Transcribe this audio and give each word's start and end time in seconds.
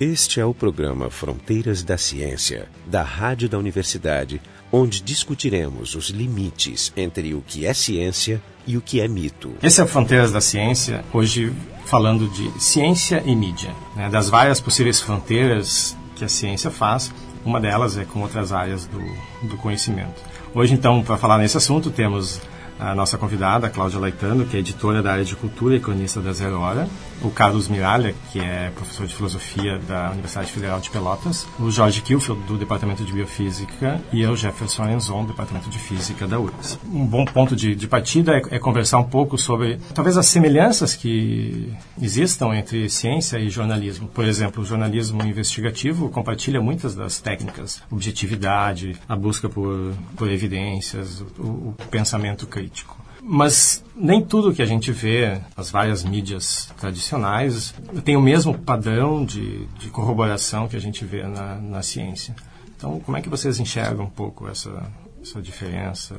Este 0.00 0.38
é 0.38 0.44
o 0.44 0.54
programa 0.54 1.10
Fronteiras 1.10 1.82
da 1.82 1.98
Ciência, 1.98 2.68
da 2.86 3.02
Rádio 3.02 3.48
da 3.48 3.58
Universidade, 3.58 4.40
onde 4.70 5.02
discutiremos 5.02 5.96
os 5.96 6.10
limites 6.10 6.92
entre 6.96 7.34
o 7.34 7.42
que 7.44 7.66
é 7.66 7.74
ciência 7.74 8.40
e 8.64 8.76
o 8.76 8.80
que 8.80 9.00
é 9.00 9.08
mito. 9.08 9.54
Esse 9.60 9.80
é 9.80 9.84
o 9.84 9.88
Fronteiras 9.88 10.30
da 10.30 10.40
Ciência, 10.40 11.04
hoje 11.12 11.52
falando 11.84 12.28
de 12.28 12.48
ciência 12.62 13.24
e 13.26 13.34
mídia, 13.34 13.74
né, 13.96 14.08
das 14.08 14.30
várias 14.30 14.60
possíveis 14.60 15.00
fronteiras 15.00 15.96
que 16.14 16.24
a 16.24 16.28
ciência 16.28 16.70
faz, 16.70 17.12
uma 17.44 17.60
delas 17.60 17.98
é 17.98 18.04
com 18.04 18.20
outras 18.22 18.52
áreas 18.52 18.86
do, 18.86 19.00
do 19.48 19.56
conhecimento. 19.56 20.22
Hoje, 20.54 20.74
então, 20.74 21.02
para 21.02 21.16
falar 21.16 21.38
nesse 21.38 21.56
assunto, 21.56 21.90
temos 21.90 22.40
a 22.78 22.94
nossa 22.94 23.18
convidada, 23.18 23.66
a 23.66 23.70
Cláudia 23.70 23.98
Laitano, 23.98 24.46
que 24.46 24.56
é 24.56 24.60
editora 24.60 25.02
da 25.02 25.12
área 25.12 25.24
de 25.24 25.34
cultura 25.34 25.74
e 25.74 25.80
cronista 25.80 26.20
da 26.20 26.32
Zero 26.32 26.60
Hora, 26.60 26.88
o 27.22 27.30
Carlos 27.30 27.66
Miralha, 27.68 28.14
que 28.30 28.38
é 28.38 28.70
professor 28.74 29.06
de 29.06 29.14
filosofia 29.14 29.78
da 29.80 30.10
Universidade 30.12 30.52
Federal 30.52 30.78
de 30.78 30.88
Pelotas, 30.90 31.46
o 31.58 31.70
Jorge 31.70 32.00
Kilfield, 32.00 32.40
do 32.46 32.56
Departamento 32.56 33.04
de 33.04 33.12
Biofísica, 33.12 34.00
e 34.12 34.22
eu, 34.22 34.36
Jefferson 34.36 34.88
Enzon, 34.88 35.22
do 35.22 35.28
Departamento 35.28 35.68
de 35.68 35.78
Física 35.78 36.26
da 36.26 36.38
URGS. 36.38 36.78
Um 36.92 37.04
bom 37.04 37.24
ponto 37.24 37.56
de, 37.56 37.74
de 37.74 37.88
partida 37.88 38.36
é, 38.36 38.56
é, 38.56 38.58
conversar 38.58 38.98
um 38.98 39.04
pouco 39.04 39.36
sobre, 39.36 39.78
talvez, 39.92 40.16
as 40.16 40.26
semelhanças 40.26 40.94
que 40.94 41.72
existam 42.00 42.54
entre 42.54 42.88
ciência 42.88 43.38
e 43.38 43.50
jornalismo. 43.50 44.08
Por 44.08 44.24
exemplo, 44.24 44.62
o 44.62 44.66
jornalismo 44.66 45.24
investigativo 45.24 46.08
compartilha 46.10 46.60
muitas 46.60 46.94
das 46.94 47.20
técnicas, 47.20 47.82
objetividade, 47.90 48.96
a 49.08 49.16
busca 49.16 49.48
por, 49.48 49.92
por 50.16 50.30
evidências, 50.30 51.20
o, 51.38 51.42
o 51.42 51.76
pensamento 51.90 52.46
crítico 52.46 52.67
político. 52.68 52.96
Mas 53.22 53.84
nem 53.96 54.24
tudo 54.24 54.54
que 54.54 54.62
a 54.62 54.66
gente 54.66 54.92
vê 54.92 55.40
nas 55.56 55.70
várias 55.70 56.04
mídias 56.04 56.72
tradicionais 56.78 57.74
tem 58.04 58.16
o 58.16 58.22
mesmo 58.22 58.56
padrão 58.56 59.24
de, 59.24 59.66
de 59.78 59.88
corroboração 59.88 60.68
que 60.68 60.76
a 60.76 60.80
gente 60.80 61.04
vê 61.04 61.24
na, 61.24 61.56
na 61.56 61.82
ciência. 61.82 62.34
Então, 62.76 63.00
como 63.00 63.16
é 63.16 63.20
que 63.20 63.28
vocês 63.28 63.58
enxergam 63.58 64.04
um 64.04 64.10
pouco 64.10 64.48
essa, 64.48 64.90
essa 65.20 65.42
diferença? 65.42 66.14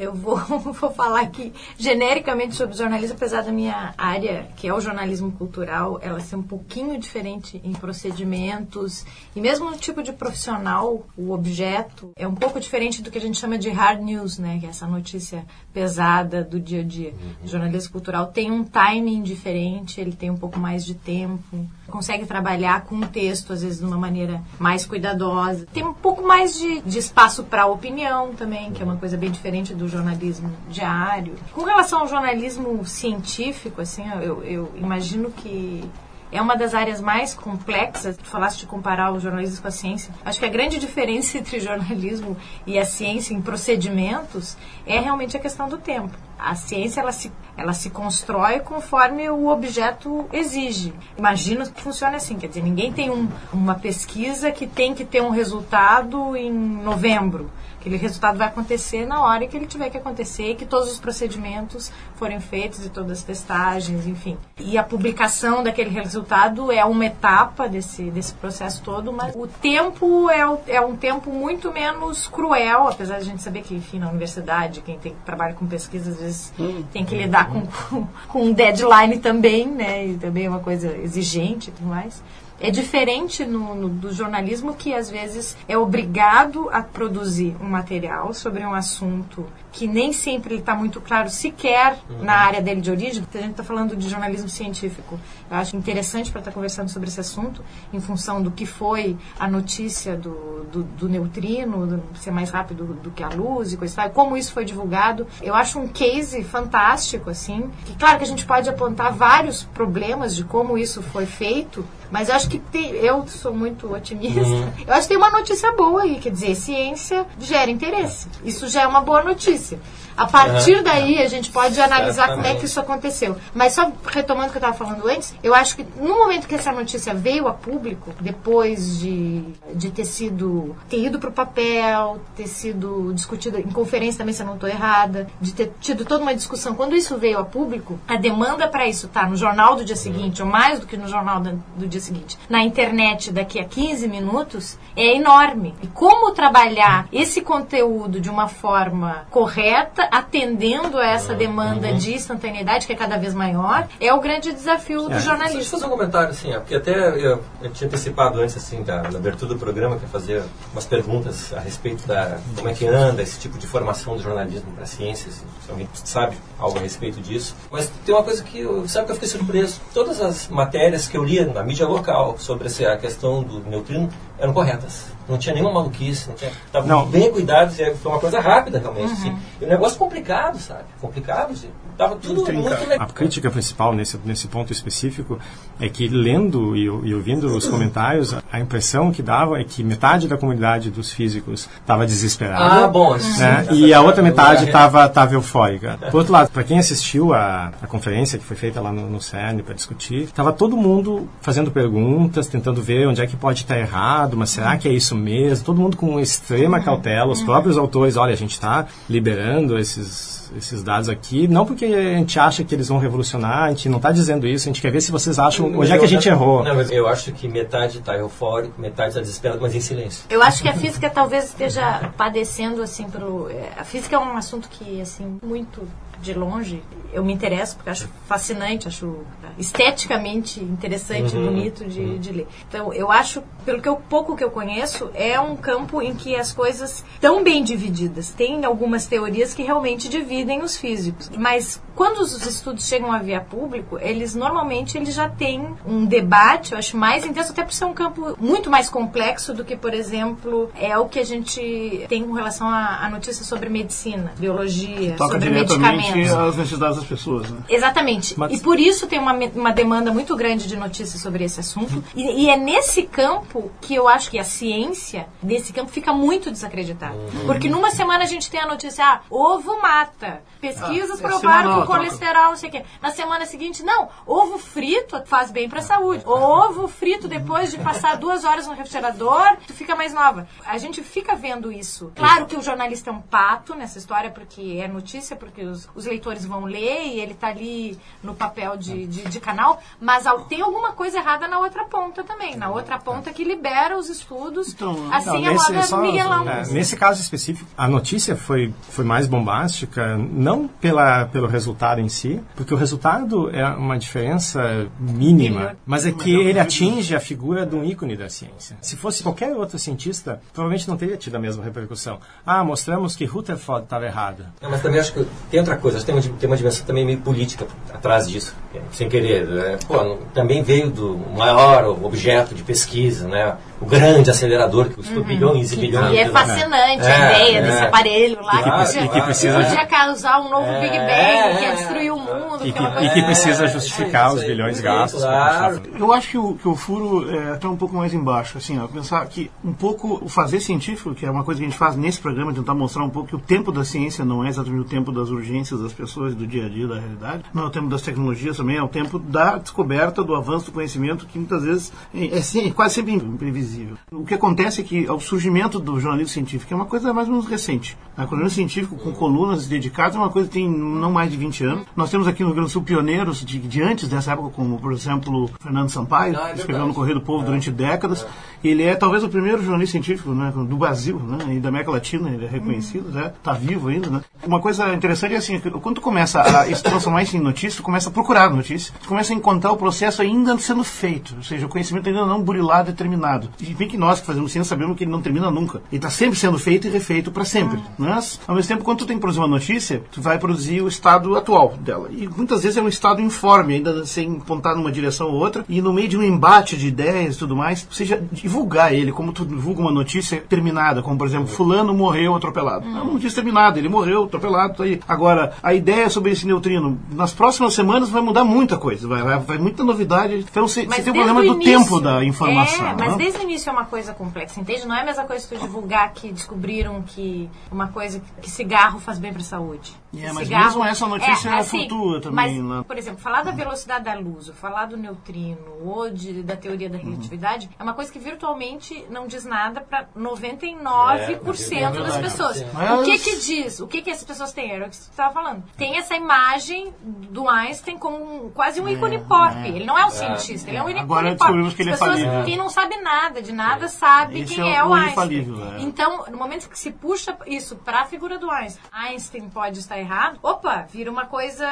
Eu 0.00 0.14
vou, 0.14 0.38
vou 0.72 0.90
falar 0.90 1.20
aqui 1.20 1.52
genericamente 1.78 2.54
sobre 2.54 2.74
jornalismo, 2.74 3.16
apesar 3.16 3.42
da 3.42 3.52
minha 3.52 3.92
área, 3.98 4.48
que 4.56 4.66
é 4.66 4.72
o 4.72 4.80
jornalismo 4.80 5.30
cultural, 5.32 5.98
ela 6.00 6.18
ser 6.20 6.36
um 6.36 6.42
pouquinho 6.42 6.98
diferente 6.98 7.60
em 7.62 7.72
procedimentos 7.72 9.04
e 9.36 9.40
mesmo 9.42 9.70
no 9.70 9.76
tipo 9.76 10.02
de 10.02 10.10
profissional, 10.10 11.06
o 11.18 11.32
objeto 11.32 12.12
é 12.16 12.26
um 12.26 12.34
pouco 12.34 12.58
diferente 12.58 13.02
do 13.02 13.10
que 13.10 13.18
a 13.18 13.20
gente 13.20 13.38
chama 13.38 13.58
de 13.58 13.68
hard 13.68 14.00
news, 14.00 14.38
né? 14.38 14.58
Que 14.58 14.64
é 14.64 14.70
essa 14.70 14.86
notícia 14.86 15.44
pesada 15.70 16.42
do 16.42 16.58
dia 16.58 16.80
a 16.80 16.84
dia. 16.84 17.12
O 17.44 17.46
jornalismo 17.46 17.92
cultural 17.92 18.28
tem 18.28 18.50
um 18.50 18.64
timing 18.64 19.20
diferente, 19.20 20.00
ele 20.00 20.12
tem 20.12 20.30
um 20.30 20.36
pouco 20.36 20.58
mais 20.58 20.82
de 20.82 20.94
tempo, 20.94 21.68
consegue 21.90 22.24
trabalhar 22.26 22.82
com 22.82 22.96
o 22.96 23.06
texto, 23.06 23.52
às 23.52 23.62
vezes, 23.62 23.78
de 23.80 23.84
uma 23.84 23.98
maneira 23.98 24.42
mais 24.58 24.86
cuidadosa. 24.86 25.66
Tem 25.72 25.84
um 25.84 25.92
pouco 25.92 26.26
mais 26.26 26.58
de, 26.58 26.80
de 26.80 26.98
espaço 26.98 27.44
para 27.44 27.66
opinião 27.66 28.34
também, 28.34 28.72
que 28.72 28.82
é 28.82 28.84
uma 28.84 28.96
coisa 28.96 29.16
bem 29.16 29.30
diferente 29.30 29.74
do 29.74 29.88
jornalismo 29.88 30.50
diário. 30.68 31.34
Com 31.52 31.64
relação 31.64 32.00
ao 32.00 32.08
jornalismo 32.08 32.84
científico, 32.84 33.80
assim, 33.80 34.04
eu, 34.22 34.42
eu 34.44 34.72
imagino 34.76 35.30
que 35.30 35.84
é 36.32 36.40
uma 36.40 36.56
das 36.56 36.74
áreas 36.74 37.00
mais 37.00 37.34
complexas. 37.34 38.16
Tu 38.16 38.24
falaste 38.24 38.60
de 38.60 38.66
comparar 38.66 39.12
os 39.12 39.22
jornalistas 39.22 39.58
com 39.58 39.68
a 39.68 39.70
ciência. 39.70 40.12
Acho 40.24 40.38
que 40.38 40.46
a 40.46 40.50
grande 40.50 40.78
diferença 40.78 41.36
entre 41.38 41.60
jornalismo 41.60 42.36
e 42.66 42.78
a 42.78 42.84
ciência 42.84 43.34
em 43.34 43.40
procedimentos 43.40 44.56
é 44.86 44.98
realmente 44.98 45.36
a 45.36 45.40
questão 45.40 45.68
do 45.68 45.78
tempo. 45.78 46.16
A 46.38 46.54
ciência 46.54 47.00
ela 47.00 47.12
se, 47.12 47.30
ela 47.56 47.72
se 47.72 47.90
constrói 47.90 48.60
conforme 48.60 49.28
o 49.28 49.48
objeto 49.48 50.26
exige. 50.32 50.92
Imagino 51.18 51.70
que 51.70 51.82
funcione 51.82 52.16
assim, 52.16 52.38
quer 52.38 52.46
dizer, 52.46 52.62
ninguém 52.62 52.92
tem 52.92 53.10
um, 53.10 53.28
uma 53.52 53.74
pesquisa 53.74 54.50
que 54.50 54.66
tem 54.66 54.94
que 54.94 55.04
ter 55.04 55.20
um 55.20 55.30
resultado 55.30 56.34
em 56.36 56.50
novembro. 56.50 57.50
Aquele 57.80 57.96
resultado 57.96 58.36
vai 58.36 58.46
acontecer 58.46 59.06
na 59.06 59.22
hora 59.22 59.46
que 59.46 59.56
ele 59.56 59.64
tiver 59.64 59.88
que 59.88 59.96
acontecer, 59.96 60.54
que 60.54 60.66
todos 60.66 60.92
os 60.92 61.00
procedimentos 61.00 61.90
forem 62.14 62.38
feitos 62.38 62.84
e 62.84 62.90
todas 62.90 63.12
as 63.12 63.24
testagens, 63.24 64.06
enfim. 64.06 64.36
E 64.58 64.76
a 64.76 64.84
publicação 64.84 65.62
daquele 65.62 65.88
resultado 65.88 66.70
é 66.70 66.84
uma 66.84 67.06
etapa 67.06 67.66
desse, 67.66 68.02
desse 68.10 68.34
processo 68.34 68.82
todo, 68.82 69.10
mas 69.14 69.34
o 69.34 69.46
tempo 69.46 70.28
é, 70.28 70.74
é 70.74 70.80
um 70.82 70.94
tempo 70.94 71.30
muito 71.30 71.72
menos 71.72 72.28
cruel, 72.28 72.86
apesar 72.88 73.14
de 73.14 73.22
a 73.22 73.24
gente 73.24 73.42
saber 73.42 73.62
que, 73.62 73.74
enfim, 73.74 73.98
na 73.98 74.10
universidade, 74.10 74.82
quem 74.82 74.98
tem, 74.98 75.16
trabalha 75.24 75.54
com 75.54 75.66
pesquisa, 75.66 76.10
às 76.10 76.20
vezes 76.20 76.52
hum. 76.60 76.84
tem 76.92 77.02
que 77.02 77.16
lidar 77.16 77.48
com, 77.48 77.62
com, 77.66 78.06
com 78.28 78.42
um 78.42 78.52
deadline 78.52 79.16
também, 79.20 79.66
né? 79.66 80.06
E 80.06 80.18
também 80.18 80.44
é 80.44 80.50
uma 80.50 80.60
coisa 80.60 80.94
exigente 80.98 81.70
e 81.70 81.72
tudo 81.72 81.88
mais. 81.88 82.22
É 82.60 82.70
diferente 82.70 83.44
no, 83.46 83.74
no, 83.74 83.88
do 83.88 84.12
jornalismo 84.12 84.74
que 84.74 84.92
às 84.92 85.10
vezes 85.10 85.56
é 85.66 85.78
obrigado 85.78 86.68
a 86.70 86.82
produzir 86.82 87.56
um 87.58 87.66
material 87.66 88.34
sobre 88.34 88.64
um 88.66 88.74
assunto 88.74 89.46
que 89.72 89.86
nem 89.86 90.12
sempre 90.12 90.56
está 90.56 90.74
muito 90.74 91.00
claro 91.00 91.30
sequer 91.30 91.98
uhum. 92.08 92.22
na 92.22 92.34
área 92.34 92.60
dele 92.60 92.80
de 92.80 92.90
origem. 92.90 93.24
A 93.32 93.38
gente 93.38 93.50
está 93.50 93.64
falando 93.64 93.96
de 93.96 94.08
jornalismo 94.08 94.48
científico. 94.48 95.18
Eu 95.50 95.56
acho 95.56 95.76
interessante 95.76 96.30
para 96.30 96.40
estar 96.40 96.50
tá 96.50 96.54
conversando 96.54 96.88
sobre 96.88 97.08
esse 97.08 97.20
assunto 97.20 97.64
em 97.92 98.00
função 98.00 98.42
do 98.42 98.50
que 98.50 98.66
foi 98.66 99.16
a 99.38 99.48
notícia 99.48 100.16
do, 100.16 100.64
do, 100.64 100.82
do 100.82 101.08
neutrino, 101.08 101.86
do 101.86 102.18
ser 102.18 102.30
mais 102.30 102.50
rápido 102.50 102.84
do 102.84 103.10
que 103.10 103.22
a 103.22 103.28
luz 103.28 103.72
e 103.72 103.76
coisa 103.76 103.94
e 103.94 103.96
tal, 103.96 104.10
como 104.10 104.36
isso 104.36 104.52
foi 104.52 104.64
divulgado. 104.64 105.26
Eu 105.42 105.54
acho 105.54 105.78
um 105.78 105.88
case 105.88 106.42
fantástico, 106.42 107.30
assim. 107.30 107.70
Que, 107.84 107.94
claro 107.96 108.18
que 108.18 108.24
a 108.24 108.26
gente 108.26 108.44
pode 108.44 108.68
apontar 108.68 109.12
vários 109.12 109.62
problemas 109.62 110.34
de 110.34 110.44
como 110.44 110.76
isso 110.76 111.02
foi 111.02 111.26
feito, 111.26 111.84
mas 112.10 112.28
eu 112.28 112.34
acho 112.34 112.48
que 112.48 112.58
tem, 112.58 112.90
eu 112.96 113.26
sou 113.28 113.54
muito 113.54 113.92
otimista. 113.92 114.40
Uhum. 114.40 114.72
Eu 114.86 114.94
acho 114.94 115.02
que 115.02 115.08
tem 115.08 115.16
uma 115.16 115.30
notícia 115.30 115.72
boa 115.72 116.02
aí, 116.02 116.18
quer 116.18 116.30
dizer, 116.30 116.54
ciência 116.54 117.26
gera 117.38 117.70
interesse. 117.70 118.28
Isso 118.44 118.68
já 118.68 118.82
é 118.82 118.86
uma 118.86 119.00
boa 119.00 119.22
notícia 119.22 119.59
difícil. 119.60 119.78
A 120.20 120.26
partir 120.26 120.82
daí, 120.82 121.16
a 121.22 121.26
gente 121.28 121.50
pode 121.50 121.80
analisar 121.80 122.28
como 122.34 122.44
é 122.44 122.54
que 122.54 122.66
isso 122.66 122.78
aconteceu. 122.78 123.38
Mas 123.54 123.72
só 123.72 123.90
retomando 124.06 124.48
o 124.48 124.50
que 124.50 124.58
eu 124.58 124.60
estava 124.60 124.76
falando 124.76 125.08
antes, 125.08 125.34
eu 125.42 125.54
acho 125.54 125.74
que 125.74 125.86
no 125.98 126.18
momento 126.18 126.46
que 126.46 126.54
essa 126.54 126.70
notícia 126.70 127.14
veio 127.14 127.48
a 127.48 127.54
público, 127.54 128.12
depois 128.20 128.98
de, 128.98 129.42
de 129.74 129.90
ter 129.90 130.04
sido 130.04 130.76
ter 130.90 130.98
ido 130.98 131.18
para 131.18 131.30
o 131.30 131.32
papel, 131.32 132.20
ter 132.36 132.46
sido 132.46 133.14
discutida 133.14 133.58
em 133.58 133.70
conferência 133.70 134.18
também, 134.18 134.34
se 134.34 134.42
eu 134.42 134.46
não 134.46 134.56
estou 134.56 134.68
errada, 134.68 135.26
de 135.40 135.54
ter 135.54 135.72
tido 135.80 136.04
toda 136.04 136.22
uma 136.22 136.34
discussão, 136.34 136.74
quando 136.74 136.94
isso 136.94 137.16
veio 137.16 137.38
a 137.38 137.44
público, 137.44 137.98
a 138.06 138.16
demanda 138.16 138.68
para 138.68 138.86
isso 138.86 139.08
tá 139.08 139.26
no 139.26 139.36
jornal 139.36 139.74
do 139.74 139.86
dia 139.86 139.96
seguinte, 139.96 140.42
ou 140.42 140.48
mais 140.48 140.80
do 140.80 140.86
que 140.86 140.98
no 140.98 141.08
jornal 141.08 141.40
do, 141.40 141.52
do 141.76 141.86
dia 141.86 142.00
seguinte, 142.00 142.38
na 142.46 142.62
internet 142.62 143.32
daqui 143.32 143.58
a 143.58 143.64
15 143.64 144.06
minutos, 144.06 144.78
é 144.94 145.16
enorme. 145.16 145.74
E 145.82 145.86
como 145.86 146.32
trabalhar 146.32 147.08
esse 147.10 147.40
conteúdo 147.40 148.20
de 148.20 148.28
uma 148.28 148.48
forma 148.48 149.26
correta, 149.30 150.09
atendendo 150.10 150.98
a 150.98 151.06
essa 151.06 151.34
demanda 151.34 151.88
uhum. 151.88 151.96
de 151.96 152.14
instantaneidade, 152.14 152.86
que 152.86 152.92
é 152.92 152.96
cada 152.96 153.16
vez 153.16 153.34
maior, 153.34 153.88
é 154.00 154.12
o 154.12 154.20
grande 154.20 154.52
desafio 154.52 155.10
é. 155.10 155.14
do 155.14 155.20
jornalista. 155.20 155.58
Deixa 155.58 155.76
eu 155.76 155.80
fazer 155.80 155.86
um 155.86 155.90
comentário, 155.90 156.30
assim, 156.30 156.52
porque 156.52 156.74
até 156.74 156.92
eu, 156.92 157.42
eu 157.62 157.70
tinha 157.70 157.88
antecipado 157.88 158.40
antes, 158.40 158.56
assim, 158.56 158.82
da, 158.82 159.02
na 159.02 159.18
abertura 159.18 159.54
do 159.54 159.58
programa, 159.58 159.96
que 159.96 160.04
é 160.04 160.08
fazer 160.08 160.42
umas 160.72 160.84
perguntas 160.84 161.52
a 161.52 161.60
respeito 161.60 162.06
da 162.06 162.38
como 162.56 162.68
é 162.68 162.74
que 162.74 162.86
anda 162.86 163.22
esse 163.22 163.38
tipo 163.38 163.58
de 163.58 163.66
formação 163.66 164.16
do 164.16 164.22
jornalismo 164.22 164.72
para 164.72 164.84
a 164.84 164.86
ciência, 164.86 165.28
assim, 165.28 165.46
se 165.64 165.70
alguém 165.70 165.88
sabe 165.94 166.36
algo 166.58 166.78
a 166.78 166.82
respeito 166.82 167.20
disso. 167.20 167.56
Mas 167.70 167.90
tem 168.04 168.14
uma 168.14 168.24
coisa 168.24 168.42
que, 168.42 168.60
eu, 168.60 168.88
sabe 168.88 169.06
que 169.06 169.12
eu 169.12 169.16
fiquei 169.16 169.28
surpreso, 169.28 169.80
todas 169.92 170.20
as 170.20 170.48
matérias 170.48 171.06
que 171.08 171.16
eu 171.16 171.24
lia 171.24 171.46
na 171.46 171.62
mídia 171.62 171.86
local 171.86 172.36
sobre 172.38 172.66
essa, 172.66 172.92
a 172.92 172.96
questão 172.96 173.42
do 173.42 173.60
neutrino 173.60 174.08
eram 174.38 174.52
corretas 174.52 175.19
não 175.30 175.38
tinha 175.38 175.54
nenhuma 175.54 175.72
maluquice, 175.72 176.28
não 176.28 176.34
tinha. 176.34 176.50
Não. 176.84 177.06
bem 177.06 177.30
cuidados, 177.30 177.76
foi 177.76 178.12
uma 178.12 178.20
coisa 178.20 178.40
rápida 178.40 178.78
realmente. 178.78 179.12
Assim. 179.12 179.30
Uhum. 179.30 179.36
Assim. 179.36 179.42
E 179.60 179.64
um 179.64 179.68
negócio 179.68 179.98
complicado, 179.98 180.58
sabe? 180.58 180.84
Complicado, 181.00 181.52
assim. 181.52 181.68
Tava 181.96 182.16
tudo 182.16 182.50
muito 182.52 182.88
legal. 182.88 183.06
A 183.08 183.12
crítica 183.12 183.50
principal 183.50 183.94
nesse, 183.94 184.18
nesse 184.24 184.48
ponto 184.48 184.72
específico 184.72 185.38
é 185.78 185.88
que 185.88 186.08
lendo 186.08 186.74
e, 186.74 186.84
e 186.84 187.14
ouvindo 187.14 187.54
os 187.54 187.68
comentários, 187.68 188.34
a 188.50 188.58
impressão 188.58 189.12
que 189.12 189.22
dava 189.22 189.60
é 189.60 189.64
que 189.64 189.84
metade 189.84 190.26
da 190.26 190.36
comunidade 190.36 190.90
dos 190.90 191.12
físicos 191.12 191.68
estava 191.78 192.06
desesperada. 192.06 192.84
Ah, 192.84 192.88
bom. 192.88 193.16
Né? 193.16 193.66
E 193.70 193.92
a 193.92 194.00
outra 194.00 194.22
metade 194.22 194.64
estava 194.64 195.08
tava 195.08 195.34
eufórica. 195.34 195.98
Por 196.10 196.18
outro 196.18 196.32
lado, 196.32 196.50
para 196.50 196.64
quem 196.64 196.78
assistiu 196.78 197.34
a, 197.34 197.70
a 197.82 197.86
conferência 197.86 198.38
que 198.38 198.44
foi 198.44 198.56
feita 198.56 198.80
lá 198.80 198.90
no, 198.90 199.08
no 199.08 199.20
CERN 199.20 199.62
para 199.62 199.74
discutir, 199.74 200.22
estava 200.22 200.52
todo 200.52 200.76
mundo 200.76 201.28
fazendo 201.42 201.70
perguntas, 201.70 202.46
tentando 202.46 202.82
ver 202.82 203.06
onde 203.06 203.20
é 203.20 203.26
que 203.26 203.36
pode 203.36 203.60
estar 203.60 203.78
errado, 203.78 204.36
mas 204.36 204.50
será 204.50 204.76
que 204.78 204.88
é 204.88 204.92
isso 204.92 205.14
mesmo, 205.20 205.64
todo 205.64 205.80
mundo 205.80 205.96
com 205.96 206.18
extrema 206.18 206.80
cautela, 206.80 207.30
os 207.30 207.42
próprios 207.42 207.78
autores, 207.78 208.16
olha, 208.16 208.32
a 208.32 208.36
gente 208.36 208.52
está 208.52 208.86
liberando 209.08 209.78
esses 209.78 210.40
esses 210.56 210.82
dados 210.82 211.08
aqui, 211.08 211.46
não 211.46 211.64
porque 211.64 211.84
a 211.84 212.18
gente 212.18 212.38
acha 212.38 212.64
que 212.64 212.74
eles 212.74 212.88
vão 212.88 212.98
revolucionar, 212.98 213.64
a 213.64 213.68
gente 213.68 213.88
não 213.88 213.98
está 213.98 214.10
dizendo 214.12 214.46
isso, 214.46 214.68
a 214.68 214.70
gente 214.70 214.82
quer 214.82 214.90
ver 214.90 215.00
se 215.00 215.12
vocês 215.12 215.38
acham 215.38 215.66
onde 215.66 215.92
é 215.92 215.98
que 215.98 216.04
a 216.04 216.08
gente 216.08 216.28
errou. 216.28 216.64
Não, 216.64 216.74
mas 216.74 216.90
eu 216.90 217.06
acho 217.06 217.32
que 217.32 217.48
metade 217.48 217.98
está 217.98 218.16
eufórico, 218.16 218.80
metade 218.80 219.10
está 219.10 219.20
desesperado, 219.20 219.60
mas 219.60 219.74
em 219.74 219.80
silêncio. 219.80 220.24
Eu 220.28 220.42
acho 220.42 220.62
que 220.62 220.68
a 220.68 220.74
física 220.74 221.08
talvez 221.08 221.44
esteja 221.44 222.10
padecendo 222.16 222.82
assim 222.82 223.04
pro, 223.04 223.48
é, 223.50 223.72
a 223.78 223.84
física 223.84 224.16
é 224.16 224.18
um 224.18 224.36
assunto 224.36 224.68
que 224.68 225.00
assim 225.00 225.38
muito 225.42 225.86
de 226.20 226.34
longe. 226.34 226.82
Eu 227.12 227.24
me 227.24 227.32
interesso 227.32 227.74
porque 227.74 227.90
acho 227.90 228.08
fascinante, 228.28 228.86
acho 228.86 229.24
esteticamente 229.58 230.60
interessante, 230.62 231.34
Uhum. 231.36 231.44
bonito 231.46 231.84
de, 231.84 232.18
de 232.18 232.32
ler. 232.32 232.46
Então, 232.68 232.92
eu 232.92 233.10
acho, 233.10 233.42
pelo 233.64 233.80
que 233.82 233.88
eu, 233.88 233.96
pouco 233.96 234.36
que 234.36 234.44
eu 234.44 234.50
conheço, 234.50 235.10
é 235.14 235.38
um 235.40 235.56
campo 235.56 236.00
em 236.00 236.14
que 236.14 236.36
as 236.36 236.52
coisas 236.52 237.04
estão 237.14 237.42
bem 237.42 237.62
divididas. 237.64 238.30
Tem 238.30 238.64
algumas 238.64 239.06
teorias 239.06 239.54
que 239.54 239.62
realmente 239.62 240.08
dividem 240.08 240.62
os 240.62 240.76
físicos. 240.76 241.30
Mas 241.36 241.80
quando 241.94 242.18
os 242.18 242.46
estudos 242.46 242.86
chegam 242.86 243.12
a 243.12 243.18
via 243.18 243.40
público, 243.40 243.98
eles 244.00 244.34
normalmente 244.34 244.96
eles 244.96 245.14
já 245.14 245.28
têm 245.28 245.66
um 245.86 246.04
debate, 246.04 246.72
eu 246.72 246.78
acho 246.78 246.96
mais 246.96 247.24
intenso, 247.26 247.52
até 247.52 247.62
por 247.62 247.72
ser 247.72 247.84
um 247.84 247.94
campo 247.94 248.36
muito 248.38 248.70
mais 248.70 248.88
complexo 248.88 249.52
do 249.52 249.64
que, 249.64 249.76
por 249.76 249.92
exemplo, 249.92 250.70
é 250.74 250.96
o 250.96 251.06
que 251.06 251.18
a 251.18 251.24
gente 251.24 252.06
tem 252.08 252.24
com 252.24 252.32
relação 252.32 252.68
à, 252.68 253.08
notícia 253.10 253.44
sobre 253.44 253.68
medicina, 253.68 254.32
biologia, 254.38 255.16
sobre 255.18 255.38
diretamente 255.40 256.09
às 256.12 256.56
necessidades 256.56 256.96
das 256.96 257.06
pessoas, 257.06 257.50
né? 257.50 257.60
Exatamente. 257.68 258.38
Mas- 258.38 258.52
E 258.52 258.62
por 258.62 258.78
isso 258.78 259.06
tem 259.06 259.18
uma, 259.18 259.32
uma 259.32 259.72
demanda 259.72 260.12
muito 260.12 260.36
grande 260.36 260.66
de 260.66 260.76
notícias 260.76 261.20
sobre 261.20 261.44
esse 261.44 261.60
assunto. 261.60 262.02
E, 262.14 262.44
e 262.44 262.50
é 262.50 262.56
nesse 262.56 263.02
campo 263.04 263.70
que 263.80 263.94
eu 263.94 264.08
acho 264.08 264.30
que 264.30 264.38
a 264.38 264.44
ciência, 264.44 265.26
nesse 265.42 265.72
campo, 265.72 265.90
fica 265.90 266.12
muito 266.12 266.50
desacreditada. 266.50 267.16
Porque 267.46 267.68
numa 267.68 267.90
semana 267.90 268.24
a 268.24 268.26
gente 268.26 268.50
tem 268.50 268.60
a 268.60 268.66
notícia, 268.66 269.04
ah, 269.04 269.20
ovo 269.30 269.80
mata. 269.80 270.42
Pesquisas 270.60 271.20
Ah, 271.20 271.24
é 271.24 271.28
provaram 271.28 271.74
que 271.76 271.80
o 271.80 271.86
colesterol, 271.86 272.48
não 272.50 272.56
sei 272.56 272.68
o 272.68 272.72
quê. 272.72 272.84
Na 273.00 273.10
semana 273.10 273.46
seguinte, 273.46 273.82
não, 273.82 274.08
ovo 274.26 274.58
frito 274.58 275.20
faz 275.26 275.50
bem 275.50 275.68
pra 275.68 275.80
saúde. 275.80 276.22
O 276.26 276.30
ovo 276.32 276.86
frito, 276.88 277.26
depois 277.28 277.70
de 277.70 277.78
passar 277.78 278.16
duas 278.16 278.44
horas 278.44 278.66
no 278.66 278.74
refrigerador, 278.74 279.56
tu 279.66 279.72
fica 279.72 279.94
mais 279.96 280.12
nova. 280.12 280.46
A 280.66 280.76
gente 280.78 281.02
fica 281.02 281.34
vendo 281.34 281.72
isso. 281.72 282.12
Claro 282.14 282.46
que 282.46 282.56
o 282.56 282.62
jornalista 282.62 283.10
é 283.10 283.12
um 283.12 283.20
pato 283.20 283.74
nessa 283.74 283.98
história, 283.98 284.30
porque 284.30 284.78
é 284.82 284.86
notícia, 284.88 285.34
porque 285.36 285.62
os, 285.62 285.88
os 286.00 286.06
leitores 286.06 286.44
vão 286.44 286.64
ler 286.64 287.06
e 287.06 287.20
ele 287.20 287.34
tá 287.34 287.48
ali 287.48 287.98
no 288.22 288.34
papel 288.34 288.76
de, 288.76 289.06
de, 289.06 289.22
de 289.28 289.40
canal, 289.40 289.80
mas 290.00 290.24
tem 290.48 290.60
alguma 290.62 290.92
coisa 290.92 291.18
errada 291.18 291.46
na 291.46 291.58
outra 291.58 291.84
ponta 291.84 292.24
também. 292.24 292.56
Na 292.56 292.70
outra 292.70 292.98
ponta 292.98 293.30
que 293.32 293.44
libera 293.44 293.96
os 293.98 294.08
estudos. 294.08 294.72
Então, 294.72 295.12
assim 295.12 295.26
Não, 295.30 295.36
a 295.36 295.52
nesse- 295.52 295.66
roda 295.72 295.82
só- 295.82 296.04
é, 296.04 296.66
nesse 296.72 296.96
caso 296.96 297.20
específico, 297.20 297.68
a 297.76 297.86
notícia 297.88 298.36
foi, 298.36 298.72
foi 298.88 299.04
mais 299.04 299.26
bombástica, 299.26 300.16
não 300.16 300.66
pela, 300.68 301.26
pelo 301.26 301.46
resultado 301.46 302.00
em 302.00 302.08
si, 302.08 302.40
porque 302.56 302.72
o 302.72 302.76
resultado 302.76 303.50
é 303.54 303.64
uma 303.68 303.98
diferença 303.98 304.88
mínima, 304.98 305.76
mas 305.86 306.06
é 306.06 306.12
que 306.12 306.34
ele 306.34 306.58
atinge 306.58 307.14
a 307.14 307.20
figura 307.20 307.66
de 307.66 307.74
um 307.76 307.84
ícone 307.84 308.16
da 308.16 308.28
ciência. 308.28 308.76
Se 308.80 308.96
fosse 308.96 309.22
qualquer 309.22 309.54
outro 309.56 309.78
cientista, 309.78 310.40
provavelmente 310.52 310.88
não 310.88 310.96
teria 310.96 311.16
tido 311.16 311.34
a 311.36 311.38
mesma 311.38 311.62
repercussão. 311.62 312.18
Ah, 312.44 312.64
mostramos 312.64 313.14
que 313.16 313.24
Rutherford 313.24 313.84
estava 313.84 314.06
errado. 314.06 314.46
Não, 314.62 314.70
mas 314.70 314.80
também 314.82 315.00
acho 315.00 315.12
que 315.12 315.26
tem 315.50 315.60
outra 315.60 315.76
coisa, 315.76 315.89
que 315.98 316.04
tem 316.06 316.14
uma, 316.14 316.22
tem 316.22 316.46
uma 316.48 316.56
dimensão 316.56 316.86
também 316.86 317.04
meio 317.04 317.18
política 317.18 317.66
atrás 317.92 318.28
disso, 318.28 318.54
sem 318.92 319.08
querer. 319.08 319.46
né? 319.46 319.78
Pô, 319.86 320.16
também 320.32 320.62
veio 320.62 320.90
do 320.90 321.18
maior 321.36 321.86
objeto 322.02 322.54
de 322.54 322.62
pesquisa, 322.62 323.26
né? 323.28 323.56
O 323.80 323.86
grande 323.86 324.30
acelerador 324.30 324.88
que 324.88 324.94
custou 324.96 325.24
bilhões 325.24 325.72
e 325.72 325.74
Uhum. 325.76 325.80
Bilhões 325.80 326.10
que 326.10 326.18
é 326.18 326.24
de 326.24 326.30
dólares. 326.30 326.48
fascinante 326.56 327.02
É, 327.06 327.12
a 327.12 327.30
ideia 327.42 327.58
é. 327.58 327.62
desse 327.62 327.82
aparelho 327.82 328.42
lá. 328.42 328.54
E 328.54 328.56
que 328.56 328.62
que 328.64 328.70
pre- 328.70 328.84
podia, 328.84 329.04
e 329.04 329.08
que 329.08 329.20
precisa- 329.22 329.64
podia 329.64 329.86
causar 329.86 330.40
um 330.40 330.50
novo 330.50 330.66
É, 330.66 330.80
Big 330.80 330.98
Bang, 330.98 331.56
que 331.58 331.64
ia 331.64 331.74
destruir 331.76 332.12
o 332.12 332.18
mundo. 332.18 332.66
E 332.66 332.72
que 332.72 332.78
é 332.78 332.90
que, 332.90 333.04
e 333.06 333.10
que 333.10 333.22
precisa 333.22 333.64
É, 333.64 333.68
justificar 333.68 334.34
os 334.34 334.42
bilhões 334.44 334.80
claro. 334.80 334.98
gastos. 334.98 335.22
continuar 335.22 335.80
Eu 335.98 336.12
acho 336.12 336.28
que 336.28 336.38
o, 336.38 336.54
que 336.54 336.68
o 336.68 336.76
furo 336.76 337.30
é 337.34 337.52
até 337.52 337.66
um 337.68 337.76
pouco 337.76 337.96
mais 337.96 338.12
embaixo, 338.12 338.58
assim, 338.58 338.78
ó, 338.78 338.86
pensar 338.86 339.24
que 339.26 339.50
um 339.64 339.72
pouco 339.72 340.20
o 340.22 340.28
fazer 340.28 340.60
científico, 340.60 341.14
que 341.14 341.24
é 341.24 341.30
uma 341.30 341.42
coisa 341.44 341.58
que 341.60 341.66
a 341.66 341.68
gente 341.68 341.78
faz 341.78 341.96
nesse 341.96 342.20
programa, 342.20 342.52
tentar 342.52 342.74
mostrar 342.74 343.02
um 343.04 343.10
pouco 343.10 343.28
que 343.28 343.36
o 343.36 343.38
tempo 343.40 343.72
da 343.72 343.84
ciência 343.84 344.24
não 344.24 344.44
é 344.44 344.48
exatamente 344.48 344.80
o 344.82 344.84
tempo 344.84 345.10
das 345.10 345.30
urgências 345.30 345.80
das 345.80 345.92
pessoas, 345.92 346.34
do 346.34 346.46
dia 346.46 346.66
a 346.66 346.68
dia, 346.68 346.86
da 346.86 346.96
realidade, 346.96 347.44
não 347.54 347.62
é 347.64 347.66
o 347.66 347.70
tempo 347.70 347.88
das 347.88 348.02
tecnologias 348.02 348.56
também, 348.58 348.76
é 348.76 348.82
o 348.82 348.88
tempo 348.88 349.18
da 349.18 349.56
descoberta, 349.56 350.22
do 350.22 350.34
avanço 350.34 350.66
do 350.66 350.72
conhecimento, 350.72 351.26
que 351.26 351.38
muitas 351.38 351.62
vezes 351.62 351.92
é, 352.14 352.26
é 352.26 352.68
é 352.68 352.70
quase 352.72 352.94
sempre 352.96 353.12
imprevisível. 353.14 353.69
O 354.12 354.24
que 354.24 354.34
acontece 354.34 354.80
é 354.80 354.84
que 354.84 355.10
o 355.10 355.20
surgimento 355.20 355.78
do 355.78 355.98
jornalismo 355.98 356.32
científico 356.32 356.72
é 356.72 356.76
uma 356.76 356.86
coisa 356.86 357.12
mais 357.12 357.28
ou 357.28 357.34
menos 357.34 357.48
recente. 357.48 357.96
O 358.16 358.22
jornalismo 358.22 358.50
científico 358.50 358.96
com 358.96 359.12
colunas 359.12 359.66
dedicadas 359.66 360.16
é 360.16 360.18
uma 360.18 360.30
coisa 360.30 360.48
que 360.48 360.54
tem 360.54 360.68
não 360.68 361.10
mais 361.10 361.30
de 361.30 361.36
20 361.36 361.64
anos. 361.64 361.86
Nós 361.96 362.10
temos 362.10 362.26
aqui 362.26 362.42
no 362.42 362.48
Rio 362.48 362.56
Grande 362.56 362.70
do 362.70 362.72
Sul 362.72 362.82
pioneiros 362.82 363.44
de, 363.44 363.58
de 363.58 363.82
antes 363.82 364.08
dessa 364.08 364.32
época, 364.32 364.50
como, 364.50 364.78
por 364.78 364.92
exemplo, 364.92 365.50
Fernando 365.60 365.88
Sampaio, 365.88 366.36
Ah, 366.38 366.50
é 366.50 366.52
que 366.52 366.58
escreveu 366.60 366.86
no. 366.86 366.94
Correio 366.94 367.14
do 367.14 367.22
Povo 367.22 367.44
durante 367.44 367.70
décadas. 367.70 368.26
Ele 368.62 368.82
é 368.82 368.94
talvez 368.94 369.24
o 369.24 369.28
primeiro 369.28 369.62
jornalista 369.62 369.92
científico 369.92 370.32
né, 370.34 370.52
do 370.54 370.76
Brasil 370.76 371.18
né, 371.18 371.54
e 371.54 371.60
da 371.60 371.70
América 371.70 371.90
Latina, 371.90 372.28
ele 372.28 372.44
é 372.44 372.48
reconhecido, 372.48 373.08
né, 373.10 373.32
tá 373.42 373.52
vivo 373.52 373.88
ainda. 373.88 374.10
Né. 374.10 374.20
Uma 374.46 374.60
coisa 374.60 374.92
interessante 374.92 375.34
é 375.34 375.38
assim, 375.38 375.58
que 375.58 375.70
quando 375.70 375.96
tu 375.96 376.00
começa 376.02 376.42
a 376.42 376.64
se 376.74 376.82
transformar 376.82 377.22
em 377.22 377.40
notícia, 377.40 377.78
tu 377.78 377.82
começa 377.82 378.10
a 378.10 378.12
procurar 378.12 378.50
notícia, 378.50 378.92
tu 379.00 379.08
começa 379.08 379.32
a 379.32 379.36
encontrar 379.36 379.72
o 379.72 379.76
processo 379.76 380.20
ainda 380.20 380.56
sendo 380.58 380.84
feito, 380.84 381.34
ou 381.36 381.42
seja, 381.42 381.64
o 381.64 381.68
conhecimento 381.68 382.08
ainda 382.08 382.26
não 382.26 382.42
burilado 382.42 382.90
e 382.90 382.92
terminado. 382.92 383.48
E 383.62 383.74
bem 383.74 383.88
que 383.88 383.96
nós 383.96 384.20
que 384.20 384.26
fazemos 384.26 384.52
ciência 384.52 384.68
sabemos 384.70 384.96
que 384.96 385.04
ele 385.04 385.10
não 385.10 385.20
termina 385.20 385.50
nunca. 385.50 385.78
Ele 385.90 385.98
está 385.98 386.10
sempre 386.10 386.38
sendo 386.38 386.58
feito 386.58 386.86
e 386.86 386.90
refeito 386.90 387.30
para 387.30 387.44
sempre. 387.44 387.80
Mas, 387.98 388.40
ao 388.46 388.54
mesmo 388.54 388.68
tempo, 388.68 388.84
quando 388.84 388.98
tu 388.98 389.06
tem 389.06 389.16
que 389.16 389.20
produzir 389.20 389.40
uma 389.40 389.48
notícia, 389.48 390.02
tu 390.12 390.20
vai 390.20 390.38
produzir 390.38 390.80
o 390.82 390.88
estado 390.88 391.36
atual 391.36 391.74
dela. 391.80 392.08
E 392.10 392.28
muitas 392.28 392.62
vezes 392.62 392.76
é 392.76 392.82
um 392.82 392.88
estado 392.88 393.20
informe, 393.20 393.74
ainda 393.74 394.04
sem 394.06 394.36
apontar 394.36 394.74
numa 394.76 394.90
direção 394.90 395.28
ou 395.28 395.34
outra, 395.34 395.64
e 395.68 395.80
no 395.80 395.92
meio 395.92 396.08
de 396.08 396.16
um 396.16 396.22
embate 396.22 396.76
de 396.76 396.88
ideias 396.88 397.36
e 397.36 397.38
tudo 397.38 397.56
mais, 397.56 397.86
ou 397.88 397.94
seja, 397.94 398.22
divulgar 398.32 398.92
ele, 398.94 399.12
como 399.12 399.32
tu 399.32 399.44
divulga 399.44 399.80
uma 399.80 399.92
notícia 399.92 400.42
terminada, 400.48 401.02
como 401.02 401.18
por 401.18 401.26
exemplo, 401.26 401.46
fulano 401.46 401.92
morreu 401.94 402.34
atropelado. 402.34 402.86
É 402.86 403.02
uma 403.02 403.12
notícia 403.12 403.42
terminada, 403.42 403.78
ele 403.78 403.88
morreu 403.88 404.24
atropelado, 404.24 404.74
tá 404.74 404.84
aí. 404.84 405.00
Agora, 405.08 405.54
a 405.62 405.74
ideia 405.74 406.08
sobre 406.08 406.32
esse 406.32 406.46
neutrino, 406.46 406.98
nas 407.12 407.32
próximas 407.32 407.74
semanas 407.74 408.08
vai 408.08 408.22
mudar 408.22 408.44
muita 408.44 408.76
coisa, 408.76 409.06
vai, 409.06 409.22
vai, 409.22 409.38
vai 409.38 409.58
muita 409.58 409.84
novidade. 409.84 410.34
Então 410.50 410.66
você, 410.66 410.86
você 410.86 411.02
tem 411.02 411.12
o 411.12 411.14
problema 411.14 411.40
do 411.42 411.54
início- 411.54 411.78
tempo 411.78 412.00
da 412.00 412.24
informação. 412.24 412.86
É, 412.86 412.94
mas 412.98 413.12
né? 413.12 413.18
desde 413.18 413.38
o 413.38 413.49
início 413.50 413.68
é 413.68 413.72
uma 413.72 413.84
coisa 413.84 414.14
complexa, 414.14 414.60
entende? 414.60 414.86
Não 414.86 414.94
é 414.94 415.00
a 415.00 415.04
mesma 415.04 415.24
coisa 415.24 415.46
que 415.46 415.54
tu 415.54 415.60
divulgar 415.60 416.12
que 416.12 416.32
descobriram 416.32 417.02
que 417.02 417.50
uma 417.70 417.88
coisa 417.88 418.22
que 418.40 418.48
cigarro 418.48 419.00
faz 419.00 419.18
bem 419.18 419.32
para 419.32 419.42
a 419.42 419.44
saúde. 419.44 419.96
É, 420.16 420.32
mas 420.32 420.48
Cigarro- 420.48 420.64
mesmo 420.66 420.84
essa 420.84 421.06
notícia 421.06 421.48
é, 421.50 421.58
assim, 421.58 421.88
flutua 421.88 422.20
também, 422.20 422.60
Mas, 422.60 422.64
né? 422.78 422.84
por 422.86 422.98
exemplo, 422.98 423.20
falar 423.20 423.42
da 423.42 423.52
velocidade 423.52 424.04
da 424.04 424.14
luz, 424.14 424.48
ou 424.48 424.54
falar 424.54 424.86
do 424.86 424.96
neutrino, 424.96 425.58
ou 425.84 426.10
de, 426.10 426.42
da 426.42 426.56
teoria 426.56 426.90
da 426.90 426.98
relatividade, 426.98 427.70
é 427.78 427.82
uma 427.82 427.94
coisa 427.94 428.10
que 428.12 428.18
virtualmente 428.18 429.06
não 429.08 429.26
diz 429.28 429.44
nada 429.44 429.80
para 429.80 430.06
99% 430.16 431.72
É, 431.72 431.82
é 431.82 431.90
das 432.02 432.16
pessoas. 432.18 432.64
Mas- 432.72 433.00
O 433.00 433.02
que 433.04 433.18
que 433.18 433.36
diz? 433.40 433.80
O 433.80 433.86
que 433.86 434.02
que 434.02 434.10
essas 434.10 434.24
pessoas 434.24 434.52
têm? 434.52 434.70
Era 434.72 434.86
o 434.86 434.90
que 434.90 434.96
você 434.96 435.10
estava 435.10 435.32
falando. 435.32 435.62
Tem 435.76 435.96
essa 435.96 436.14
imagem 436.16 436.92
do 437.02 437.48
Einstein 437.48 437.98
como 437.98 438.16
um- 438.46 438.50
quase 438.50 438.80
um 438.80 438.88
ícone 438.88 439.18
pop. 439.20 439.54
Ele 439.64 439.84
não 439.84 439.96
é 439.98 440.04
um 440.06 440.10
cientista, 440.10 440.68
ele 440.70 440.76
é 440.78 440.82
um 440.82 440.88
ícone 440.88 441.00
Agora 441.04 441.28
pop. 441.28 441.38
descobrimos 441.38 441.74
que 441.74 441.82
ele 441.82 441.90
é 441.90 441.94
As 441.94 441.98
pessoas, 442.00 442.20
falível. 442.20 442.44
Quem 442.44 442.56
não 442.56 442.68
sabe 442.68 442.96
nada 442.96 443.42
de 443.42 443.52
nada 443.52 443.88
sabe 443.88 444.40
Esse 444.40 444.54
quem 444.54 444.72
é 444.72 444.76
é, 444.76 444.84
o 444.84 444.88
o 444.88 444.94
Einstein. 444.94 445.12
infalível, 445.12 445.72
é. 445.76 445.82
Então, 445.82 446.24
no 446.30 446.36
momento 446.36 446.68
que 446.68 446.78
se 446.78 446.90
puxa 446.90 447.36
isso 447.46 447.76
para 447.76 448.00
a 448.00 448.04
figura 448.04 448.38
do 448.38 448.50
Einstein, 448.50 448.80
Einstein 448.92 449.48
pode 449.48 449.78
estar 449.78 449.99
errado, 450.00 450.38
opa, 450.42 450.86
vira 450.92 451.10
uma 451.10 451.26
coisa 451.26 451.66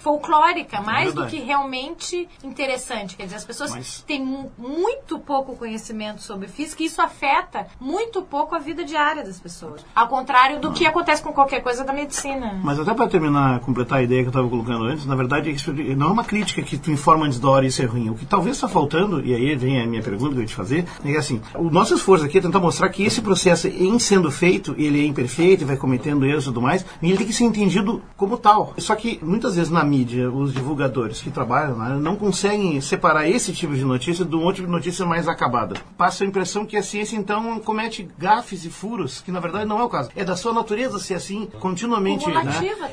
folclórica, 0.00 0.80
mais 0.80 1.12
do 1.14 1.24
É 1.24 1.26
que 1.26 1.38
realmente 1.40 2.28
interessante. 2.44 3.16
Quer 3.16 3.24
dizer, 3.24 3.36
as 3.36 3.44
pessoas 3.44 3.70
Mas- 3.72 4.04
têm 4.06 4.24
mu- 4.24 4.50
muito 4.56 5.18
pouco 5.18 5.56
conhecimento 5.56 6.22
sobre 6.22 6.48
física 6.48 6.82
e 6.82 6.86
isso 6.86 7.02
afeta 7.02 7.66
muito 7.80 8.22
pouco 8.22 8.54
a 8.54 8.58
vida 8.58 8.84
diária 8.84 9.24
das 9.24 9.40
pessoas. 9.40 9.84
Ao 9.94 10.08
contrário 10.08 10.60
do 10.60 10.72
que 10.72 10.86
acontece 10.86 11.22
com 11.22 11.32
qualquer 11.32 11.60
coisa 11.62 11.84
da 11.84 11.92
medicina. 11.92 12.60
Mas 12.62 12.78
até 12.78 12.94
para 12.94 13.08
terminar, 13.08 13.60
completar 13.60 13.98
a 13.98 14.02
ideia 14.02 14.20
que 14.22 14.26
eu 14.28 14.30
estava 14.30 14.48
colocando 14.48 14.84
antes, 14.84 15.04
na 15.06 15.14
verdade, 15.14 15.50
isso 15.50 15.72
não 15.72 16.08
é 16.08 16.12
uma 16.12 16.24
crítica 16.24 16.62
que 16.62 16.76
tu 16.78 16.90
informa 16.90 17.26
antes 17.26 17.40
da 17.40 17.48
hora 17.48 17.64
e 17.64 17.68
isso 17.68 17.82
é 17.82 17.86
ruim. 17.86 18.10
O 18.10 18.14
que 18.14 18.24
talvez 18.26 18.56
está 18.56 18.68
faltando, 18.68 19.24
e 19.24 19.34
aí 19.34 19.54
vem 19.56 19.80
a 19.80 19.86
minha 19.86 20.02
pergunta 20.02 20.30
que 20.32 20.36
eu 20.38 20.42
ia 20.42 20.46
te 20.46 20.54
fazer, 20.54 20.86
é 21.04 21.10
que 21.10 21.16
assim, 21.16 21.40
o 21.54 21.70
nosso 21.70 21.94
esforço 21.94 22.24
aqui 22.24 22.38
é 22.38 22.40
tentar 22.40 22.60
mostrar 22.60 22.88
que 22.90 23.04
esse 23.04 23.20
processo, 23.20 23.66
em 23.68 23.98
sendo 23.98 24.30
feito, 24.30 24.74
ele 24.78 25.00
é 25.02 25.06
imperfeito, 25.06 25.66
vai 25.66 25.76
cometendo 25.76 26.24
erros 26.24 26.44
e 26.44 26.46
tudo 26.46 26.62
mais, 26.62 26.84
e 27.02 27.08
ele 27.08 27.16
tem 27.18 27.26
que 27.26 27.32
ser 27.32 27.44
entendido 27.56 28.02
como 28.16 28.36
tal. 28.36 28.74
Só 28.78 28.94
que 28.94 29.18
muitas 29.22 29.56
vezes 29.56 29.70
na 29.70 29.82
mídia, 29.82 30.30
os 30.30 30.52
divulgadores 30.52 31.22
que 31.22 31.30
trabalham 31.30 31.80
área 31.80 31.96
não 31.96 32.16
conseguem 32.16 32.80
separar 32.80 33.28
esse 33.28 33.52
tipo 33.52 33.74
de 33.74 33.84
notícia 33.84 34.24
de 34.24 34.36
um 34.36 34.40
outro 34.40 34.56
tipo 34.56 34.66
de 34.66 34.72
notícia 34.72 35.06
mais 35.06 35.26
acabada. 35.28 35.76
Passa 35.96 36.24
a 36.24 36.26
impressão 36.26 36.66
que 36.66 36.76
a 36.76 36.82
ciência 36.82 37.16
então 37.16 37.58
comete 37.60 38.08
gafes 38.18 38.64
e 38.64 38.70
furos, 38.70 39.20
que 39.20 39.32
na 39.32 39.40
verdade 39.40 39.64
não 39.64 39.80
é 39.80 39.84
o 39.84 39.88
caso. 39.88 40.10
É 40.14 40.24
da 40.24 40.36
sua 40.36 40.52
natureza 40.52 40.98
ser 40.98 41.14
assim 41.14 41.48
continuamente. 41.60 42.28
Né? 42.28 42.42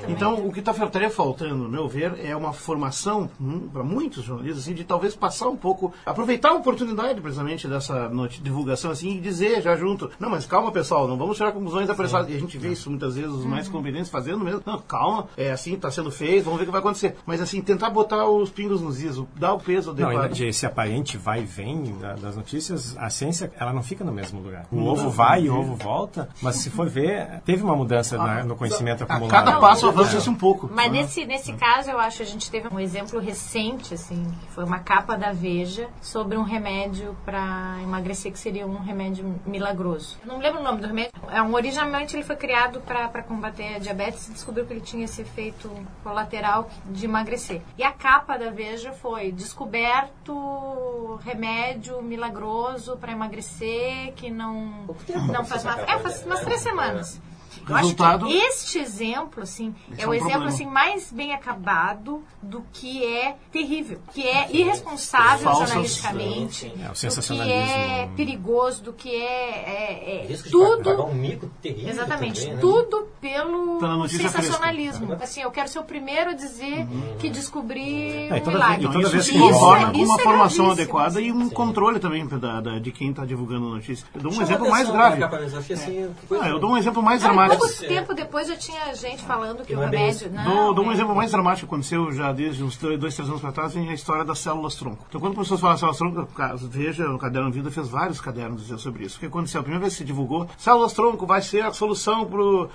Então, 0.07 0.45
o 0.45 0.51
que 0.51 0.59
está 0.59 0.71
estaria 0.71 1.09
faltando, 1.09 1.55
no 1.55 1.69
meu 1.69 1.87
ver, 1.87 2.19
é 2.23 2.35
uma 2.35 2.53
formação 2.53 3.29
para 3.71 3.83
muitos 3.83 4.23
jornalistas, 4.23 4.63
assim, 4.63 4.73
de 4.73 4.83
talvez 4.83 5.15
passar 5.15 5.47
um 5.47 5.55
pouco, 5.55 5.93
aproveitar 6.05 6.49
a 6.49 6.53
oportunidade, 6.53 7.21
precisamente, 7.21 7.67
dessa 7.67 8.11
divulgação, 8.41 8.91
assim, 8.91 9.17
e 9.17 9.19
dizer 9.19 9.61
já 9.61 9.75
junto, 9.75 10.09
não, 10.19 10.29
mas 10.29 10.45
calma, 10.45 10.71
pessoal, 10.71 11.07
não 11.07 11.17
vamos 11.17 11.37
tirar 11.37 11.51
conclusões 11.51 11.89
apressadas. 11.89 12.29
E 12.29 12.35
a 12.35 12.39
gente 12.39 12.57
vê 12.57 12.69
isso 12.69 12.89
muitas 12.89 13.15
vezes, 13.15 13.31
os 13.31 13.45
mais 13.45 13.67
competentes 13.67 14.09
fazendo 14.09 14.43
mesmo. 14.43 14.52
Não, 14.65 14.79
calma, 14.79 15.27
é 15.37 15.51
assim, 15.51 15.73
está 15.73 15.89
sendo 15.89 16.11
feito, 16.11 16.43
vamos 16.45 16.59
ver 16.59 16.63
o 16.63 16.67
que 16.67 16.71
vai 16.71 16.79
acontecer. 16.81 17.15
Mas 17.25 17.41
assim, 17.41 17.61
tentar 17.61 17.89
botar 17.89 18.25
os 18.27 18.49
pingos 18.49 18.81
nos 18.81 19.01
is, 19.01 19.21
dar 19.35 19.53
o 19.53 19.59
peso 19.59 19.93
Não, 19.93 20.07
adequado. 20.09 20.37
e 20.39 20.45
esse 20.47 20.65
aparente 20.65 21.17
vai 21.17 21.41
e 21.41 21.45
vem 21.45 21.97
da- 21.99 22.13
das 22.13 22.35
notícias, 22.35 22.95
a 22.97 23.09
ciência 23.09 23.51
ela 23.59 23.73
não 23.73 23.83
fica 23.83 24.03
no 24.03 24.11
mesmo 24.11 24.41
lugar. 24.41 24.65
O 24.71 24.83
ovo 24.85 25.09
vai 25.09 25.43
e 25.43 25.49
o 25.49 25.57
ovo 25.59 25.75
volta, 25.75 26.29
mas 26.41 26.55
se 26.57 26.69
for 26.69 26.87
ver, 26.89 27.41
teve 27.45 27.63
uma 27.63 27.75
mudança 27.75 28.17
na- 28.17 28.43
no 28.43 28.55
conhecimento 28.55 29.01
a 29.01 29.05
acumulado. 29.05 29.31
cada 29.31 29.59
passo 29.59 29.83
Não, 29.85 29.89
avança-se 29.93 30.29
um 30.29 30.35
pouco. 30.35 30.69
Mas 30.73 30.91
nesse, 30.91 31.25
nesse 31.25 31.53
caso, 31.53 31.89
eu 31.89 31.99
acho 31.99 32.17
que 32.17 32.23
a 32.23 32.25
gente 32.27 32.49
teve 32.51 32.67
um 32.73 32.79
exemplo 32.79 33.19
recente, 33.19 33.93
assim, 33.93 34.23
que 34.41 34.51
foi 34.51 34.63
uma 34.63 34.79
capa 34.79 35.15
da 35.17 35.31
Veja 35.31 35.87
sobre 36.01 36.37
um 36.37 36.43
remédio 36.43 37.15
para 37.25 37.77
emagrecer, 37.81 38.31
que 38.31 38.39
seria 38.39 38.65
um 38.65 38.77
remédio 38.79 39.35
milagroso. 39.45 40.17
Eu 40.21 40.27
não 40.33 40.39
lembro 40.39 40.59
o 40.61 40.63
nome 40.63 40.81
do 40.81 40.87
remédio. 40.87 41.11
É 41.31 41.41
um, 41.41 41.53
originalmente 41.53 42.15
ele 42.15 42.23
foi 42.23 42.35
criado 42.35 42.79
para 42.81 43.21
combater 43.23 43.75
a 43.75 43.79
diabetes 43.79 44.27
e 44.27 44.31
descobriu 44.43 44.65
que 44.65 44.73
ele 44.73 44.81
tinha 44.81 45.05
esse 45.05 45.21
efeito 45.21 45.71
colateral 46.03 46.69
de 46.85 47.05
emagrecer. 47.05 47.61
E 47.77 47.83
a 47.83 47.91
capa 47.93 48.37
da 48.37 48.49
Veja 48.49 48.91
foi 48.91 49.31
descoberto 49.31 51.19
remédio 51.23 52.01
milagroso 52.01 52.97
para 52.97 53.11
emagrecer 53.13 54.13
que 54.15 54.29
não, 54.29 54.85
não 55.31 55.45
faz 55.45 55.63
mal. 55.63 55.79
É, 55.79 55.97
faz 55.99 56.25
umas 56.25 56.41
três 56.41 56.61
semanas. 56.61 57.21
Eu 57.69 57.75
acho 57.75 57.83
Resultado- 57.85 58.25
que 58.25 58.33
este 58.35 58.79
exemplo, 58.79 59.43
assim, 59.43 59.75
é 59.97 60.01
é 60.01 60.05
o 60.07 60.09
um 60.09 60.13
exemplo 60.13 60.31
problema. 60.31 60.53
assim 60.53 60.65
mais 60.65 61.11
bem 61.11 61.33
acabado 61.33 62.23
do 62.41 62.65
que 62.73 63.05
é 63.05 63.37
terrível, 63.51 63.99
que 64.11 64.27
é 64.27 64.51
irresponsável 64.51 65.43
Falsas- 65.45 65.69
jornalisticamente, 65.69 66.55
sim. 66.55 66.73
É, 66.83 66.89
o 66.89 67.15
do 67.15 67.21
que 67.21 67.51
é 67.51 68.09
perigoso, 68.17 68.83
do 68.83 68.91
que 68.91 69.15
é, 69.15 70.25
é- 70.25 70.33
é 70.33 70.37
tudo. 70.49 71.03
um 71.05 71.13
mico 71.13 71.47
terrível 71.61 71.91
Exatamente, 71.91 72.41
também, 72.41 72.55
né? 72.55 72.59
tudo 72.61 73.07
pelo 73.23 74.07
sensacionalismo. 74.09 75.13
Assim, 75.13 75.41
eu 75.41 75.51
quero 75.51 75.69
ser 75.69 75.79
o 75.79 75.83
primeiro 75.83 76.31
a 76.31 76.33
dizer 76.33 76.85
que 77.19 77.29
descobri 77.29 78.27
É, 78.29 78.35
um 78.35 78.39
toda 78.41 78.51
milagre. 78.57 78.85
e 78.85 78.87
toda 78.87 78.99
Isso 79.01 79.11
vez 79.11 79.29
que 79.29 79.39
conforma 79.39 79.89
é- 79.89 79.91
com 79.93 79.97
uma 79.99 80.19
é 80.19 80.23
formação 80.23 80.71
adequada 80.71 81.21
e 81.21 81.31
um 81.31 81.47
Sim. 81.47 81.53
controle 81.55 81.99
também 81.99 82.25
da, 82.27 82.59
da- 82.61 82.79
de 82.79 82.91
quem 82.91 83.11
está 83.11 83.25
divulgando 83.25 83.67
a 83.67 83.69
notícia. 83.75 84.05
Eu 84.13 84.21
dou 84.21 84.31
um 84.31 84.35
Chama 84.35 84.47
exemplo 84.47 84.69
mais 84.69 84.89
grave. 84.89 85.19
capa, 85.19 85.37
achei 85.37 85.75
assim, 85.75 86.09
Ah, 86.41 86.49
eu 86.49 86.59
dou 86.59 86.71
um 86.71 86.77
exemplo 86.77 87.01
mais 87.01 87.21
dramático. 87.21 87.59
pouco 87.65 87.79
tempo 87.83 88.13
depois 88.13 88.47
já 88.47 88.55
tinha 88.57 88.93
gente 88.93 89.23
falando 89.23 89.63
que 89.65 89.73
o 89.73 89.77
não 89.77 89.83
é 89.83 89.87
bem 89.89 89.99
remédio. 90.07 90.31
Não, 90.31 90.43
Dou, 90.43 90.73
dou 90.73 90.85
um 90.85 90.91
é- 90.91 90.93
exemplo 90.93 91.15
mais 91.15 91.31
dramático 91.31 91.67
que 91.67 91.73
aconteceu 91.73 92.11
já 92.11 92.31
desde 92.33 92.63
uns 92.63 92.75
dois, 92.77 92.99
dois 92.99 93.15
três 93.15 93.29
anos 93.29 93.41
para 93.41 93.51
trás, 93.51 93.73
vem 93.73 93.89
a 93.89 93.93
história 93.93 94.25
das 94.25 94.39
células 94.39 94.75
tronco. 94.75 95.05
Então, 95.07 95.21
quando 95.21 95.33
as 95.33 95.37
pessoas 95.39 95.61
falam 95.61 95.77
células 95.77 95.97
tronco, 95.97 96.25
caso 96.33 96.67
veja, 96.69 97.09
o 97.09 97.17
Caderno 97.17 97.51
Vida 97.51 97.71
fez 97.71 97.87
vários 97.87 98.19
cadernos 98.19 98.61
dizendo 98.63 98.79
sobre 98.79 99.05
isso. 99.05 99.17
O 99.17 99.19
que 99.19 99.27
aconteceu? 99.27 99.59
A 99.61 99.63
primeira 99.63 99.81
vez 99.81 99.93
que 99.93 99.99
se 99.99 100.03
divulgou, 100.05 100.47
células 100.57 100.93
tronco 100.93 101.25
vai 101.25 101.41
ser 101.41 101.61
a 101.63 101.71
solução 101.71 102.27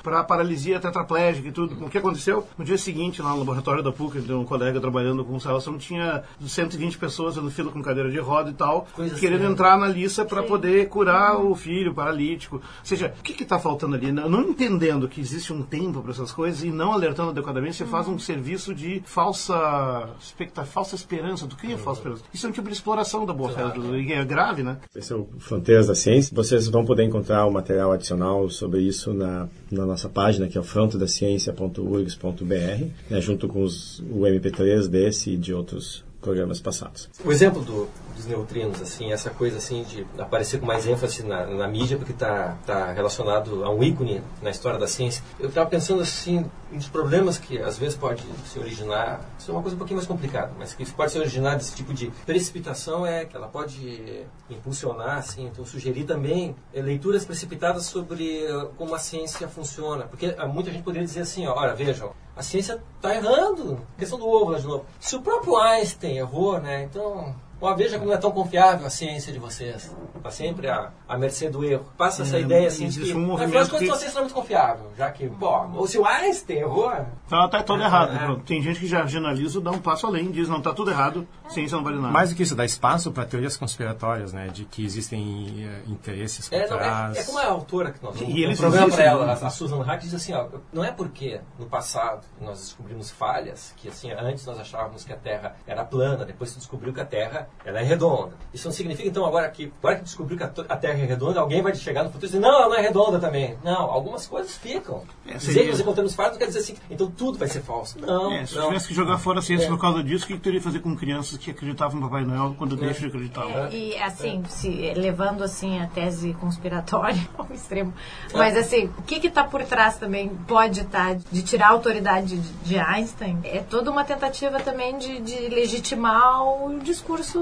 para 0.02 0.20
a 0.20 0.24
paralisia 0.38 0.78
tetraplégica 0.78 1.48
e 1.48 1.52
tudo. 1.52 1.84
O 1.84 1.90
que 1.90 1.98
aconteceu? 1.98 2.46
No 2.56 2.64
dia 2.64 2.78
seguinte, 2.78 3.20
lá 3.20 3.30
no 3.32 3.38
laboratório 3.40 3.82
da 3.82 3.90
PUC, 3.90 4.20
de 4.20 4.32
um 4.32 4.44
colega 4.44 4.80
trabalhando 4.80 5.24
com 5.24 5.38
células 5.40 5.64
tronco, 5.64 5.78
tinha 5.80 6.22
120 6.40 6.96
pessoas 6.96 7.36
no 7.36 7.50
fila 7.50 7.72
com 7.72 7.82
cadeira 7.82 8.10
de 8.10 8.18
roda 8.18 8.50
e 8.50 8.54
tal, 8.54 8.86
Coisa 8.94 9.14
querendo 9.16 9.42
assim. 9.42 9.52
entrar 9.52 9.76
na 9.76 9.88
lista 9.88 10.24
para 10.24 10.42
poder 10.42 10.88
curar 10.88 11.36
o 11.40 11.54
filho 11.54 11.92
paralítico. 11.92 12.56
Ou 12.56 12.62
seja, 12.84 13.12
o 13.18 13.22
que 13.22 13.42
está 13.42 13.58
faltando 13.58 13.96
ali? 13.96 14.12
Não, 14.12 14.28
não 14.28 14.42
entendendo 14.42 15.08
que 15.08 15.20
existe 15.20 15.52
um 15.52 15.62
tempo 15.62 16.00
para 16.02 16.12
essas 16.12 16.30
coisas 16.32 16.62
e 16.62 16.70
não 16.70 16.92
alertando 16.92 17.30
adequadamente, 17.30 17.76
você 17.76 17.84
faz 17.84 18.06
um 18.08 18.18
serviço 18.18 18.74
de 18.74 19.02
falsa 19.06 20.08
expecta, 20.20 20.64
falsa 20.64 20.94
esperança. 20.94 21.46
Do 21.46 21.56
que 21.56 21.72
é 21.72 21.76
falsa 21.76 22.00
esperança? 22.00 22.22
Isso 22.32 22.46
é 22.46 22.48
um 22.48 22.52
tipo 22.52 22.68
de 22.68 22.74
exploração 22.74 23.26
da 23.26 23.32
boa 23.32 23.50
fé, 23.50 23.64
do- 23.68 23.96
e 23.96 24.12
é 24.12 24.24
grave, 24.24 24.62
né? 24.62 24.78
Esse 24.94 25.12
é 25.12 25.16
o 25.16 25.28
Fronteiras 25.38 25.86
da 25.88 25.94
Ciência. 25.94 26.34
Vocês 26.34 26.68
vão 26.68 26.84
poder 26.84 27.02
encontrar 27.04 27.44
o 27.46 27.50
material 27.52 27.92
adicional 27.92 28.48
sobre 28.50 28.80
isso 28.82 29.12
na, 29.12 29.48
na 29.70 29.84
nossa 29.86 30.08
página, 30.08 30.27
que 30.48 30.58
é 30.58 30.60
o 30.60 30.64
frontodaciencia.urgs.br, 30.64 32.84
né, 33.10 33.20
junto 33.20 33.48
com 33.48 33.62
os, 33.62 34.00
o 34.00 34.20
MP3 34.20 34.88
desse 34.88 35.30
e 35.30 35.36
de 35.36 35.54
outros 35.54 36.07
programas 36.20 36.60
passados. 36.60 37.08
O 37.24 37.30
exemplo 37.32 37.62
do- 37.62 37.88
dos 38.16 38.26
neutrinos, 38.26 38.82
assim, 38.82 39.12
essa 39.12 39.30
coisa 39.30 39.58
assim 39.58 39.84
de 39.84 40.04
aparecer 40.18 40.58
com 40.58 40.66
mais 40.66 40.86
ênfase 40.86 41.22
na, 41.22 41.46
na 41.46 41.68
mídia 41.68 41.96
porque 41.96 42.12
está 42.12 42.56
tá 42.66 42.92
relacionado 42.92 43.64
a 43.64 43.70
um 43.70 43.80
ícone 43.82 44.20
na 44.42 44.50
história 44.50 44.78
da 44.78 44.88
ciência. 44.88 45.22
Eu 45.38 45.48
estava 45.48 45.70
pensando 45.70 46.02
assim, 46.02 46.44
nos 46.72 46.88
problemas 46.88 47.38
que 47.38 47.58
às 47.60 47.78
vezes 47.78 47.96
pode 47.96 48.24
se 48.46 48.58
originar, 48.58 49.20
isso 49.38 49.50
é 49.50 49.54
uma 49.54 49.62
coisa 49.62 49.76
um 49.76 49.78
pouquinho 49.78 49.96
mais 49.98 50.06
complicada, 50.08 50.50
mas 50.58 50.74
que 50.74 50.84
pode 50.92 51.12
se 51.12 51.18
originar 51.18 51.54
desse 51.56 51.74
tipo 51.76 51.94
de 51.94 52.10
precipitação 52.26 53.06
é 53.06 53.24
que 53.24 53.36
ela 53.36 53.46
pode 53.46 54.24
impulsionar, 54.50 55.18
assim, 55.18 55.46
então 55.46 55.64
sugerir 55.64 56.04
também 56.04 56.56
leituras 56.74 57.24
precipitadas 57.24 57.84
sobre 57.86 58.46
como 58.76 58.94
a 58.94 58.98
ciência 58.98 59.46
funciona, 59.48 60.04
porque 60.04 60.34
ah, 60.36 60.46
muita 60.46 60.70
gente 60.72 60.82
poderia 60.82 61.06
dizer 61.06 61.20
assim, 61.20 61.46
ó, 61.46 61.54
olha, 61.56 61.74
vejam, 61.74 62.10
a 62.38 62.42
ciência 62.42 62.80
está 62.96 63.14
errando. 63.14 63.84
A 63.96 63.98
questão 63.98 64.18
do 64.18 64.28
ovo, 64.28 64.54
de 64.54 64.64
novo. 64.64 64.86
Se 65.00 65.16
o 65.16 65.20
próprio 65.20 65.56
Einstein 65.56 66.18
errou, 66.18 66.60
né? 66.60 66.84
Então, 66.84 67.34
ó, 67.60 67.74
veja 67.74 67.96
como 67.98 68.10
não 68.10 68.16
é 68.16 68.20
tão 68.20 68.30
confiável 68.30 68.86
a 68.86 68.90
ciência 68.90 69.32
de 69.32 69.38
vocês. 69.38 69.94
Está 70.16 70.30
sempre 70.30 70.68
à, 70.68 70.90
à 71.08 71.16
mercê 71.16 71.48
do 71.48 71.64
erro. 71.64 71.86
Passa 71.96 72.22
essa 72.22 72.36
É, 72.36 72.40
ideia 72.40 72.68
assim 72.68 72.88
de 72.88 73.00
que, 73.00 73.14
um 73.14 73.34
afinal 73.34 73.64
de 73.64 73.70
contas, 73.70 73.86
que- 73.86 73.90
a 73.90 73.96
ciência 73.96 74.14
não 74.14 74.18
é 74.18 74.22
muito 74.24 74.34
confiável. 74.34 74.90
Já 74.96 75.10
que, 75.10 75.28
pô, 75.28 75.66
ou 75.74 75.86
se 75.86 75.98
o 75.98 76.04
Einstein 76.04 76.58
errou... 76.58 76.92
Então 77.26 77.38
ela 77.38 77.48
tá 77.48 77.62
toda 77.62 77.84
errada. 77.84 78.14
É. 78.14 78.18
Pronto. 78.18 78.42
Tem 78.44 78.60
gente 78.62 78.80
que 78.80 78.86
já 78.86 79.06
generaliza, 79.06 79.60
dá 79.60 79.70
um 79.70 79.78
passo 79.78 80.06
além, 80.06 80.30
diz 80.30 80.48
não, 80.48 80.60
tá 80.60 80.72
tudo 80.72 80.90
errado, 80.90 81.26
ciência 81.48 81.76
não 81.76 81.84
vale 81.84 81.96
nada. 81.96 82.08
Mais 82.12 82.30
do 82.30 82.36
que 82.36 82.42
isso, 82.42 82.54
dá 82.54 82.64
espaço 82.64 83.12
para 83.12 83.24
teorias 83.24 83.56
conspiratórias, 83.56 84.32
né? 84.32 84.48
De 84.48 84.64
que 84.64 84.84
existem 84.84 85.64
eh, 85.68 85.82
interesses 85.86 86.48
por 86.48 86.54
É, 86.56 86.68
não, 86.68 86.76
trás. 86.78 87.16
é, 87.16 87.20
é 87.20 87.24
como 87.24 87.38
a 87.38 87.46
autora 87.46 87.92
que 87.92 88.02
nós 88.02 88.20
E 88.20 88.24
um, 88.24 88.26
um 88.28 88.50
existem, 88.50 88.90
para 88.90 89.04
ela, 89.04 89.26
né? 89.26 89.38
a, 89.40 89.46
a 89.46 89.50
Susan 89.50 89.82
Hack 89.82 90.00
diz 90.02 90.14
assim, 90.14 90.32
ó, 90.34 90.46
não 90.72 90.82
é 90.84 90.90
porque 90.90 91.40
no 91.58 91.66
passado 91.66 92.26
nós 92.40 92.58
descobrimos 92.58 93.10
falhas, 93.10 93.72
que 93.76 93.88
assim, 93.88 94.10
antes 94.12 94.44
nós 94.46 94.58
achávamos 94.58 95.04
que 95.04 95.12
a 95.12 95.16
Terra 95.16 95.56
era 95.66 95.84
plana, 95.84 96.24
depois 96.24 96.50
se 96.50 96.58
descobriu 96.58 96.92
que 96.92 97.00
a 97.00 97.04
Terra 97.04 97.47
ela 97.64 97.80
é 97.80 97.82
redonda. 97.82 98.32
Isso 98.52 98.66
não 98.66 98.72
significa 98.72 99.08
então 99.08 99.26
agora 99.26 99.48
que, 99.50 99.70
agora 99.80 99.96
que 99.96 100.04
descobriu 100.04 100.38
que 100.38 100.44
a, 100.44 100.48
Terra 100.48 100.98
é 100.98 101.04
redonda, 101.04 101.40
alguém 101.40 101.60
vai 101.60 101.74
chegar 101.74 102.02
no 102.02 102.08
futuro 102.10 102.24
e 102.26 102.28
dizer, 102.28 102.40
não, 102.40 102.50
ela 102.54 102.68
não 102.68 102.74
é 102.76 102.80
redonda 102.80 103.18
também. 103.18 103.58
Não, 103.62 103.82
algumas 103.90 104.26
coisas 104.26 104.56
ficam. 104.56 105.02
É, 105.26 105.34
dizer 105.34 105.46
seria- 105.46 105.62
que 105.64 105.70
nós 105.72 105.80
encontramos 105.80 106.14
falhas 106.14 106.32
não 106.32 106.38
quer 106.38 106.46
dizer 106.46 106.60
assim, 106.60 106.76
então 106.90 107.10
tudo 107.10 107.38
vai 107.38 107.48
ser 107.48 107.60
falso. 107.60 107.98
Não, 108.00 108.32
É, 108.32 108.46
se 108.46 108.54
não. 108.56 108.66
tivesse 108.68 108.88
que 108.88 108.94
jogar 108.94 109.18
fora 109.18 109.40
a 109.40 109.42
ciência 109.42 109.66
É. 109.66 109.68
por 109.68 109.78
causa 109.78 110.02
disso, 110.02 110.24
o 110.24 110.28
que 110.28 110.34
que 110.34 110.40
teria 110.40 110.60
que 110.60 110.64
fazer 110.64 110.80
com 110.80 110.96
crianças 110.96 111.36
que 111.36 111.50
acreditavam 111.50 112.00
no 112.00 112.06
Papai 112.08 112.24
Noel 112.24 112.54
quando 112.56 112.76
deixam 112.76 113.02
de 113.02 113.06
acreditar? 113.08 113.44
É, 113.46 113.70
e 113.76 113.98
assim, 113.98 114.42
se, 114.48 114.68
levando 114.94 115.42
assim 115.44 115.80
a 115.80 115.86
tese 115.86 116.32
conspiratória 116.34 117.20
ao 117.36 117.46
extremo. 117.52 117.92
Mas 118.32 118.56
assim, 118.56 118.86
o 118.98 119.02
que 119.02 119.26
está 119.26 119.44
por 119.44 119.62
trás 119.64 119.96
também 119.98 120.28
pode 120.46 120.80
estar 120.80 121.16
de 121.16 121.42
tirar 121.42 121.68
a 121.68 121.70
autoridade 121.72 122.38
de, 122.38 122.52
de 122.64 122.78
Einstein? 122.78 123.40
É 123.44 123.58
toda 123.58 123.90
uma 123.90 124.04
tentativa 124.04 124.58
também 124.60 124.96
de, 124.96 125.20
de 125.20 125.48
legitimar 125.48 126.42
o 126.44 126.78
discurso 126.78 127.37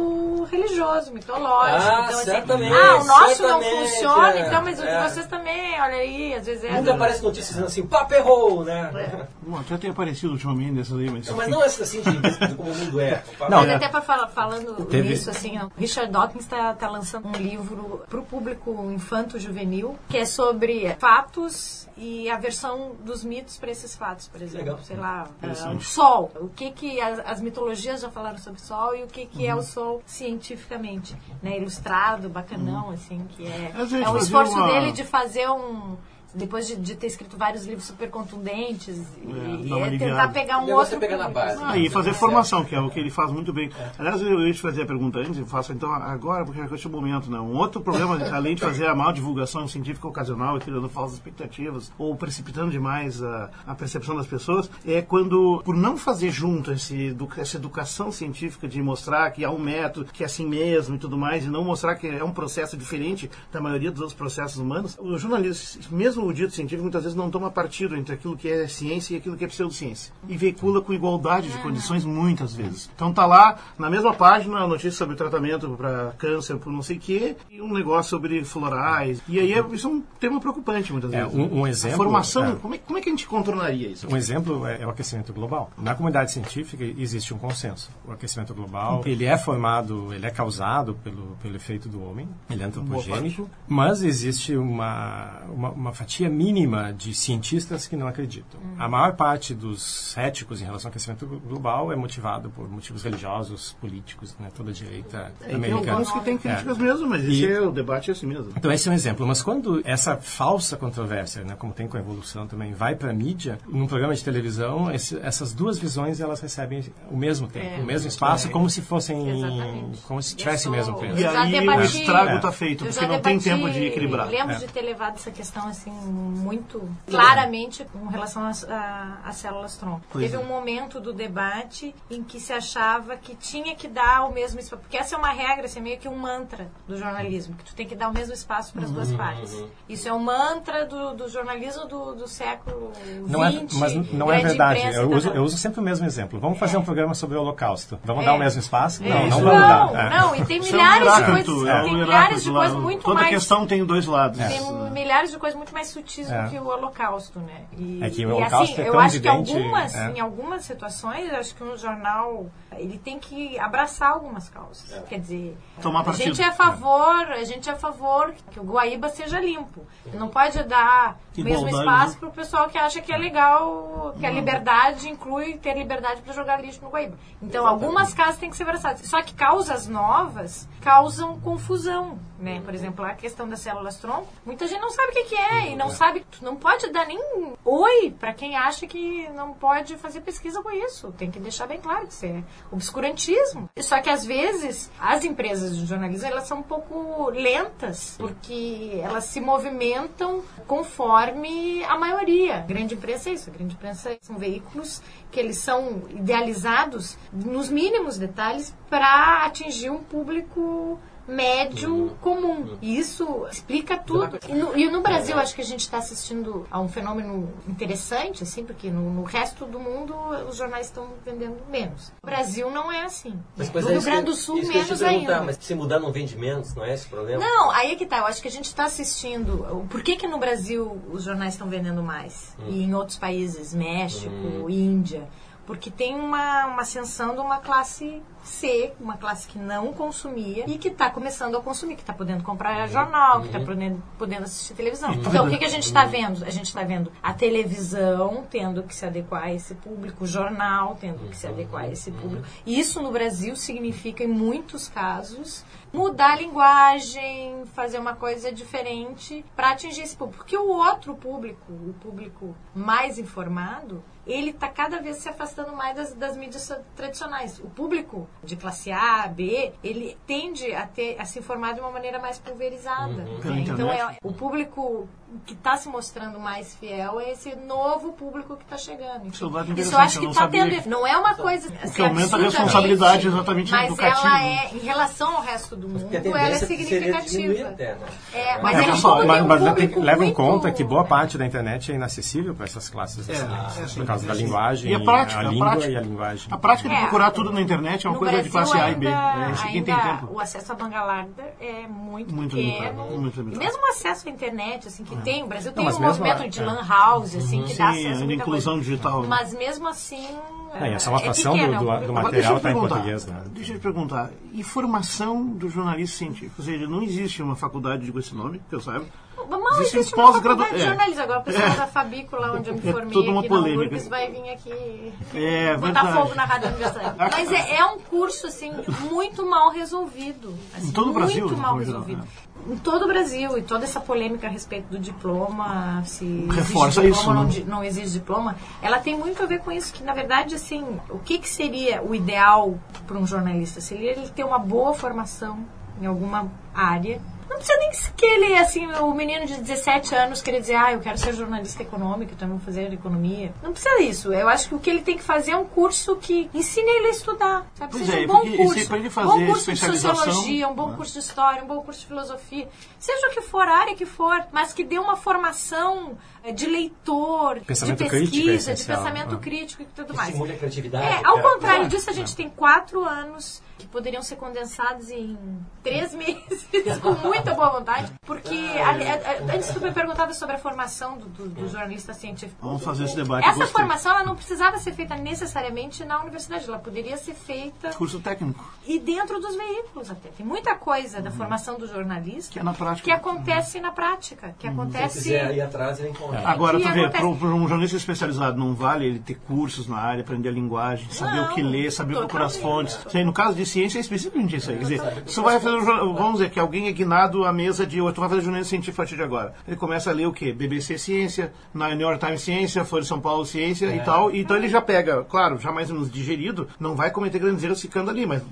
religioso, 0.51 1.13
mitológico. 1.13 1.77
Ah, 1.91 2.05
então, 2.07 2.19
assim, 2.21 2.25
certamente, 2.31 2.73
ah, 2.75 2.97
o 2.97 3.05
nosso 3.05 3.43
não 3.43 3.63
funciona, 3.63 4.33
é, 4.37 4.47
então, 4.47 4.63
mas 4.63 4.79
o 4.79 4.85
é. 4.85 5.03
de 5.03 5.09
vocês 5.11 5.27
também, 5.27 5.81
olha 5.81 5.97
aí, 5.97 6.35
às 6.35 6.47
vezes 6.47 6.65
é. 6.65 6.73
Nunca 6.73 6.95
aparece 6.95 7.23
notícias 7.23 7.49
dizendo 7.51 7.67
assim, 7.67 7.87
Papa 7.87 8.15
errou, 8.15 8.65
né? 8.65 9.27
Bom, 9.43 9.63
já 9.69 9.79
tem 9.79 9.91
aparecido 9.91 10.33
ultimamente 10.33 10.73
dessas 10.75 10.99
aí, 10.99 11.11
mas... 11.11 11.29
Mas 11.31 11.49
não 11.49 11.63
essa 11.65 11.83
assim 11.83 12.01
de, 12.01 12.57
como 12.57 12.71
o 12.71 12.75
mundo 12.75 13.01
é. 13.01 13.23
O 13.41 13.51
Não, 13.51 13.59
Mas 13.59 13.69
é. 13.71 13.75
até 13.75 13.89
para 13.89 14.01
falar 14.01 14.29
falando 14.29 14.85
Teve- 14.87 15.11
nisso, 15.11 15.31
assim, 15.31 15.59
ó, 15.59 15.69
Richard 15.77 16.11
Dawkins 16.11 16.45
está 16.45 16.73
tá 16.75 16.89
lançando 16.89 17.29
um 17.29 17.33
livro 17.33 18.03
para 18.09 18.19
o 18.19 18.23
público 18.25 18.91
infanto-juvenil 18.93 19.97
que 20.09 20.19
é 20.19 20.25
sobre 20.25 20.95
fatos 20.99 21.87
e 21.97 22.29
a 22.29 22.37
versão 22.37 22.93
dos 23.05 23.25
mitos 23.25 23.57
para 23.57 23.71
esses 23.71 23.95
fatos, 23.97 24.29
por 24.29 24.43
exemplo. 24.43 24.67
Legal. 24.67 24.79
Sei 24.85 24.97
lá, 24.97 25.27
o 25.75 25.81
sol. 25.81 26.31
O 26.41 26.49
que 26.49 26.71
que 26.71 27.01
as, 27.01 27.19
as 27.21 27.41
mitologias 27.41 28.01
já 28.03 28.11
falaram 28.11 28.37
sobre 28.39 28.61
o 28.61 28.63
sol 28.63 28.95
e 28.95 29.03
o 29.03 29.07
que 29.07 29.25
que 29.27 29.47
é 29.47 29.55
Uhum. 29.55 29.61
o 29.61 29.63
sol 29.63 29.86
cientificamente, 30.07 31.17
né? 31.43 31.57
Ilustrado, 31.59 32.29
bacanão, 32.29 32.91
assim, 32.91 33.27
que 33.31 33.47
é, 33.47 33.73
é 34.03 34.09
o 34.11 34.17
esforço 34.19 34.53
uma- 34.55 34.67
dele 34.67 34.93
de 34.93 35.05
fazer 35.05 35.49
um 35.51 35.97
depois 36.37 36.67
de, 36.67 36.77
de 36.77 36.95
ter 36.95 37.07
escrito 37.07 37.37
vários 37.37 37.65
livros 37.67 37.87
super 37.87 38.11
contundentes 38.11 38.97
e, 39.23 39.69
dá 39.69 39.77
uma 39.77 39.87
é 39.87 39.99
tentar 39.99 40.29
pegar 40.29 40.59
um 40.59 40.67
O 40.67 40.77
outro 40.77 40.97
é 40.97 40.99
pegar 40.99 41.17
na 41.17 41.29
base. 41.29 41.57
assim. 41.57 41.65
Ah, 41.65 41.79
e 41.79 41.89
fazer 41.89 42.13
formação, 42.13 42.65
que 42.65 42.75
é 42.75 42.81
o 42.81 42.91
que 42.91 43.01
ele 43.01 43.11
faz 43.11 43.31
muito 43.31 43.53
bem. 43.53 43.71
Aliás, 43.99 44.21
eu 44.21 44.47
ia 44.47 44.53
te 44.53 44.61
fazer 44.61 44.83
a 44.83 44.87
pergunta 44.87 45.19
antes, 45.19 45.39
eu 45.39 45.47
faço 45.47 45.73
então 45.73 45.91
agora, 45.93 46.45
porque 46.45 46.61
é 46.61 46.65
este 46.75 46.89
momento, 46.89 47.31
né? 47.31 47.41
Um 47.41 47.57
outro 47.57 47.81
problema, 47.81 48.19
além 48.33 48.55
de 48.55 48.61
fazer 48.61 48.87
a 48.87 48.95
mal 48.95 49.13
divulgação 49.13 49.67
científica 49.67 50.07
ocasional, 50.07 50.57
e 50.57 50.61
criando 50.61 50.89
falsas 50.89 51.15
expectativas, 51.15 51.91
ou 51.99 52.15
precipitando 52.17 52.71
demais 52.71 53.23
a, 53.23 53.51
a 53.67 53.75
percepção 53.75 54.17
das 54.17 54.27
pessoas, 54.27 54.71
é 54.87 55.01
quando, 55.01 55.63
por 55.65 55.75
não 55.75 55.97
fazer 55.97 56.31
junto 56.31 56.73
esse, 56.73 57.17
essa 57.39 57.57
educação 57.57 58.13
científica 58.13 58.69
de 58.69 58.83
mostrar 58.83 59.31
que 59.31 59.45
há 59.45 59.51
um 59.51 59.59
método, 59.59 60.13
que 60.13 60.23
é 60.23 60.27
assim 60.27 60.47
mesmo 60.47 60.97
e 60.97 60.99
tudo 60.99 61.17
mais, 61.17 61.45
e 61.45 61.49
não 61.49 61.65
mostrar 61.65 61.95
que 61.95 62.07
é 62.07 62.23
um 62.23 62.33
processo 62.33 62.77
diferente 62.77 63.31
da 63.53 63.61
maioria 63.61 63.91
dos 63.91 64.01
outros 64.01 64.17
processos 64.17 64.59
humanos, 64.59 64.97
os 65.01 65.21
jornalistas, 65.21 65.87
mesmo 65.91 66.26
meio 66.27 66.35
dito 66.37 66.55
científico 66.55 66.83
muitas 66.83 67.03
vezes 67.03 67.17
não 67.17 67.31
toma 67.31 67.51
partido 67.51 67.97
entre 67.97 68.15
aquilo 68.15 68.37
que 68.37 68.49
é 68.49 68.67
ciência 68.69 69.15
e 69.15 69.17
aquilo 69.17 69.37
que 69.37 69.45
é 69.45 69.49
pseudociência. 69.49 70.13
E 70.29 70.37
veicula 70.37 70.81
com 70.81 70.93
igualdade 70.93 71.49
de 71.51 71.59
condições 71.59 72.05
muitas 72.05 72.55
vezes. 72.55 72.91
Então 72.95 73.13
tá 73.13 73.27
lá, 73.27 73.57
na 73.79 73.89
mesma 73.91 74.13
página, 74.15 74.59
a 74.59 74.67
notícia 74.67 74.93
sobre 74.93 75.17
tratamento 75.17 75.69
para 75.77 76.15
câncer, 76.19 76.57
por 76.59 76.73
não 76.73 76.83
sei 76.83 76.97
o 76.97 77.01
quê, 77.01 77.37
e 77.51 77.61
um 77.61 77.73
negócio 77.73 78.11
sobre 78.11 78.45
florais. 78.45 79.21
E 79.29 79.39
aí 79.39 79.53
é, 79.53 79.65
isso 79.73 79.87
é 79.87 79.91
um 79.91 80.01
tema 80.21 80.41
preocupante 80.41 80.93
muitas 80.93 81.13
É, 81.13 81.23
vezes. 81.25 81.35
um- 81.35 81.61
um 81.61 81.65
A 81.65 81.69
exemplo, 81.71 81.97
formação, 81.99 82.45
é. 82.45 82.57
Como, 82.57 82.75
é, 82.75 82.79
como 82.79 82.99
é 82.99 83.03
que 83.03 83.09
a 83.09 83.13
gente 83.13 83.27
contornaria 83.27 83.89
isso? 83.89 84.07
Um 84.11 84.17
exemplo 84.17 84.67
é, 84.67 84.83
é 84.83 84.87
o 84.87 84.91
aquecimento 84.91 85.33
global. 85.33 85.71
Na 85.79 85.95
comunidade 85.95 86.33
científica 86.33 86.85
existe 86.85 87.33
um 87.35 87.39
consenso. 87.39 87.91
O 88.07 88.13
aquecimento 88.13 88.55
global, 88.55 89.03
ele 89.05 89.25
é 89.25 89.37
formado, 89.39 90.13
ele 90.13 90.27
é 90.27 90.31
causado 90.31 90.95
pelo, 91.03 91.37
pelo 91.43 91.57
efeito 91.57 91.89
do 91.89 92.03
homem, 92.03 92.29
ele 92.51 92.63
é 92.63 92.67
antropogênico, 92.67 93.49
mas 93.69 94.03
existe 94.03 94.57
uma, 94.57 95.43
uma, 95.49 95.71
uma 95.71 95.93
fatia 96.07 96.29
mínima 96.31 96.93
de 96.93 97.13
cientistas 97.13 97.89
que 97.89 97.97
não 97.97 98.07
acreditam. 98.07 98.61
A 98.79 98.89
maior 98.89 99.17
parte 99.17 99.53
dos 99.53 99.83
céticos 99.83 100.61
em 100.63 100.65
relação 100.65 100.89
ao 100.89 100.91
aquecimento 100.91 101.27
global 101.27 101.93
é 101.93 101.97
motivado 101.97 102.49
por 102.49 102.71
motivos 102.71 103.03
religiosos, 103.03 103.77
políticos, 103.81 104.37
né, 104.39 104.49
toda 104.57 104.71
a 104.71 104.73
direita 104.73 105.33
Tem 105.41 105.57
americana. 105.57 105.93
alguns 105.93 106.13
que 106.13 106.21
têm 106.21 106.39
críticas 106.39 106.79
É. 106.79 106.81
mesmo, 106.81 107.09
mas 107.09 107.25
E- 107.25 107.33
esse 107.33 107.53
é 107.53 107.61
o 107.61 107.73
debate 107.73 108.11
é 108.11 108.13
assim 108.13 108.27
mesmo. 108.27 108.53
Então 108.57 108.71
esse 108.71 108.89
é 108.89 108.93
um 108.93 108.95
exemplo. 108.95 109.27
Mas 109.27 109.43
quando 109.43 109.83
essa 109.85 110.17
falsa 110.17 110.77
controvérsia, 110.77 111.43
né, 111.43 111.57
como 111.59 111.73
tem 111.73 111.89
com 111.89 111.97
a 111.97 112.01
evolução 112.01 112.47
também, 112.47 112.73
vai 112.73 112.95
para 112.95 113.11
a 113.11 113.13
mídia, 113.13 113.59
num 113.67 113.89
programa 113.89 114.15
de 114.15 114.23
televisão, 114.23 114.89
esse- 114.93 115.19
essas 115.19 115.53
duas 115.53 115.77
visões 115.77 116.21
elas 116.21 116.41
recebem 116.41 116.85
o 117.11 117.17
mesmo 117.17 117.49
tempo, 117.49 117.67
É. 117.67 117.81
o 117.81 117.85
mesmo 117.85 118.07
espaço, 118.07 118.49
como 118.51 118.71
se 118.71 118.81
fossem, 118.81 119.29
Exatamente. 119.29 119.99
como 120.03 120.23
se 120.23 120.37
tivessem 120.37 120.69
o 120.71 120.75
mesmo 120.75 120.97
peso. 121.01 121.19
E 121.19 121.23
já 121.23 121.43
aí 121.43 121.51
debati- 121.51 121.81
o 121.81 121.85
estrago 121.85 122.31
É. 122.31 122.37
está 122.37 122.53
feito, 122.53 122.85
porque 122.85 123.07
não 123.07 123.19
tem 123.21 123.41
tempo 123.41 123.69
de 123.69 123.85
equilibrar. 123.87 124.29
Lembro 124.29 124.55
É. 124.55 124.59
de 124.59 124.67
ter 124.69 124.83
levado 124.83 125.15
essa 125.17 125.33
questão 125.33 125.67
assim 125.67 125.91
muito 126.05 126.89
claramente 127.11 127.85
com 127.93 128.07
relação 128.07 128.45
às 128.47 129.37
células 129.37 129.77
tronco. 129.77 130.03
Pois 130.11 130.25
Teve 130.25 130.37
é. 130.37 130.39
um 130.45 130.49
momento 130.49 131.01
do 131.01 131.13
debate 131.13 131.95
em 132.11 132.23
que 132.23 132.39
se 132.41 132.53
achava 132.53 133.17
que 133.17 133.35
tinha 133.35 133.75
que 133.75 133.89
dar 133.89 134.29
o 134.29 134.33
mesmo 134.33 134.59
espaço, 134.61 134.83
porque 134.83 134.97
essa 134.97 135.15
é 135.15 135.19
uma 135.19 135.31
regra, 135.31 135.67
assim, 135.67 135.79
é 135.79 135.83
meio 135.83 135.99
que 135.99 136.09
um 136.09 136.17
mantra 136.17 136.69
do 136.87 136.97
jornalismo, 136.97 137.55
que 137.57 137.65
tu 137.65 137.75
tem 137.75 137.87
que 137.87 137.95
dar 137.95 138.09
o 138.09 138.13
mesmo 138.15 138.33
espaço 138.35 138.73
para 138.73 138.85
as 138.85 138.91
duas 138.91 139.11
Uhum. 139.11 139.17
partes. 139.17 139.65
Isso 139.89 140.09
é 140.09 140.13
um 140.13 140.19
mantra 140.19 140.85
do, 140.87 141.15
do 141.15 141.29
jornalismo 141.29 141.87
do, 141.87 142.15
do 142.15 142.29
século 142.29 142.93
Não 143.27 143.45
é, 143.45 143.53
XX. 143.53 143.75
mas 143.79 143.95
não 144.13 144.27
é 144.33 144.37
grande 144.41 144.49
verdade. 144.57 144.79
imprensa 144.81 144.99
Eu 145.01 145.11
e 145.11 145.15
uso, 145.15 145.29
eu 145.29 145.43
uso 145.45 145.57
sempre 145.57 145.81
o 145.81 145.83
mesmo 145.83 146.07
exemplo. 146.07 146.39
Vamos 146.41 146.59
fazer 146.59 146.77
um 146.77 146.83
programa 146.83 147.15
sobre 147.15 147.37
o 147.37 147.41
Holocausto. 147.41 147.99
Vamos 148.05 148.23
É. 148.23 148.27
dar 148.27 148.35
o 148.35 148.39
mesmo 148.39 148.61
espaço? 148.61 149.03
É, 149.05 149.09
não, 149.09 149.19
não 149.21 149.29
isso 149.29 149.39
vamos 149.39 149.53
não, 149.53 149.61
dar. 149.93 149.95
É. 150.13 150.19
não, 150.19 150.35
e 150.37 150.45
tem 150.45 150.59
Isso 150.59 150.69
é 150.69 150.79
um 150.79 150.79
milhares 151.01 151.15
de 151.17 151.25
coisas, 151.25 151.67
é 151.69 151.83
tem 151.83 151.95
milhares 151.95 152.43
de 152.45 152.51
coisas 152.51 152.79
muito 152.79 153.03
Toda 153.03 153.15
mais 153.21 153.29
questão 153.29 153.67
tem 153.67 153.85
dois 153.85 154.07
lados. 154.07 154.39
tem 154.39 154.61
milhares 154.97 155.31
de 155.31 155.39
coisas 155.39 155.57
muito 155.57 155.73
mais 155.75 155.89
sutis 155.89 156.31
É. 156.31 156.43
do 156.43 156.51
que 156.51 156.59
o 156.59 156.67
Holocausto, 156.67 157.39
né? 157.41 157.65
E, 157.77 158.03
É 158.03 158.09
que 158.09 158.25
o 158.25 158.31
e, 158.31 158.33
Holocausto 158.33 158.73
assim, 158.73 158.83
é 158.83 158.89
eu 158.89 158.99
acho 158.99 159.21
que 159.21 159.29
evidente, 159.29 159.57
algumas, 159.57 159.95
é. 159.95 160.11
em 160.13 160.21
algumas 160.21 160.65
situações, 160.65 161.31
eu 161.31 161.37
acho 161.39 161.55
que 161.55 161.63
um 161.63 161.77
jornal 161.77 162.47
ele 162.79 162.99
tem 162.99 163.19
que 163.19 163.59
abraçar 163.59 164.13
algumas 164.13 164.49
causas. 164.49 165.03
Quer 165.09 165.21
dizer, 165.21 165.57
Tomar 165.81 166.01
a 166.01 166.05
partido. 166.05 166.27
gente 166.27 166.43
é 166.43 166.47
a 166.47 166.53
favor, 166.53 167.33
a 167.33 167.45
gente 167.45 167.69
é 167.69 167.73
a 167.73 167.77
favor 167.77 168.35
que 168.51 168.61
o 168.61 168.65
Guaíba 168.65 169.09
seja 169.09 169.41
limpo. 169.41 169.87
Não 170.15 170.29
pode 170.29 170.63
dar 170.65 171.19
o 171.37 171.43
mesmo 171.43 171.69
espaço 171.69 172.15
né? 172.15 172.21
para 172.21 172.29
o 172.29 172.33
pessoal 172.33 172.69
que 172.69 172.79
acha 172.79 173.01
que 173.01 173.13
é 173.13 173.17
legal, 173.17 174.15
que 174.19 174.27
a 174.27 174.31
liberdade 174.31 175.09
inclui 175.09 175.59
ter 175.59 175.75
liberdade 175.75 176.23
para 176.23 176.33
jogar 176.33 176.61
lixo 176.61 176.83
no 176.83 176.89
Guaíba. 176.91 177.17
Então, 177.43 177.67
algumas 177.67 178.15
causas 178.15 178.39
têm 178.39 178.51
que 178.51 178.57
ser 178.57 178.63
abraçadas. 178.63 179.07
Só 179.07 179.23
que 179.23 179.35
causas 179.35 179.87
novas 179.87 180.69
causam 180.81 181.39
confusão, 181.41 182.19
né? 182.39 182.61
Por 182.65 182.75
exemplo, 182.75 183.05
a 183.05 183.13
questão 183.15 183.49
das 183.49 183.61
células 183.61 183.97
tronco, 183.97 184.29
muita 184.45 184.67
gente 184.67 184.81
não 184.81 184.91
sabe 184.91 185.09
o 185.09 185.13
que, 185.13 185.25
que 185.25 185.35
é 185.35 185.73
e 185.73 185.77
não 185.77 185.91
sabe, 185.91 186.25
tu 186.31 186.45
não 186.45 186.55
pode 186.57 186.89
dar 186.93 187.07
nem 187.07 187.19
oi 187.65 188.15
para 188.19 188.33
quem 188.33 188.57
acha 188.57 188.87
que 188.87 189.29
não 189.31 189.53
pode 189.53 189.97
fazer 189.97 190.21
pesquisa 190.21 190.63
com 190.63 190.71
isso. 190.71 191.13
Tem 191.19 191.31
que 191.31 191.41
deixar 191.41 191.67
bem 191.67 191.81
claro 191.81 192.07
que 192.07 192.13
isso 192.13 192.27
é 192.27 192.45
obscurantismo. 192.71 193.69
Só 193.79 194.01
que 194.01 194.11
às 194.11 194.25
vezes 194.25 194.91
as 194.99 195.25
empresas 195.25 195.77
de 195.77 195.87
jornalismo 195.87 196.27
elas 196.27 196.47
são 196.47 196.59
um 196.59 196.63
pouco 196.63 197.31
lentas 197.31 198.17
porque 198.19 199.01
elas 199.03 199.25
se 199.25 199.41
movimentam 199.41 200.43
conforme 200.67 201.85
a 201.85 201.99
maioria. 201.99 202.57
A 202.57 202.61
grande 202.61 202.95
imprensa 202.95 203.31
é 203.31 203.35
isso. 203.35 203.51
A 203.51 203.53
grande 203.53 203.75
imprensa 203.75 204.17
são 204.21 204.37
veículos 204.37 205.03
que 205.31 205.41
eles 205.41 205.59
são 205.59 206.03
idealizados 206.11 207.17
nos 207.33 207.69
mínimos 207.69 208.19
detalhes 208.19 208.75
para 208.89 209.45
atingir 209.45 209.91
um 209.91 210.03
público 210.03 210.99
médio 211.27 212.17
comum. 212.21 212.77
E 212.81 212.99
isso 212.99 213.47
explica 213.51 213.97
tudo. 213.97 214.39
E 214.49 214.55
no, 214.55 214.77
e 214.77 214.91
no 214.91 215.03
Brasil, 215.03 215.39
acho 215.39 215.55
que 215.55 215.61
a 215.61 215.65
gente 215.65 215.81
está 215.81 215.99
assistindo 215.99 216.67
a 216.71 216.81
um 216.81 216.89
fenômeno 216.89 217.53
interessante, 217.69 218.43
assim, 218.43 218.65
porque 218.65 218.91
no, 218.91 219.11
no 219.11 219.23
resto 219.25 219.65
do 219.67 219.81
mundo 219.81 220.15
os 220.49 220.57
jornais 220.57 220.87
estão 220.87 221.09
vendendo 221.25 221.57
menos. 221.69 222.13
O 222.23 222.27
Brasil 222.27 222.71
não 222.71 222.91
é 222.91 223.05
assim. 223.05 223.39
Mas, 223.57 223.71
no 223.71 223.81
é, 223.81 223.93
Rio 223.93 224.03
Grande 224.03 224.25
do 224.25 224.35
Sul, 224.35 224.57
menos 224.63 225.03
ainda. 225.03 225.43
Mas 225.43 225.59
se 225.61 225.75
mudar 225.75 225.99
não 225.99 226.13
vende 226.13 226.37
menos, 226.37 226.75
não 226.75 226.85
é 226.85 226.95
esse 226.95 227.07
o 227.07 227.11
problema? 227.11 227.43
Não, 227.43 227.71
aí 227.71 227.93
é 227.93 227.97
que 227.97 228.07
tá. 228.07 228.19
Eu 228.19 228.27
acho 228.27 228.41
que 228.41 228.49
a 228.49 228.51
gente 228.51 228.67
está 228.67 228.85
assistindo. 228.85 229.87
Por 229.91 230.03
que, 230.03 230.17
que 230.17 230.27
no 230.27 230.39
Brasil 230.39 231.01
os 231.11 231.25
jornais 231.25 231.55
estão 231.55 231.69
vendendo 231.69 232.03
mais? 232.03 232.57
E 232.69 232.83
em 232.83 232.95
outros 232.95 233.19
países, 233.19 233.75
México, 233.75 234.69
Índia? 234.69 235.29
Porque 235.67 235.91
tem 235.91 236.15
uma, 236.15 236.67
uma 236.67 236.83
ascensão 236.83 237.35
de 237.35 237.41
uma 237.41 237.59
classe 237.59 238.23
C, 238.47 238.93
uma 239.01 239.17
classe 239.17 239.47
que 239.49 239.59
não 239.59 239.93
consumia 239.93 240.65
e 240.67 240.79
que 240.79 240.89
está 240.89 241.11
começando 241.11 241.57
a 241.57 241.61
consumir, 241.61 241.97
que 241.97 242.03
está 242.03 242.13
podendo 242.13 242.43
comprar 242.43 242.87
jornal, 242.89 243.41
que 243.41 243.49
está 243.49 243.61
podendo, 243.61 244.03
podendo 244.19 244.45
assistir 244.45 244.75
televisão. 244.75 245.13
Então, 245.15 245.47
o 245.47 245.51
que, 245.51 245.59
que 245.59 245.65
a 245.65 245.69
gente 245.69 245.85
está 245.85 246.05
vendo? 246.05 246.45
A 246.45 246.51
gente 246.51 246.67
está 246.67 246.83
vendo 246.83 247.13
a 247.23 247.35
televisão 247.35 248.45
tendo 248.51 248.83
que 248.83 248.95
se 248.95 249.05
adequar 249.05 249.45
a 249.45 249.53
esse 249.53 249.75
público, 249.75 250.25
o 250.25 250.27
jornal 250.27 250.97
tendo 251.01 251.29
que 251.29 251.37
se 251.37 251.47
adequar 251.47 251.85
a 251.85 251.89
esse 251.89 252.11
público. 252.11 252.47
E 252.65 252.79
isso 252.79 253.03
no 253.03 253.11
Brasil 253.11 253.57
significa, 253.57 254.25
em 254.25 254.29
muitos 254.29 254.89
casos, 254.89 255.65
mudar 255.93 256.33
a 256.33 256.37
linguagem, 256.37 257.65
fazer 257.75 257.99
uma 257.99 258.15
coisa 258.15 258.53
diferente 258.53 259.45
para 259.55 259.71
atingir 259.71 260.03
esse 260.03 260.17
público. 260.17 260.39
Porque 260.39 260.57
o 260.57 260.69
outro 260.69 261.15
público, 261.17 261.73
o 261.73 261.95
público 261.95 262.55
mais 262.75 263.19
informado, 263.19 264.05
ele 264.27 264.51
está 264.51 264.69
cada 264.69 265.01
vez 265.01 265.19
se 265.19 265.29
afastando 265.29 265.75
mais 265.75 265.97
das, 265.97 266.15
das 266.15 266.37
mídias 266.37 266.71
tradicionais. 266.95 267.61
O 267.61 267.71
público 267.71 268.29
de 268.45 268.55
classe 268.57 268.93
A, 268.93 269.27
B, 269.29 269.73
ele 269.83 270.17
tende 270.27 270.73
a, 270.73 270.87
ter, 270.87 271.17
a 271.19 271.25
se 271.25 271.39
informar 271.39 271.75
de 271.75 271.81
uma 271.81 271.91
maneira 271.91 272.19
mais 272.19 272.39
pulverizada. 272.39 273.09
né? 273.13 273.39
Pela 273.43 273.59
Então, 273.59 273.91
é, 273.93 274.17
o 274.23 274.33
público 274.33 275.09
que 275.45 275.55
está 275.55 275.77
se 275.77 275.89
mostrando 275.89 276.39
mais 276.39 276.75
fiel 276.77 277.21
é 277.21 277.33
esse 277.33 277.55
novo 277.57 278.13
público 278.13 278.57
que 278.57 278.63
está 278.63 278.79
chegando. 278.79 279.27
Isso 279.27 279.45
é 279.77 279.81
Isso 279.81 279.97
acho 279.97 280.21
que 280.21 280.27
está 280.27 280.47
tendo. 280.47 280.89
Não 280.89 281.05
é 281.07 281.17
uma 281.17 281.35
coisa. 281.35 281.69
Assim, 281.83 281.95
que 281.95 282.03
aumenta 282.03 282.37
a 282.37 282.39
responsabilidade 282.39 283.27
exatamente 283.27 283.73
Mas 283.73 283.87
educativa. 283.87 284.29
ela 284.29 284.45
é, 284.45 284.71
em 284.73 284.79
relação 284.79 285.37
ao 285.37 285.43
resto 285.43 285.75
do 285.77 285.89
mundo, 285.89 286.09
ela 286.15 286.49
é 286.49 286.55
significativa. 286.59 287.69
até, 287.69 287.95
né? 287.95 288.07
É, 288.33 288.63
mas 288.63 288.77
É, 288.79 288.83
é, 288.83 288.87
mas, 288.87 289.03
tem 289.03 289.27
mas, 289.27 289.43
um 289.43 289.47
mas 289.49 289.75
tem- 289.75 289.99
leva 289.99 290.25
em 290.25 290.33
conta 290.33 290.71
que 290.71 290.85
boa 290.85 291.05
parte 291.05 291.37
da 291.37 291.45
internet 291.45 291.91
é 291.91 291.95
inacessível 291.97 292.55
para 292.55 292.65
essas 292.65 292.89
classes, 292.89 293.29
assim, 293.29 293.43
é 293.43 293.83
assim, 293.85 293.99
por 294.01 294.07
causa 294.07 294.25
é 294.25 294.29
da 294.29 294.35
linguagem, 294.35 294.93
E 294.93 294.95
a 294.95 295.01
prática, 295.01 295.41
a 295.41 295.47
a 295.47 295.51
língua 295.51 295.67
prática. 295.71 295.91
e 295.93 295.97
a 295.97 296.01
linguagem. 296.01 296.49
A 296.51 296.57
prática 296.59 296.89
de 296.89 296.95
É, 296.95 297.01
procurar 297.01 297.31
tudo 297.33 297.53
na 297.53 297.61
internet 297.61 298.07
é 298.07 298.09
uma 298.11 298.15
No 298.15 298.21
coisa 298.31 298.43
de 298.43 298.49
Brasil 298.51 298.73
classe 298.73 298.87
A 298.87 298.91
e 298.91 298.95
B. 298.95 299.07
ainda- 299.07 299.37
né? 299.37 299.53
Isso 299.53 299.63
quem 299.69 299.83
tem 299.83 299.97
tempo. 299.97 300.29
O 300.33 300.41
acesso 300.41 300.73
à 300.73 300.75
banda 300.75 301.03
larga 301.03 301.55
é 301.61 301.87
muito, 301.87 302.35
Muito 302.35 302.57
pequeno. 302.57 302.73
limitado, 302.79 303.21
muito 303.21 303.35
e 303.35 303.43
limitado. 303.43 303.65
mesmo 303.65 303.83
o 303.83 303.87
acesso 303.87 304.29
à 304.29 304.31
internet, 304.31 304.89
assim, 304.89 305.05
que 305.05 305.17
tem, 305.17 305.43
o 305.43 305.47
Brasil 305.47 305.73
tem 305.73 305.85
mas 305.85 305.97
um 305.97 306.01
mesmo 306.01 306.15
movimento 306.25 306.43
a- 306.43 306.49
de 306.49 306.61
é. 306.61 306.65
lan 306.65 306.81
house, 306.89 307.35
assim, 307.35 307.63
que 307.65 307.75
dá 307.75 307.93
Sim, 307.93 308.01
acesso 308.07 308.09
a 308.09 308.23
a 308.23 308.27
muita 308.27 308.43
inclusão 308.43 308.73
coisa. 308.75 308.91
digital. 308.91 309.23
né? 309.23 309.29
Mas 309.29 309.55
mesmo 309.55 309.89
assim. 309.89 310.29
É, 310.75 310.93
essa 310.93 311.11
é 311.11 311.19
pequeno, 311.33 311.79
do- 311.79 311.91
é 311.93 312.01
do- 312.01 312.07
do 312.09 312.13
material 312.13 312.31
deixa 312.33 312.51
eu 312.51 312.57
está 312.57 312.71
em 312.71 312.73
perguntar, 312.75 312.95
português, 312.97 313.27
né? 313.27 313.43
Deixa 313.47 313.73
eu 313.73 313.79
te 313.79 313.83
perguntar. 313.83 314.31
E 314.53 314.63
formação 314.63 315.47
do 315.47 315.69
jornalista 315.71 316.19
científico? 316.19 316.55
Ou 316.59 316.65
seja, 316.65 316.87
não 316.87 317.03
existe 317.03 317.43
uma 317.43 317.57
faculdade 317.57 318.11
com 318.13 318.19
esse 318.19 318.35
nome, 318.35 318.61
que 318.69 318.75
eu 318.75 318.81
saiba. 318.81 319.05
Mal 319.49 319.66
Existe 319.81 319.97
existe 319.99 320.15
um 320.15 320.19
uma 320.23 320.33
pós-gradu- 320.33 320.59
faculdade 320.63 320.77
de 320.77 320.83
é. 320.83 320.87
jornalismo. 320.89 321.23
Agora 321.23 321.39
o 321.41 321.43
pessoal 321.43 321.67
É. 321.67 321.77
da 321.77 321.87
Fabícola, 321.87 322.53
onde 322.53 322.69
eu 322.71 322.75
me 322.75 322.81
É 322.89 322.93
formei 322.93 323.13
toda 323.13 323.31
uma 323.31 323.41
aqui 323.41 323.49
na 323.49 323.57
polêmica. 323.57 323.95
URGS, 323.95 324.09
vai 324.09 324.31
vir 324.31 324.51
aqui 324.51 325.13
É 325.35 325.75
botar 325.77 326.03
verdade. 326.03 326.13
fogo 326.13 326.35
na 326.35 326.45
rádio 326.45 326.69
universitária. 326.69 327.15
Mas 327.19 327.53
é, 327.53 327.77
é 327.77 327.85
um 327.87 327.99
curso, 327.99 328.47
assim, 328.47 328.73
muito 329.11 329.45
mal 329.47 329.71
resolvido. 329.71 330.55
Assim, 330.75 330.89
Em 330.89 330.93
todo 330.93 331.11
o 331.11 331.13
muito 331.13 331.19
Brasil, 331.27 331.49
mal 331.57 331.77
no 331.77 331.85
geral, 331.85 332.01
resolvido. 332.03 332.27
Em 332.69 332.77
todo 332.79 333.05
o 333.05 333.07
Brasil, 333.07 333.57
e 333.59 333.63
toda 333.63 333.85
essa 333.85 334.01
polêmica 334.01 334.49
a 334.49 334.51
respeito 334.51 334.89
do 334.91 334.99
diploma, 334.99 336.03
se 336.05 336.25
existe 336.25 336.51
Reforça 336.55 337.01
diploma 337.01 337.21
isso, 337.21 337.29
ou 337.29 337.35
não, 337.35 337.45
né? 337.45 337.65
não 337.69 337.85
existe 337.85 338.11
diploma, 338.15 338.57
ela 338.83 338.99
tem 338.99 339.17
muito 339.17 339.41
a 339.41 339.47
ver 339.47 339.61
com 339.61 339.71
isso, 339.71 339.93
que 339.93 340.03
na 340.03 340.13
verdade, 340.13 340.55
assim, 340.57 340.85
o 341.09 341.19
que, 341.21 341.39
que 341.39 341.49
seria 341.49 342.03
o 342.03 342.13
ideal 342.15 342.77
para 343.07 343.17
um 343.19 343.27
jornalista? 343.27 343.81
Seria 343.81 344.11
ele 344.13 344.29
ter 344.31 344.43
uma 344.43 344.59
boa 344.59 344.95
formação 344.95 345.61
em 346.01 346.07
alguma 346.07 346.51
área, 346.75 347.21
Não 347.57 347.63
precisa 347.63 347.79
nem 347.79 347.91
que 348.17 348.27
ele, 348.27 348.55
assim, 348.55 348.87
o 349.01 349.15
menino 349.15 349.47
de 349.47 349.57
17 349.63 350.15
anos 350.15 350.43
querer 350.43 350.61
dizer, 350.61 350.75
ah, 350.75 350.93
eu 350.93 351.01
quero 351.01 351.17
ser 351.17 351.35
jornalista 351.35 351.83
econômico, 351.83 352.33
então 352.35 352.49
vou 352.49 352.59
fazer 352.59 352.93
economia. 352.93 353.53
Não 353.63 353.73
precisa 353.73 353.97
disso. 353.97 354.33
Eu 354.33 354.47
acho 354.49 354.69
que 354.69 354.75
o 354.75 354.79
que 354.79 354.91
ele 354.91 355.01
tem 355.01 355.17
que 355.17 355.23
fazer 355.23 355.53
é 355.53 355.57
um 355.57 355.65
curso 355.65 356.17
que 356.17 356.51
ensine 356.53 356.89
ele 356.89 357.07
a 357.07 357.11
estudar. 357.11 357.67
Sabe? 357.75 357.93
Pois 357.93 358.05
Seja 358.05 358.21
é, 358.21 358.25
um 358.25 358.27
bom 358.27 358.41
porque 358.41 358.57
curso. 358.59 358.95
ele 358.95 359.11
fazer 359.11 359.29
bom 359.29 359.47
curso 359.47 359.73
de 359.73 359.79
sociologia, 359.79 360.69
um 360.69 360.75
bom 360.75 360.89
né? 360.91 360.97
curso 360.97 361.13
de 361.15 361.19
história, 361.21 361.65
um 361.65 361.67
bom 361.67 361.83
curso 361.83 362.01
de 362.01 362.07
filosofia. 362.07 362.69
Seja 362.99 363.27
o 363.29 363.31
que 363.31 363.41
for, 363.41 363.63
a 363.67 363.75
área 363.79 363.95
que 363.95 364.05
for, 364.07 364.45
mas 364.53 364.75
que 364.75 364.85
dê 364.85 364.99
uma 364.99 365.17
formação 365.17 366.19
eh, 366.45 366.53
de 366.53 366.67
leitor, 366.67 367.61
Pensamento 367.67 368.05
de 368.05 368.11
crítico 368.11 368.37
é 368.49 368.53
pesquisa, 368.53 368.75
de 368.75 368.85
pensamento 368.85 369.35
né? 369.35 369.41
crítico 369.41 369.83
e 369.83 369.87
tudo 369.87 370.09
Que 370.09 370.17
mais. 370.17 370.29
estimule 370.29 370.53
a 370.53 370.57
criatividade. 370.59 371.07
É, 371.07 371.21
ao 371.27 371.39
a- 371.39 371.43
contrário 371.43 371.89
disso, 371.89 372.11
a 372.11 372.13
gente 372.13 372.37
tem 372.37 372.51
quatro 372.51 373.03
anos 373.05 373.63
que 373.79 373.87
poderiam 373.87 374.23
ser 374.23 374.37
condensados 374.37 375.11
em 375.11 375.37
três 375.83 376.13
meses, 376.17 376.67
com 377.03 377.15
muita 377.47 377.55
boa 377.55 377.79
vontade. 377.79 378.13
Porque, 378.25 378.55
a- 378.55 378.91
a- 378.91 379.55
antes 379.55 379.71
tu 379.73 379.81
me 379.81 379.93
perguntava 379.93 380.33
sobre 380.35 380.57
a 380.57 380.59
formação 380.59 381.17
do, 381.19 381.27
do- 381.27 381.49
do 381.49 381.69
jornalista 381.69 382.13
científico. 382.13 382.57
Vamos 382.63 382.83
fazer 382.83 383.05
esse 383.05 383.17
debate. 383.17 383.47
Essa 383.47 383.59
gostei. 383.59 383.73
formação 383.81 384.13
ela 384.13 384.25
não 384.25 384.35
precisava 384.37 384.79
ser 384.79 384.93
feita 384.93 385.15
necessariamente 385.17 386.05
na 386.05 386.21
universidade, 386.21 386.67
ela 386.67 386.79
poderia 386.79 387.17
ser 387.17 387.35
feita 387.35 387.91
Curso 387.91 388.21
técnico. 388.21 388.65
e 388.87 388.99
dentro 388.99 389.41
dos 389.41 389.57
veículos 389.57 390.11
até. 390.11 390.29
Tem 390.31 390.45
muita 390.45 390.75
coisa 390.75 391.21
da 391.21 391.31
formação 391.31 391.79
do 391.79 391.87
jornalista 391.87 392.53
Que 392.53 392.59
é 392.59 392.63
na 392.63 392.73
prática. 392.75 393.05
que 393.05 393.11
acontece 393.11 393.81
na 393.81 393.93
prática, 393.93 394.55
que 394.59 394.67
Se 394.67 394.73
acontece... 394.73 395.19
quiser 395.19 395.55
ir 395.55 395.61
atrás, 395.61 395.99
ele 396.01 396.11
encontra. 396.11 396.47
Agora, 396.49 396.79
que 396.79 396.87
tu 396.87 396.93
vê, 396.93 397.01
acontece- 397.05 397.37
para 397.39 397.49
um 397.49 397.69
jornalista 397.69 397.97
especializado, 397.97 398.59
não 398.59 398.75
vale 398.75 399.07
ele 399.07 399.19
ter 399.19 399.35
cursos 399.35 399.87
na 399.87 399.97
área, 399.99 400.21
aprender 400.23 400.49
a 400.49 400.53
linguagem, 400.53 401.09
saber 401.11 401.37
Não, 401.37 401.51
o 401.51 401.55
que 401.55 401.63
ler, 401.63 401.91
saber 401.93 402.17
procurar 402.17 402.47
as 402.47 402.57
fontes. 402.57 402.99
Aí, 403.15 403.25
no 403.25 403.33
caso 403.33 403.55
de 403.55 403.65
ciência, 403.67 403.99
é 403.99 404.01
especificamente 404.01 404.57
isso 404.57 404.71
aí. 404.71 404.77
Quer 404.79 404.83
dizer, 404.83 405.23
se 405.27 405.35
tu 405.35 405.43
vai 405.43 405.59
fazer, 405.61 405.77
um 405.77 406.15
vamos 406.15 406.33
dizer, 406.35 406.51
que 406.51 406.59
alguém 406.61 406.89
é 406.89 406.93
guinado 406.93 407.26
à 407.45 407.53
mesa 407.53 407.87
de, 407.87 407.99
tu 407.99 408.21
vai 408.21 408.29
fazer 408.29 408.43
jornalismo 408.43 408.71
científico 408.71 408.97
a 408.97 409.05
partir 409.05 409.17
de 409.17 409.23
agora. 409.23 409.55
Ele 409.67 409.77
começa 409.77 410.11
a 410.11 410.13
ler 410.13 410.27
o 410.27 410.33
quê? 410.33 410.53
BBC 410.53 410.99
Ciência, 410.99 411.53
na 411.73 411.95
New 411.95 412.07
York 412.07 412.25
Times 412.25 412.43
Ciência, 412.43 412.85
Folha 412.85 413.03
de 413.03 413.09
São 413.09 413.21
Paulo 413.21 413.45
Ciência 413.45 413.95
e 413.95 414.01
tal. 414.01 414.35
Então 414.35 414.57
ele 414.57 414.69
já 414.69 414.81
pega, 414.81 415.25
claro, 415.25 415.59
já 415.59 415.73
mais 415.73 415.91
ou 415.91 415.97
menos 415.97 416.11
digerido, 416.11 416.69
não 416.79 416.95
vai 416.95 417.11
cometer 417.11 417.39
grandes 417.39 417.63
erros 417.63 417.81
ficando 417.81 418.11
ali, 418.11 418.27
mas 418.27 418.43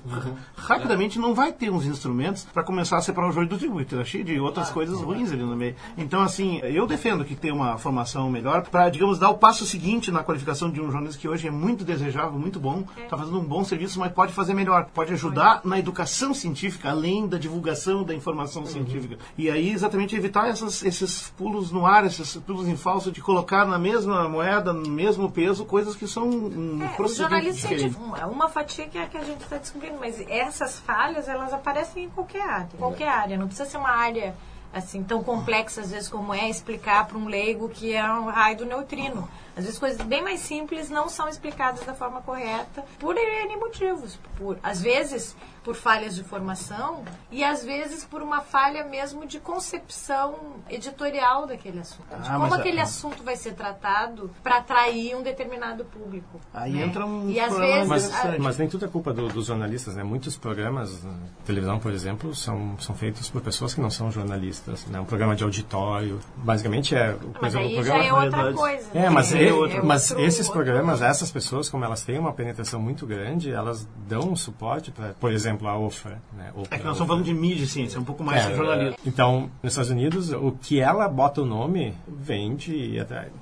rapidamente 0.55 1.19
não 1.19 1.33
vai 1.33 1.51
ter 1.51 1.69
uns 1.69 1.85
instrumentos 1.85 2.45
para 2.45 2.63
começar 2.63 2.97
a 2.97 3.01
separar 3.01 3.29
o 3.29 3.31
joio 3.31 3.47
do 3.47 3.57
trigo. 3.57 3.83
Tá 3.85 4.03
cheio 4.03 4.23
de 4.23 4.39
outras 4.39 4.69
coisas 4.69 4.99
ruins 5.01 5.31
ali 5.31 5.43
no 5.43 5.55
meio. 5.55 5.75
Então, 5.97 6.21
assim, 6.21 6.59
eu 6.63 6.87
defendo 6.87 7.23
que 7.23 7.35
tem 7.35 7.51
uma 7.51 7.77
formação 7.77 8.29
melhor 8.29 8.63
para, 8.63 8.89
digamos, 8.89 9.19
dar 9.19 9.29
o 9.29 9.37
passo 9.37 9.65
seguinte 9.65 10.11
na 10.11 10.23
qualificação 10.23 10.69
de 10.69 10.81
um 10.81 10.91
jornalista 10.91 11.19
que 11.19 11.27
hoje 11.27 11.47
é 11.47 11.51
muito 11.51 11.83
desejável, 11.83 12.39
muito 12.39 12.59
bom, 12.59 12.83
está 12.97 13.17
fazendo 13.17 13.39
um 13.39 13.43
bom 13.43 13.63
serviço, 13.63 13.99
mas 13.99 14.11
pode 14.11 14.33
fazer 14.33 14.53
melhor. 14.53 14.87
Pode 14.93 15.13
ajudar 15.13 15.61
na 15.63 15.77
educação 15.77 16.33
científica, 16.33 16.89
além 16.89 17.27
da 17.27 17.37
divulgação 17.37 18.03
da 18.03 18.13
informação 18.13 18.64
científica. 18.65 19.17
E 19.37 19.49
aí, 19.49 19.71
exatamente, 19.71 20.15
evitar 20.15 20.47
essas- 20.49 20.83
esses 20.83 21.29
pulos 21.37 21.71
no 21.71 21.85
ar, 21.85 22.05
esses 22.05 22.35
pulos 22.37 22.67
em 22.67 22.75
falso, 22.75 23.11
de 23.11 23.21
colocar 23.21 23.65
na 23.65 23.77
mesma 23.79 24.27
moeda, 24.29 24.71
no 24.73 24.89
mesmo 24.89 25.29
peso, 25.31 25.65
coisas 25.65 25.95
que 25.95 26.07
são 26.07 26.27
um 26.27 26.81
É, 26.83 26.85
o 26.87 26.95
procedimento 26.95 27.15
jornalismo 27.15 27.53
diferente. 27.53 27.79
científico 27.93 28.15
é 28.17 28.25
uma 28.25 28.49
fatia 28.49 28.87
que, 28.87 28.97
é 28.97 29.03
a 29.03 29.07
que 29.07 29.17
a 29.17 29.23
gente 29.23 29.41
está 29.41 29.57
descobrindo, 29.57 29.97
mas 29.99 30.19
essas 30.29 30.79
falhas 30.79 31.27
elas 31.27 31.53
aparecem 31.53 32.05
em 32.05 32.09
qualquer 32.09 32.41
área. 32.41 32.69
Qualquer 32.77 33.07
área, 33.09 33.37
não 33.37 33.47
precisa 33.47 33.69
ser 33.69 33.77
uma 33.77 33.89
área 33.91 34.35
assim 34.73 35.01
tão 35.03 35.23
complexa 35.23 35.79
às 35.79 35.91
vezes 35.91 36.09
como 36.09 36.33
é 36.33 36.49
explicar 36.49 37.07
para 37.07 37.17
um 37.17 37.27
leigo 37.27 37.69
que 37.69 37.93
é 37.93 38.03
um 38.11 38.25
raio 38.25 38.57
do 38.57 38.65
neutrino. 38.65 39.25
Às 39.55 39.63
vezes 39.63 39.79
coisas 39.79 40.01
bem 40.05 40.21
mais 40.21 40.41
simples 40.41 40.89
não 40.89 41.07
são 41.07 41.29
explicadas 41.29 41.85
da 41.85 41.93
forma 41.93 42.21
correta 42.21 42.83
por 42.99 43.15
N 43.15 43.55
motivos. 43.55 44.19
Por, 44.37 44.57
às 44.61 44.81
vezes 44.81 45.33
por 45.65 45.75
falhas 45.75 46.15
de 46.15 46.23
formação 46.23 47.03
e 47.31 47.43
às 47.43 47.65
vezes 47.65 48.05
por 48.05 48.21
uma 48.21 48.39
falha 48.41 48.85
mesmo 48.85 49.25
de 49.25 49.39
concepção 49.39 50.35
editorial 50.69 51.47
daquele 51.47 51.79
assunto. 51.79 52.07
de 52.07 52.15
Ah, 52.15 52.33
como 52.33 52.39
mas 52.39 52.53
a- 52.53 52.57
aquele 52.57 52.79
assunto 52.79 53.23
vai 53.23 53.35
ser 53.35 53.53
tratado 53.55 54.29
para 54.43 54.57
atrair 54.57 55.15
um 55.15 55.23
determinado 55.23 55.83
público. 55.85 56.39
Aí 56.53 56.73
né? 56.73 56.83
entra 56.83 57.05
um 57.05 57.29
E 57.29 57.39
às 57.39 57.57
vezes. 57.57 57.87
Mas, 57.87 58.05
interessante. 58.05 58.39
mas 58.41 58.57
nem 58.57 58.67
tudo 58.69 58.85
é 58.85 58.87
culpa 58.87 59.11
do- 59.11 59.27
dos 59.27 59.47
jornalistas, 59.47 59.95
né? 59.95 60.03
Muitos 60.03 60.37
programas, 60.37 61.03
na 61.03 61.13
televisão, 61.45 61.79
por 61.79 61.91
exemplo, 61.91 62.35
são, 62.35 62.77
são 62.79 62.95
feitos 62.95 63.29
por 63.29 63.41
pessoas 63.41 63.73
que 63.73 63.81
não 63.81 63.89
são 63.89 64.11
jornalistas, 64.11 64.85
né? 64.85 64.99
Um 64.99 65.05
programa 65.05 65.35
de 65.35 65.43
auditório, 65.43 66.19
basicamente 66.37 66.95
é... 66.95 67.13
Por 67.13 67.41
Mas 67.41 67.53
exemplo, 67.55 67.69
aí 67.69 67.79
o 67.79 67.83
já 67.83 67.93
programa... 67.93 68.21
é 68.21 68.25
outra 68.25 68.53
coisa. 68.53 68.87
É, 68.93 69.09
mas, 69.09 69.31
né? 69.31 69.43
e- 69.43 69.51
outro- 69.51 69.85
mas 69.85 70.11
outro- 70.11 70.25
esses 70.25 70.47
outro- 70.47 70.53
programas, 70.63 71.01
essas 71.01 71.31
pessoas, 71.31 71.69
como 71.69 71.83
elas 71.83 72.03
têm 72.03 72.19
uma 72.19 72.33
penetração 72.33 72.79
muito 72.79 73.05
grande, 73.07 73.51
elas 73.51 73.87
dão 74.07 74.29
um 74.29 74.35
suporte 74.35 74.91
para, 74.91 75.13
por 75.13 75.31
exemplo, 75.31 75.54
a 75.63 75.77
OFRA. 75.77 76.21
Né? 76.35 76.51
É 76.71 76.77
que 76.77 76.83
nós 76.83 76.93
estamos 76.93 77.07
falando 77.07 77.23
de 77.23 77.33
mídia 77.33 77.63
e 77.63 77.67
ciência, 77.67 77.97
é 77.97 78.01
um 78.01 78.03
pouco 78.03 78.23
mais 78.23 78.43
É, 78.45 78.49
que 78.51 78.55
jornalismo. 78.57 78.97
Então, 79.05 79.49
nos 79.63 79.73
Estados 79.73 79.91
Unidos, 79.91 80.31
o 80.31 80.51
que 80.51 80.79
ela 80.79 81.07
bota 81.07 81.41
o 81.41 81.45
nome 81.45 81.93
vem 82.07 82.55
de... 82.55 82.95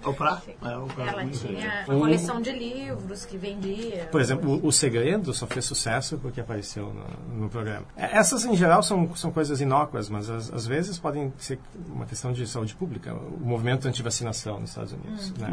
Oprah? 0.05 0.41
É, 0.63 0.77
Oprah 0.77 1.05
Ela 1.07 1.25
tinha 1.27 1.85
Um- 1.87 1.91
uma 1.93 1.99
coleção 2.01 2.41
de 2.41 2.51
livros 2.51 3.25
que 3.25 3.37
vendia. 3.37 4.07
Por 4.11 4.21
exemplo, 4.21 4.59
o, 4.63 4.67
o 4.67 4.71
Segredo 4.71 5.33
só 5.33 5.47
fez 5.47 5.65
sucesso 5.65 6.17
porque 6.17 6.41
apareceu 6.41 6.93
no, 6.93 7.43
no 7.43 7.49
programa. 7.49 7.85
É, 7.95 8.17
Essas, 8.17 8.45
em 8.45 8.55
geral, 8.55 8.83
são, 8.83 9.15
são 9.15 9.31
coisas 9.31 9.61
inócuas, 9.61 10.09
mas 10.09 10.29
às, 10.29 10.53
às 10.53 10.67
vezes 10.67 10.99
podem 10.99 11.33
ser 11.37 11.59
uma 11.89 12.05
questão 12.05 12.31
de 12.33 12.45
saúde 12.47 12.75
pública. 12.75 13.13
O 13.13 13.39
movimento 13.45 13.87
anti-vacinação 13.87 14.59
nos 14.59 14.69
Estados 14.71 14.93
Unidos. 14.93 15.33
né? 15.37 15.47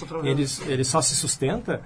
Outra 0.00 0.20
vez. 0.20 0.30
Eles, 0.32 0.60
ele 0.66 0.84
só 0.84 1.00
se 1.00 1.14
sustenta 1.14 1.80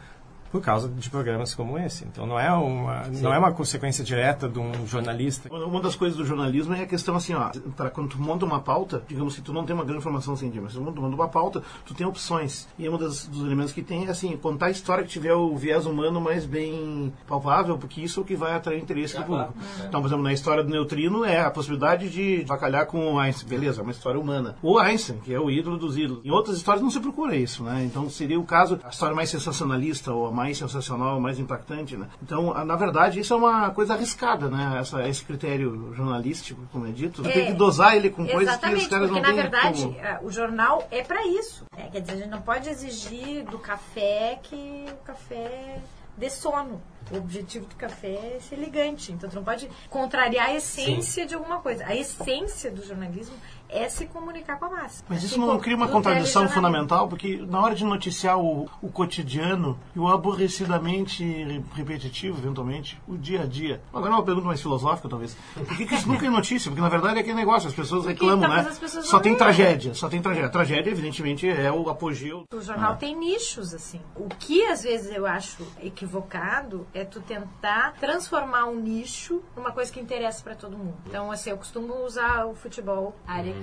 por 0.50 0.60
causa 0.60 0.88
de 0.88 1.08
programas 1.10 1.54
como 1.54 1.78
esse. 1.78 2.04
Então, 2.04 2.26
não 2.26 2.38
é 2.38 2.52
uma, 2.52 3.02
não 3.20 3.32
é 3.32 3.38
uma 3.38 3.52
consequência 3.52 4.04
direta 4.04 4.48
de 4.48 4.58
um 4.58 4.86
jornalista. 4.86 5.52
Uma 5.52 5.80
das 5.80 5.94
coisas 5.94 6.16
do 6.16 6.24
jornalismo 6.24 6.74
é 6.74 6.82
a 6.82 6.86
questão 6.86 7.16
assim, 7.16 7.34
ó, 7.34 7.50
para 7.76 7.90
quando 7.90 8.10
tu 8.10 8.20
monta 8.20 8.44
uma 8.44 8.60
pauta, 8.60 9.02
digamos 9.08 9.34
que 9.34 9.42
tu 9.42 9.52
não 9.52 9.64
tem 9.64 9.74
uma 9.74 9.84
grande 9.84 10.00
informação 10.00 10.36
científica, 10.36 10.64
mas 10.64 10.74
tu 10.74 10.80
monta 10.80 11.00
uma 11.14 11.28
pauta, 11.28 11.62
tu 11.84 11.94
tem 11.94 12.06
opções. 12.06 12.68
E 12.78 12.88
um 12.88 12.98
das, 12.98 13.26
dos 13.26 13.44
elementos 13.44 13.72
que 13.72 13.82
tem 13.82 14.06
é 14.06 14.10
assim, 14.10 14.36
contar 14.36 14.66
a 14.66 14.70
história 14.70 15.04
que 15.04 15.10
tiver 15.10 15.34
o 15.34 15.56
viés 15.56 15.86
humano 15.86 16.20
mais 16.20 16.44
bem 16.44 17.12
palpável, 17.26 17.78
porque 17.78 18.00
isso 18.00 18.20
é 18.20 18.22
o 18.22 18.26
que 18.26 18.36
vai 18.36 18.54
atrair 18.54 18.80
interesse 18.80 19.16
do 19.16 19.24
público. 19.24 19.54
Então, 19.86 20.00
por 20.00 20.08
exemplo, 20.08 20.24
na 20.24 20.32
história 20.32 20.62
do 20.62 20.70
neutrino 20.70 21.24
é 21.24 21.40
a 21.40 21.50
possibilidade 21.50 22.10
de 22.10 22.44
vacalhar 22.44 22.86
com 22.86 23.14
o 23.14 23.18
Einstein, 23.18 23.48
beleza, 23.48 23.80
é 23.80 23.82
uma 23.82 23.92
história 23.92 24.20
humana. 24.20 24.56
Ou 24.62 24.78
Einstein, 24.78 25.18
que 25.18 25.32
é 25.32 25.38
o 25.38 25.50
ídolo 25.50 25.76
dos 25.78 25.96
ídolos. 25.96 26.24
Em 26.24 26.30
outras 26.30 26.56
histórias 26.56 26.82
não 26.82 26.90
se 26.90 27.00
procura 27.00 27.36
isso, 27.36 27.62
né? 27.62 27.84
Então 27.84 28.08
seria 28.10 28.38
o 28.38 28.44
caso, 28.44 28.80
a 28.82 28.88
história 28.88 29.14
mais 29.14 29.30
sensacionalista 29.30 30.12
ou 30.12 30.26
a 30.26 30.32
mais 30.40 30.56
sensacional, 30.56 31.20
mais 31.20 31.38
impactante, 31.38 31.96
né? 31.98 32.08
Então, 32.22 32.52
na 32.64 32.74
verdade, 32.76 33.20
isso 33.20 33.34
é 33.34 33.36
uma 33.36 33.70
coisa 33.70 33.92
arriscada, 33.92 34.48
né? 34.48 34.78
Essa, 34.80 35.06
esse 35.06 35.22
critério 35.22 35.92
jornalístico, 35.94 36.62
como 36.72 36.86
é 36.86 36.90
dito. 36.90 37.26
É, 37.28 37.30
tem 37.30 37.46
que 37.46 37.52
dosar 37.52 37.94
ele 37.94 38.08
com 38.08 38.26
coisas 38.26 38.56
que 38.56 38.66
Exatamente, 38.66 38.82
os 38.84 38.88
caras 38.88 39.10
porque 39.10 39.20
não 39.20 39.28
na 39.28 39.34
têm 39.34 39.42
verdade 39.42 39.82
como... 39.82 39.98
eh, 40.00 40.20
o 40.22 40.30
jornal 40.32 40.88
é 40.90 41.02
para 41.02 41.26
isso. 41.26 41.64
né? 41.76 41.88
Quer 41.92 42.00
dizer, 42.00 42.12
a 42.12 42.16
gente 42.16 42.28
não 42.30 42.40
pode 42.40 42.68
exigir 42.70 43.44
do 43.44 43.58
café 43.58 44.38
que 44.42 44.86
o 44.90 45.04
café 45.04 45.78
dê 46.16 46.30
sono. 46.30 46.80
O 47.12 47.16
objetivo 47.16 47.66
do 47.66 47.74
café 47.76 48.36
é 48.36 48.38
ser 48.40 48.54
elegante. 48.54 49.12
Então, 49.12 49.28
tu 49.28 49.36
não 49.36 49.44
pode 49.44 49.68
contrariar 49.90 50.48
a 50.50 50.54
essência 50.54 51.26
de 51.26 51.34
alguma 51.34 51.58
coisa. 51.60 51.84
A 51.84 51.94
essência 51.94 52.70
do 52.70 52.82
jornalismo 52.84 53.34
é 53.72 53.88
se 53.88 54.06
comunicar 54.06 54.58
com 54.58 54.66
a 54.66 54.70
massa. 54.70 55.04
Mas 55.08 55.22
isso 55.22 55.34
Assim 55.40 55.46
não 55.46 55.58
cria 55.58 55.76
uma 55.76 55.88
contradição 55.88 56.48
fundamental, 56.48 57.08
porque 57.08 57.36
na 57.48 57.60
hora 57.60 57.74
de 57.74 57.84
noticiar 57.84 58.38
o, 58.38 58.68
o 58.82 58.88
cotidiano 58.90 59.78
e 59.94 59.98
o 59.98 60.06
aborrecidamente 60.08 61.24
re- 61.24 61.62
repetitivo, 61.74 62.38
eventualmente, 62.38 63.00
o 63.06 63.16
dia 63.16 63.42
a 63.42 63.46
dia. 63.46 63.80
Agora 63.92 64.12
uma 64.14 64.22
pergunta 64.22 64.46
mais 64.46 64.60
filosófica, 64.60 65.08
talvez. 65.08 65.36
Por 65.54 65.76
que, 65.76 65.86
que 65.86 65.94
isso 65.94 66.08
nunca 66.08 66.26
é 66.26 66.30
notícia? 66.30 66.70
Porque 66.70 66.82
na 66.82 66.88
verdade 66.88 67.18
é 67.18 67.20
aquele 67.20 67.36
negócio, 67.36 67.68
as 67.68 67.74
pessoas 67.74 68.06
reclamam, 68.06 68.40
talvez 68.40 68.64
né? 68.64 68.70
as 68.70 68.78
pessoas 68.78 69.06
Só 69.06 69.20
tem 69.20 69.34
tragédia, 69.36 69.94
só 69.94 70.08
tem 70.08 70.20
tragédia. 70.20 70.48
A 70.48 70.50
tragédia, 70.52 70.90
evidentemente, 70.90 71.48
é 71.48 71.70
o 71.70 71.88
apogeu. 71.88 72.44
O 72.52 72.60
jornal 72.60 72.96
tem 72.96 73.16
nichos, 73.16 73.72
assim. 73.74 74.00
O 74.16 74.28
que 74.28 74.64
às 74.66 74.82
vezes 74.82 75.14
eu 75.14 75.26
acho 75.26 75.62
equivocado 75.82 76.86
é 76.94 77.04
tu 77.04 77.20
tentar 77.20 77.94
transformar 78.00 78.66
um 78.66 78.76
nicho 78.80 79.42
numa 79.56 79.70
coisa 79.72 79.92
que 79.92 80.00
interessa 80.00 80.42
pra 80.42 80.54
todo 80.54 80.76
mundo. 80.76 80.94
Então, 81.06 81.30
assim, 81.30 81.50
eu 81.50 81.56
costumo 81.56 82.04
usar 82.04 82.46
o 82.46 82.54
futebol, 82.54 83.14
a 83.26 83.34
área 83.34 83.54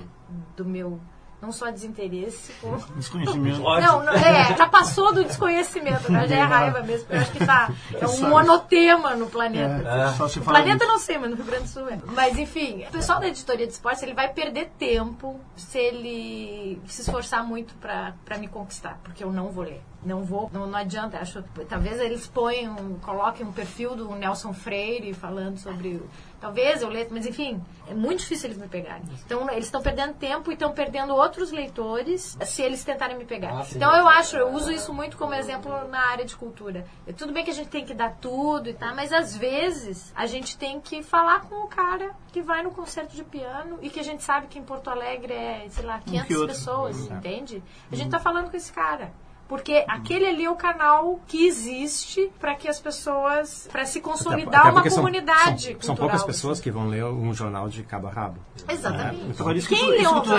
do 0.56 0.66
meu. 0.66 1.00
Não 1.40 1.52
só 1.52 1.70
desinteresse, 1.70 2.52
como. 2.60 2.78
Desconhecimento. 2.98 3.60
Não, 3.60 4.04
não, 4.04 4.14
é, 4.14 4.58
já 4.58 4.68
passou 4.68 5.14
do 5.14 5.24
desconhecimento, 5.24 6.12
né? 6.12 6.28
já 6.28 6.36
é 6.36 6.42
raiva 6.42 6.82
mesmo. 6.82 7.06
Eu 7.12 7.20
acho 7.20 7.32
que 7.32 7.46
tá. 7.46 7.72
É 7.94 8.08
um 8.08 8.30
monotema 8.30 9.16
no 9.16 9.28
planeta. 9.28 9.88
É, 9.88 10.14
só 10.14 10.28
se 10.28 10.40
No 10.40 10.46
fala 10.46 10.60
planeta 10.60 10.86
não 10.88 10.98
sei, 10.98 11.20
mas 11.20 11.30
no 11.30 11.36
Rio 11.36 11.46
Grande 11.46 11.64
do 11.64 11.70
Sul 11.70 11.88
é. 11.90 12.00
Mas 12.08 12.40
enfim, 12.40 12.86
o 12.88 12.92
pessoal 12.92 13.20
da 13.20 13.28
editoria 13.28 13.68
de 13.68 13.74
esportes 13.74 14.02
ele 14.02 14.16
vai 14.16 14.30
perder 14.30 14.72
tempo 14.80 15.40
se 15.56 15.78
ele 15.78 16.82
se 16.88 17.02
esforçar 17.02 17.44
muito 17.44 17.76
pra 17.76 18.38
me 18.40 18.48
conquistar, 18.48 19.00
porque 19.04 19.24
eu 19.24 19.32
não 19.32 19.50
vou 19.52 19.64
ler. 19.64 19.84
Não 20.08 20.24
vou, 20.24 20.50
não, 20.52 20.66
não 20.66 20.80
adianta. 20.80 21.18
Acho, 21.18 21.44
talvez 21.68 22.00
eles 22.00 22.26
ponham, 22.28 22.76
coloquem 23.02 23.46
um 23.46 23.52
perfil 23.52 23.96
do 23.96 24.16
Nelson 24.16 24.54
Freire 24.54 25.14
falando 25.14 25.58
sobre 25.58 25.96
o 25.96 26.10
Talvez 26.40 26.84
eu 26.84 26.90
leia, 26.90 27.08
mas 27.10 27.26
enfim, 27.26 27.60
é 27.88 27.96
muito 27.96 28.20
difícil 28.20 28.48
eles 28.48 28.60
me 28.60 28.68
pegarem. 28.68 29.04
Então, 29.26 29.50
eles 29.50 29.66
estão 29.66 29.82
perdendo 29.82 30.14
tempo 30.14 30.52
e 30.52 30.54
estão 30.54 30.72
perdendo 30.72 31.16
outros 31.16 31.52
leitores 31.52 32.38
se 32.46 32.62
eles 32.62 32.84
tentarem 32.84 33.18
me 33.18 33.26
pegar. 33.26 33.58
Ah, 33.58 33.64
sim. 33.64 33.78
então, 33.78 33.96
eu 33.96 34.08
acho, 34.08 34.38
eu 34.38 34.50
uso 34.52 34.72
isso 34.72 34.94
muito 34.94 35.18
como 35.18 35.34
exemplo 35.34 35.88
na 35.88 36.00
área 36.00 36.24
de 36.24 36.36
cultura. 36.36 36.86
É 37.08 37.14
tudo 37.14 37.34
bem 37.34 37.44
que 37.44 37.50
a 37.50 37.54
gente 37.54 37.70
tem 37.70 37.84
que 37.84 37.94
dar 37.94 38.16
tudo 38.22 38.70
e 38.70 38.74
tal, 38.74 38.96
mas 38.96 39.12
às 39.12 39.36
vezes 39.36 40.14
a 40.16 40.28
gente 40.28 40.56
tem 40.58 40.80
que 40.80 41.02
falar 41.02 41.42
com 41.42 41.56
o 41.64 41.68
cara 41.68 42.12
que 42.32 42.42
vai 42.42 42.62
no 42.62 42.70
concerto 42.70 43.16
de 43.16 43.24
piano 43.24 43.80
e 43.82 43.90
que 43.90 44.00
a 44.00 44.04
gente 44.04 44.22
sabe 44.22 44.46
que 44.46 44.60
em 44.60 44.64
Porto 44.64 44.90
Alegre 44.90 45.34
é, 45.34 45.66
sei 45.70 45.86
lá, 45.86 46.00
500 46.00 46.32
outro. 46.36 46.48
pessoas, 46.48 46.98
entende? 47.10 47.64
A 47.92 47.96
gente 47.96 48.12
tá 48.12 48.20
falando 48.20 48.52
com 48.52 48.58
esse 48.58 48.72
cara. 48.72 49.12
Porque 49.48 49.84
aquele 49.88 50.26
ali 50.28 50.46
é 50.46 50.50
o 50.50 50.56
canal 50.56 51.20
que 51.28 51.46
existe 51.48 52.30
para 52.40 52.54
que 52.56 52.68
as 52.68 52.80
pessoas, 52.80 53.68
para 53.72 53.86
se 53.86 54.02
consolidar 54.02 54.62
Até 54.62 54.70
uma 54.70 54.74
porque 54.74 54.90
são- 54.90 55.00
comunidade 55.04 55.64
São, 55.64 55.72
cultural. 55.74 55.80
são 55.82 55.96
poucas 55.96 56.24
pessoas 56.24 56.60
que 56.60 56.70
vão 56.70 56.88
ler 56.88 57.06
um 57.06 57.34
jornal 57.34 57.70
de 57.70 57.82
cabo 57.84 58.08
a 58.08 58.12
rabo. 58.12 58.40
Exatamente. 58.68 59.32
Isso 59.58 59.68
que, 59.70 59.76
Quem 59.76 59.86
tu, 59.86 59.90
leu 59.92 60.02
isso 60.02 60.22
que 60.22 60.28
tá 60.28 60.38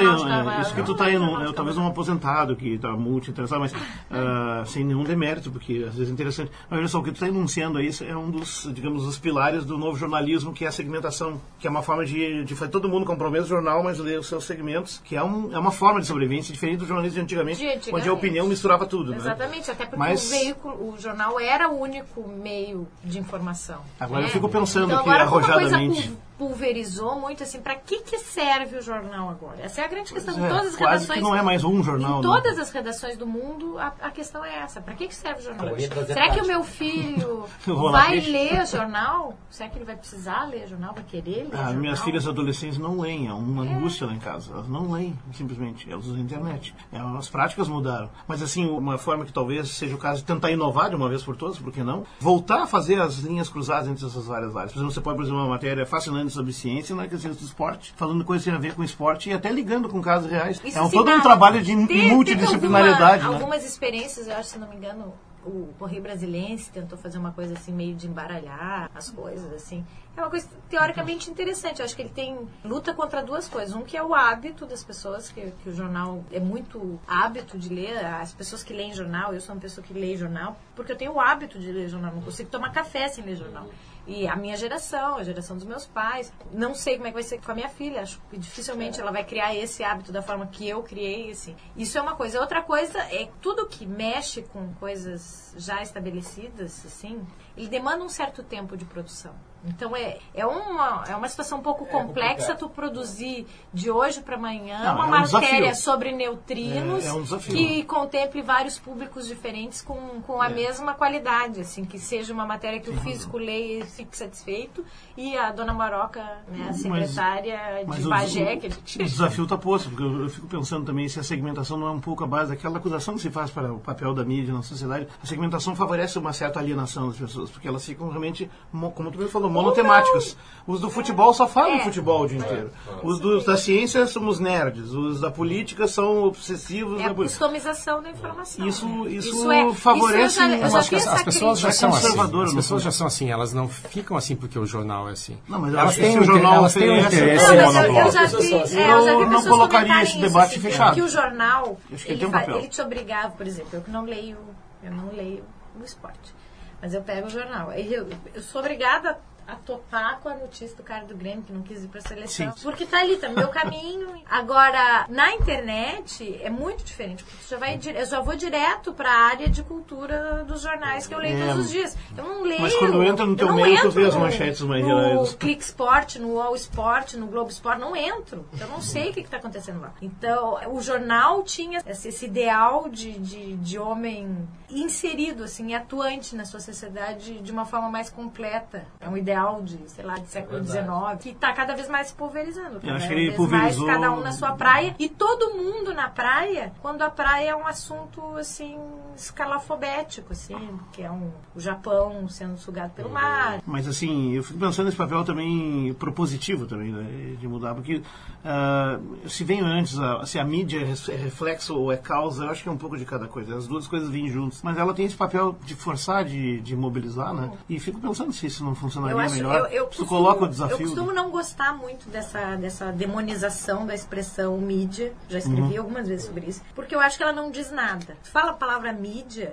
de 0.56 0.60
isso 0.62 0.74
que 0.74 0.82
tu 0.82 0.94
tá 0.94 1.04
aí, 1.06 1.18
de 1.18 1.48
é, 1.48 1.52
talvez 1.52 1.76
um 1.78 1.86
aposentado 1.86 2.54
que 2.56 2.74
está 2.74 2.90
muito 2.92 3.30
interessado, 3.30 3.60
mas 3.60 3.72
ah, 4.10 4.62
sem 4.66 4.84
nenhum 4.84 5.04
demérito, 5.04 5.50
porque 5.50 5.84
às 5.88 5.94
vezes 5.94 6.10
é 6.10 6.12
interessante. 6.12 6.50
Mas 6.68 6.78
olha 6.78 6.88
só, 6.88 6.98
o 6.98 7.02
que 7.02 7.10
tu 7.10 7.14
está 7.14 7.28
enunciando 7.28 7.78
aí 7.78 7.90
é 8.06 8.16
um 8.16 8.30
dos, 8.30 8.68
digamos, 8.74 9.04
dos 9.04 9.18
pilares 9.18 9.64
do 9.64 9.78
novo 9.78 9.96
jornalismo, 9.96 10.52
que 10.52 10.64
é 10.64 10.68
a 10.68 10.72
segmentação, 10.72 11.40
que 11.58 11.66
é 11.66 11.70
uma 11.70 11.82
forma 11.82 12.04
de, 12.04 12.44
de 12.44 12.54
fazer 12.54 12.70
todo 12.70 12.88
mundo 12.88 13.06
comprar 13.06 13.28
o 13.28 13.30
mesmo 13.30 13.46
jornal, 13.48 13.82
mas 13.82 13.98
ler 13.98 14.18
os 14.18 14.26
seus 14.26 14.44
segmentos, 14.44 15.00
que 15.04 15.16
é, 15.16 15.22
um, 15.22 15.52
é 15.54 15.58
uma 15.58 15.70
forma 15.70 16.00
de 16.00 16.06
sobrevivência 16.06 16.52
diferente 16.52 16.78
do 16.80 16.86
jornalismo 16.86 17.14
de 17.16 17.22
antigamente, 17.22 17.58
De 17.58 17.64
antigamente. 17.66 17.94
onde 17.94 18.08
a 18.08 18.12
opinião 18.12 18.46
misturava 18.46 18.84
tudo. 18.86 18.97
Né? 19.04 19.16
Exatamente, 19.16 19.70
até 19.70 19.84
porque 19.84 19.98
Mas- 19.98 20.26
o 20.26 20.30
veículo, 20.30 20.92
o 20.92 20.98
jornal 20.98 21.38
era 21.40 21.68
o 21.68 21.80
único 21.80 22.26
meio 22.28 22.87
de 23.02 23.18
informação. 23.18 23.80
Agora 23.98 24.22
né? 24.22 24.26
eu 24.28 24.32
fico 24.32 24.48
pensando 24.48 24.92
então, 24.92 25.04
coisa 25.04 25.22
arrojadamente. 25.22 26.16
Pul- 26.38 26.48
pulverizou 26.48 27.18
muito, 27.18 27.42
assim, 27.42 27.61
para 27.61 27.74
que, 27.74 27.98
que 28.01 28.18
serve 28.18 28.77
o 28.77 28.83
jornal 28.83 29.29
agora? 29.29 29.62
Essa 29.62 29.83
é 29.83 29.85
a 29.85 29.88
grande 29.88 30.12
questão. 30.12 30.35
Pois 30.35 30.44
em 30.44 30.48
é, 30.48 30.57
todas 30.57 30.72
as 30.72 30.77
quase 30.77 30.92
redações. 31.05 31.18
que 31.18 31.24
não 31.24 31.37
é 31.37 31.42
mais 31.42 31.64
um 31.64 31.83
jornal. 31.83 32.12
Em 32.12 32.16
né? 32.16 32.22
todas 32.22 32.59
as 32.59 32.70
redações 32.70 33.16
do 33.16 33.27
mundo, 33.27 33.79
a, 33.79 33.92
a 34.01 34.11
questão 34.11 34.44
é 34.44 34.59
essa. 34.61 34.81
Para 34.81 34.94
que, 34.94 35.09
que 35.09 35.14
serve 35.14 35.40
o 35.40 35.44
jornal 35.44 35.72
hoje? 35.74 35.85
é 35.87 36.05
Será 36.07 36.31
que 36.31 36.40
o 36.40 36.46
meu 36.46 36.64
filho 36.64 37.44
vai 37.66 38.20
ler 38.20 38.66
jornal? 38.66 39.38
Será 39.51 39.68
que 39.68 39.79
ele 39.79 39.85
vai 39.85 39.96
precisar 39.96 40.44
ler 40.46 40.66
jornal? 40.68 40.94
Vai 40.94 41.05
querer 41.05 41.44
ler 41.44 41.51
Ah, 41.53 41.57
jornal? 41.57 41.74
minhas 41.74 42.01
filhas 42.01 42.27
adolescentes 42.27 42.79
não 42.79 42.98
leem, 43.01 43.29
é 43.29 43.33
uma 43.33 43.62
angústia 43.62 44.07
lá 44.07 44.12
em 44.14 44.18
casa. 44.18 44.53
Elas 44.53 44.68
não 44.68 44.90
leem, 44.92 45.18
simplesmente. 45.33 45.90
Elas 45.90 46.07
usam 46.07 46.18
a 46.18 46.20
internet. 46.22 46.74
É, 46.92 46.98
as 46.98 47.29
práticas 47.29 47.68
mudaram. 47.68 48.11
Mas, 48.27 48.42
assim, 48.42 48.66
uma 48.68 48.98
forma 48.98 49.24
que 49.24 49.33
talvez 49.33 49.68
seja 49.70 49.94
o 49.94 49.98
caso 49.98 50.20
de 50.20 50.27
tentar 50.27 50.51
inovar 50.51 50.90
de 50.90 50.96
uma 50.96 51.09
vez 51.09 51.22
por 51.22 51.37
todas, 51.37 51.59
por 51.59 51.72
que 51.72 51.83
não? 51.83 52.05
Voltar 52.20 52.62
a 52.62 52.66
fazer 52.66 53.01
as 53.01 53.18
linhas 53.18 53.48
cruzadas 53.48 53.88
entre 53.88 54.05
essas 54.05 54.27
várias 54.27 54.55
áreas. 54.57 54.72
Por 54.72 54.79
exemplo, 54.79 54.92
você 54.94 55.01
pode, 55.01 55.20
exemplo, 55.20 55.38
uma 55.40 55.48
matéria 55.48 55.85
fascinante 55.87 56.27
sobre 56.30 56.52
ciência 56.52 56.94
na 56.94 57.06
questão 57.08 57.30
do 57.32 57.44
esporte, 57.44 57.92
falando 57.96 58.24
coisas 58.24 58.44
que 58.44 58.50
têm 58.50 58.58
a 58.58 58.60
ver 58.60 58.74
com 58.74 58.82
esporte 58.84 59.30
e 59.30 59.32
até 59.32 59.50
ligando 59.50 59.88
com 59.88 60.00
casos 60.00 60.30
reais. 60.30 60.60
Isso 60.64 60.78
é 60.78 60.82
um, 60.82 60.90
todo 60.90 61.10
um 61.10 61.20
trabalho 61.20 61.62
de 61.62 61.74
teve 61.86 62.08
multidisciplinariedade, 62.10 63.22
alguma- 63.24 63.28
né? 63.30 63.34
Algumas 63.44 63.64
experiências, 63.64 64.26
eu 64.28 64.36
acho, 64.36 64.50
se 64.50 64.58
não 64.58 64.68
me 64.68 64.76
engano, 64.76 65.14
o 65.44 65.68
Correio 65.78 66.02
Brasilense 66.02 66.70
tentou 66.70 66.98
fazer 66.98 67.16
uma 67.16 67.32
coisa 67.32 67.54
assim, 67.54 67.72
meio 67.72 67.94
de 67.94 68.06
embaralhar 68.06 68.90
as 68.94 69.08
coisas, 69.10 69.50
assim. 69.54 69.84
É 70.16 70.20
uma 70.20 70.28
coisa 70.30 70.48
teoricamente 70.68 71.30
interessante. 71.30 71.78
Eu 71.78 71.84
acho 71.84 71.94
que 71.94 72.02
ele 72.02 72.08
tem 72.10 72.36
luta 72.64 72.92
contra 72.92 73.22
duas 73.22 73.48
coisas. 73.48 73.72
Um 73.74 73.82
que 73.82 73.96
é 73.96 74.02
o 74.02 74.12
hábito 74.14 74.66
das 74.66 74.82
pessoas, 74.82 75.30
que, 75.30 75.52
que 75.62 75.68
o 75.70 75.74
jornal 75.74 76.24
é 76.32 76.40
muito 76.40 76.98
hábito 77.06 77.56
de 77.56 77.68
ler. 77.68 78.04
As 78.04 78.32
pessoas 78.32 78.64
que 78.64 78.72
leem 78.74 78.92
jornal, 78.92 79.32
eu 79.32 79.40
sou 79.40 79.54
uma 79.54 79.60
pessoa 79.60 79.86
que 79.86 79.94
lê 79.94 80.16
jornal, 80.16 80.58
porque 80.74 80.90
eu 80.90 80.96
tenho 80.96 81.12
o 81.12 81.20
hábito 81.20 81.56
de 81.60 81.70
ler 81.70 81.88
jornal. 81.88 82.12
Não 82.12 82.20
consigo 82.22 82.50
tomar 82.50 82.72
café 82.72 83.06
sem 83.08 83.24
ler 83.24 83.36
jornal. 83.36 83.68
E 84.08 84.26
a 84.26 84.34
minha 84.34 84.56
geração, 84.56 85.18
a 85.18 85.22
geração 85.22 85.54
dos 85.54 85.66
meus 85.66 85.86
pais. 85.86 86.32
Não 86.50 86.74
sei 86.74 86.96
como 86.96 87.08
é 87.08 87.10
que 87.10 87.14
vai 87.14 87.22
ser 87.22 87.38
com 87.42 87.52
a 87.52 87.54
minha 87.54 87.68
filha. 87.68 88.00
Acho 88.00 88.18
que 88.30 88.38
dificilmente 88.38 88.98
ela 88.98 89.12
vai 89.12 89.22
criar 89.22 89.54
esse 89.54 89.84
hábito 89.84 90.10
da 90.10 90.22
forma 90.22 90.46
que 90.46 90.66
eu 90.66 90.82
criei, 90.82 91.30
assim. 91.30 91.54
Isso 91.76 91.98
é 91.98 92.00
uma 92.00 92.16
coisa. 92.16 92.40
Outra 92.40 92.62
coisa 92.62 92.98
é 92.98 93.28
tudo 93.42 93.66
que 93.66 93.84
mexe 93.84 94.40
com 94.42 94.72
coisas 94.74 95.54
já 95.58 95.82
estabelecidas, 95.82 96.86
assim, 96.86 97.26
ele 97.54 97.68
demanda 97.68 98.02
um 98.02 98.08
certo 98.08 98.42
tempo 98.42 98.78
de 98.78 98.86
produção. 98.86 99.34
Então 99.68 99.94
é, 99.94 100.18
é, 100.35 100.46
uma, 100.46 101.04
é 101.09 101.14
uma 101.14 101.28
situação 101.28 101.59
um 101.59 101.62
pouco 101.62 101.85
complexa 101.87 102.54
tu 102.54 102.68
produzir 102.68 103.46
de 103.72 103.90
hoje 103.90 104.20
para 104.20 104.37
amanhã 104.37 104.78
Não, 104.83 104.94
uma 105.07 105.16
é 105.18 105.20
um 105.20 105.22
desafio. 105.24 105.48
matéria 105.48 105.74
sobre 105.74 106.12
neutrinos 106.12 107.04
É- 107.04 107.09
é 107.09 107.12
um 107.12 107.22
desafio. 107.22 107.54
que 107.54 107.85
contemple 107.85 108.42
vários 108.42 108.78
públicos 108.78 109.26
diferentes 109.26 109.83
com, 109.83 110.20
com 110.22 110.40
a 110.40 110.46
É. 110.46 110.54
mesma 110.54 110.94
qualidade, 110.94 111.61
assim, 111.61 111.85
que 111.85 111.98
seja 111.98 112.33
uma 112.33 112.46
matéria 112.46 112.81
que 112.81 112.90
o 112.90 112.96
físico 113.00 113.37
leia 113.38 113.81
e 113.81 113.87
fique 113.87 114.16
satisfeito 114.16 114.85
e 115.16 115.37
a 115.37 115.52
dona 115.52 115.74
Maroca, 115.74 116.22
né, 116.48 116.68
a 116.70 116.72
secretária 116.72 117.85
Mas 117.87 118.00
de 118.00 118.07
o- 118.07 118.11
Bagé, 118.11 118.54
o, 118.54 118.59
que 118.61 118.66
o 119.02 119.04
desafio 119.04 119.44
está 119.44 119.57
posto, 119.59 119.88
porque 119.90 120.02
eu, 120.02 120.22
eu 120.24 120.31
fico 120.31 120.46
pensando 120.46 120.87
também 120.87 121.09
se 121.09 121.20
a 121.20 121.22
segmentação 121.22 121.76
não 121.76 121.88
é 121.88 121.90
um 121.90 122.00
pouco 122.00 122.24
a 122.24 122.26
base 122.26 122.50
daquela 122.50 122.78
acusação 122.78 123.14
que 123.14 123.20
se 123.20 123.31
faz 123.31 123.50
para 123.50 123.72
o 123.72 123.78
papel 123.81 124.14
da 124.14 124.24
mídia 124.24 124.52
na 124.54 124.62
sociedade. 124.62 125.07
A 125.22 125.26
segmentação 125.26 125.76
favorece 125.76 126.18
uma 126.18 126.33
certa 126.33 126.59
alienação 126.59 127.09
das 127.09 127.16
pessoas, 127.18 127.50
porque 127.50 127.68
elas 127.68 127.85
ficam 127.85 128.09
realmente, 128.09 128.50
mo- 128.72 128.90
como 128.92 129.11
tu 129.11 129.18
mesmo 129.18 129.31
falou, 129.31 129.50
monotemáticas. 129.62 130.36
Os 130.66 130.80
do 130.82 130.90
futebol 130.90 131.32
só 131.32 131.48
falam 131.48 131.76
É. 131.76 131.80
futebol 131.80 132.24
o 132.24 132.28
dia 132.28 132.36
inteiro. 132.40 132.70
Os 133.02 133.18
dos, 133.18 133.46
da 133.46 133.56
ciência 133.56 134.06
somos 134.06 134.38
nerds, 134.38 134.90
os 134.92 135.18
da 135.18 135.30
política 135.30 135.88
são 135.88 136.24
obsessivos. 136.24 137.00
É 137.00 137.06
a 137.06 137.14
customização 137.14 138.02
da 138.02 138.10
informação. 138.10 138.68
Isso- 138.68 138.86
né? 138.86 139.10
isso 139.12 139.50
é- 139.50 139.72
favorece 139.72 140.26
isso 140.26 140.42
eu 140.42 140.48
já, 140.50 140.54
eu 140.56 140.60
já 140.70 140.78
As, 140.78 140.92
as 141.06 141.22
pessoas 141.22 141.58
já 141.60 141.72
são 141.72 141.88
assim. 141.88 142.20
As 142.20 142.52
pessoas 142.54 142.82
já 142.82 142.90
são 142.90 143.06
assim. 143.06 143.30
Elas 143.30 143.54
não 143.54 143.66
ficam 143.66 144.14
assim 144.14 144.36
porque 144.36 144.58
o 144.58 144.66
jornal 144.66 145.08
é 145.08 145.12
assim. 145.12 145.38
Não, 145.48 145.58
mas 145.58 145.72
eu 145.72 145.78
elas 145.78 145.88
acho 145.92 145.96
que 146.00 146.02
têm 146.04 146.12
se 146.12 146.18
um 146.18 146.20
o 146.20 146.24
jornal 146.24 146.54
elas 146.56 146.74
têm 146.74 146.90
um 146.90 146.98
interesse 146.98 147.46
Não, 147.46 147.54
em 147.54 147.56
mas 147.56 147.74
eu, 147.76 147.94
eu 147.94 148.12
já 148.12 148.24
vi, 148.26 148.52
é, 148.52 148.60
eu 148.60 148.66
já 148.66 149.16
vi 149.16 149.22
Eu 149.22 149.30
não 149.30 149.44
colocaria 149.44 150.02
esse 150.02 150.12
isso, 150.12 150.20
debate 150.20 150.50
assim, 150.52 150.60
fechado. 150.60 150.94
Que 150.94 151.00
o 151.02 151.08
jornal, 151.08 151.78
Acho 151.90 152.04
que 152.04 152.12
ele 152.12 152.26
um 152.26 152.38
ele 152.58 152.68
te 152.68 152.82
obrigava, 152.82 153.30
por 153.30 153.46
exemplo, 153.46 153.70
eu 153.72 153.80
que 153.80 153.90
não 153.90 154.04
leio, 154.04 154.36
eu 154.82 154.92
não 154.92 155.08
leio 155.14 155.42
o 155.80 155.82
esporte, 155.82 156.34
mas 156.82 156.92
eu 156.92 157.00
pego 157.00 157.28
o 157.28 157.30
jornal. 157.30 157.72
Eu, 157.72 158.06
eu 158.34 158.42
sou 158.42 158.60
obrigada 158.60 159.18
a 159.48 159.56
topar 159.56 160.20
com 160.20 160.28
a 160.28 160.34
notícia 160.34 160.76
do 160.76 160.82
cara 160.82 161.06
do 161.06 161.16
Grêmio 161.16 161.42
que 161.42 161.52
não 161.52 161.62
quis 161.62 161.82
ir 161.82 161.88
pra 161.88 162.02
seleção. 162.02 162.52
Sim. 162.54 162.62
Porque 162.62 162.84
tá 162.84 162.98
ali, 163.00 163.16
tá 163.16 163.28
no 163.28 163.34
meu 163.34 163.48
caminho. 163.48 164.20
Agora, 164.30 165.06
na 165.08 165.32
internet 165.34 166.38
é 166.42 166.50
muito 166.50 166.84
diferente. 166.84 167.24
Porque 167.24 167.38
tu 167.44 167.48
já 167.48 167.56
vai, 167.56 167.80
eu 167.96 168.04
já 168.06 168.20
vou 168.20 168.37
direto 168.37 168.92
pra 168.92 169.11
área 169.11 169.48
de 169.48 169.62
cultura 169.62 170.44
dos 170.46 170.61
jornais 170.61 171.06
que 171.06 171.14
eu 171.14 171.18
leio 171.18 171.42
É. 171.42 171.46
todos 171.48 171.64
os 171.64 171.70
dias. 171.70 171.96
Eu 172.16 172.24
não 172.24 172.42
leio. 172.42 172.61
Mas 172.61 172.74
quando 172.76 173.02
entra 173.02 173.24
no 173.24 173.32
eu 173.32 173.37
teu 173.37 173.54
meio, 173.54 173.80
tu 173.80 173.90
vê 173.90 174.04
as 174.06 174.14
no- 174.14 174.20
manchetes 174.20 174.61
mais 174.61 174.82
no 174.82 174.88
gerais. 174.88 175.34
Click 175.37 175.62
Sport, 175.64 176.16
no 176.16 176.38
All 176.40 176.54
Sport, 176.54 177.14
no 177.14 177.26
Globo 177.26 177.50
Sport, 177.50 177.78
não 177.78 177.96
entro. 177.96 178.46
Eu 178.61 178.68
não 178.68 178.82
sei 178.82 179.11
o 179.11 179.12
que 179.14 179.20
está 179.20 179.38
acontecendo 179.38 179.80
lá. 179.80 179.94
Então, 180.02 180.58
o 180.74 180.80
jornal 180.82 181.42
tinha 181.42 181.80
esse, 181.87 182.26
ideal 182.26 182.88
de, 182.90 183.12
de, 183.18 183.56
de 183.56 183.78
homem 183.78 184.46
inserido, 184.68 185.44
assim, 185.44 185.74
atuante 185.74 186.37
na 186.37 186.44
sua 186.44 186.61
sociedade 186.61 187.38
de 187.40 187.50
uma 187.50 187.64
forma 187.64 187.88
mais 187.88 188.11
completa. 188.11 188.84
É 189.00 189.08
um 189.08 189.16
ideal 189.16 189.38
de, 189.64 189.79
sei 189.90 190.05
lá, 190.05 190.14
de 190.14 190.27
século 190.29 190.64
XIX, 190.64 190.85
que 191.20 191.31
está 191.31 191.53
cada 191.53 191.74
vez 191.74 191.88
mais 191.88 192.09
se 192.09 192.14
pulverizando. 192.14 192.74
Eu 192.77 192.81
Cada 192.81 192.94
acho 192.94 193.09
que 193.09 193.14
ele 193.14 193.24
vez 193.27 193.37
pulverizou- 193.37 193.87
mais 193.87 193.98
cada 194.01 194.12
um 194.12 194.20
na 194.20 194.33
sua 194.33 194.53
praia. 194.53 194.94
E 194.98 195.09
todo 195.09 195.55
mundo 195.55 195.92
na 195.94 196.09
praia, 196.09 196.72
quando 196.83 197.03
a 197.03 197.11
praia 197.11 197.51
é 197.51 197.57
um 197.57 197.66
assunto, 197.66 198.20
assim, 198.37 198.79
escalafobético, 199.22 200.33
assim, 200.33 200.57
que 200.92 201.02
é 201.02 201.11
um, 201.11 201.31
o 201.54 201.61
Japão 201.61 202.28
sendo 202.28 202.57
sugado 202.59 202.92
pelo 202.92 203.11
mar, 203.11 203.61
Mas 203.66 203.87
assim, 203.88 204.35
eu 204.35 204.42
fico 204.42 204.59
pensando 204.59 204.87
nesse 204.87 204.96
papel 204.96 205.24
também 205.24 205.92
propositivo 205.94 206.66
também, 206.66 206.90
né, 206.92 207.37
de 207.38 207.46
mudar, 207.48 207.74
porque 207.74 208.02
ah, 208.44 208.98
se 209.26 209.44
vem 209.44 209.61
antes, 209.61 209.98
a, 209.98 210.24
se 210.26 210.38
a 210.38 210.44
mídia 210.44 210.78
é 210.81 211.12
é 211.12 211.16
reflexo 211.16 211.74
ou 211.76 211.92
é 211.92 211.96
causa, 211.96 212.44
eu 212.44 212.50
acho 212.50 212.62
que 212.62 212.68
é 212.68 212.72
um 212.72 212.76
pouco 212.76 212.96
de 212.96 213.04
cada 213.04 213.26
coisa. 213.28 213.57
As 213.57 213.66
duas 213.66 213.87
coisas 213.87 214.09
vêm 214.09 214.28
juntas. 214.28 214.61
Mas 214.62 214.76
ela 214.78 214.92
tem 214.94 215.04
esse 215.07 215.16
papel 215.16 215.57
de 215.64 215.74
forçar, 215.74 216.24
de, 216.24 216.61
de 216.61 216.74
mobilizar, 216.76 217.33
né? 217.35 217.50
E 217.68 217.78
fico 217.78 218.00
pensando 218.00 218.33
se 218.33 218.46
isso 218.46 218.64
não 218.64 218.74
funcionaria 218.74 219.14
Eu 219.14 219.20
acho, 219.20 219.35
melhor. 219.35 219.54
eu, 219.61 219.66
eu 219.66 219.85
tu 219.85 219.88
costumo, 219.88 220.09
coloca 220.09 220.42
o 220.42 220.44
Eu 220.46 220.50
desafio. 220.50 220.78
costumo 220.87 221.09
né? 221.09 221.14
não 221.14 221.31
gostar 221.31 221.72
muito 221.76 222.09
dessa, 222.11 222.57
dessa 222.57 222.92
demonização 222.92 223.87
da 223.87 223.94
expressão 223.94 224.57
mídia. 224.59 225.12
Já 225.28 225.38
escrevi 225.38 225.74
Uhum. 225.74 225.78
algumas 225.78 226.09
vezes 226.09 226.26
sobre 226.26 226.46
isso. 226.46 226.62
Porque 226.74 226.94
eu 226.94 227.00
acho 227.00 227.16
que 227.16 227.22
ela 227.22 227.33
não 227.33 227.50
diz 227.50 227.70
nada. 227.70 228.16
Tu 228.22 228.31
fala 228.31 228.50
a 228.50 228.54
palavra 228.54 228.92
mídia, 228.92 229.07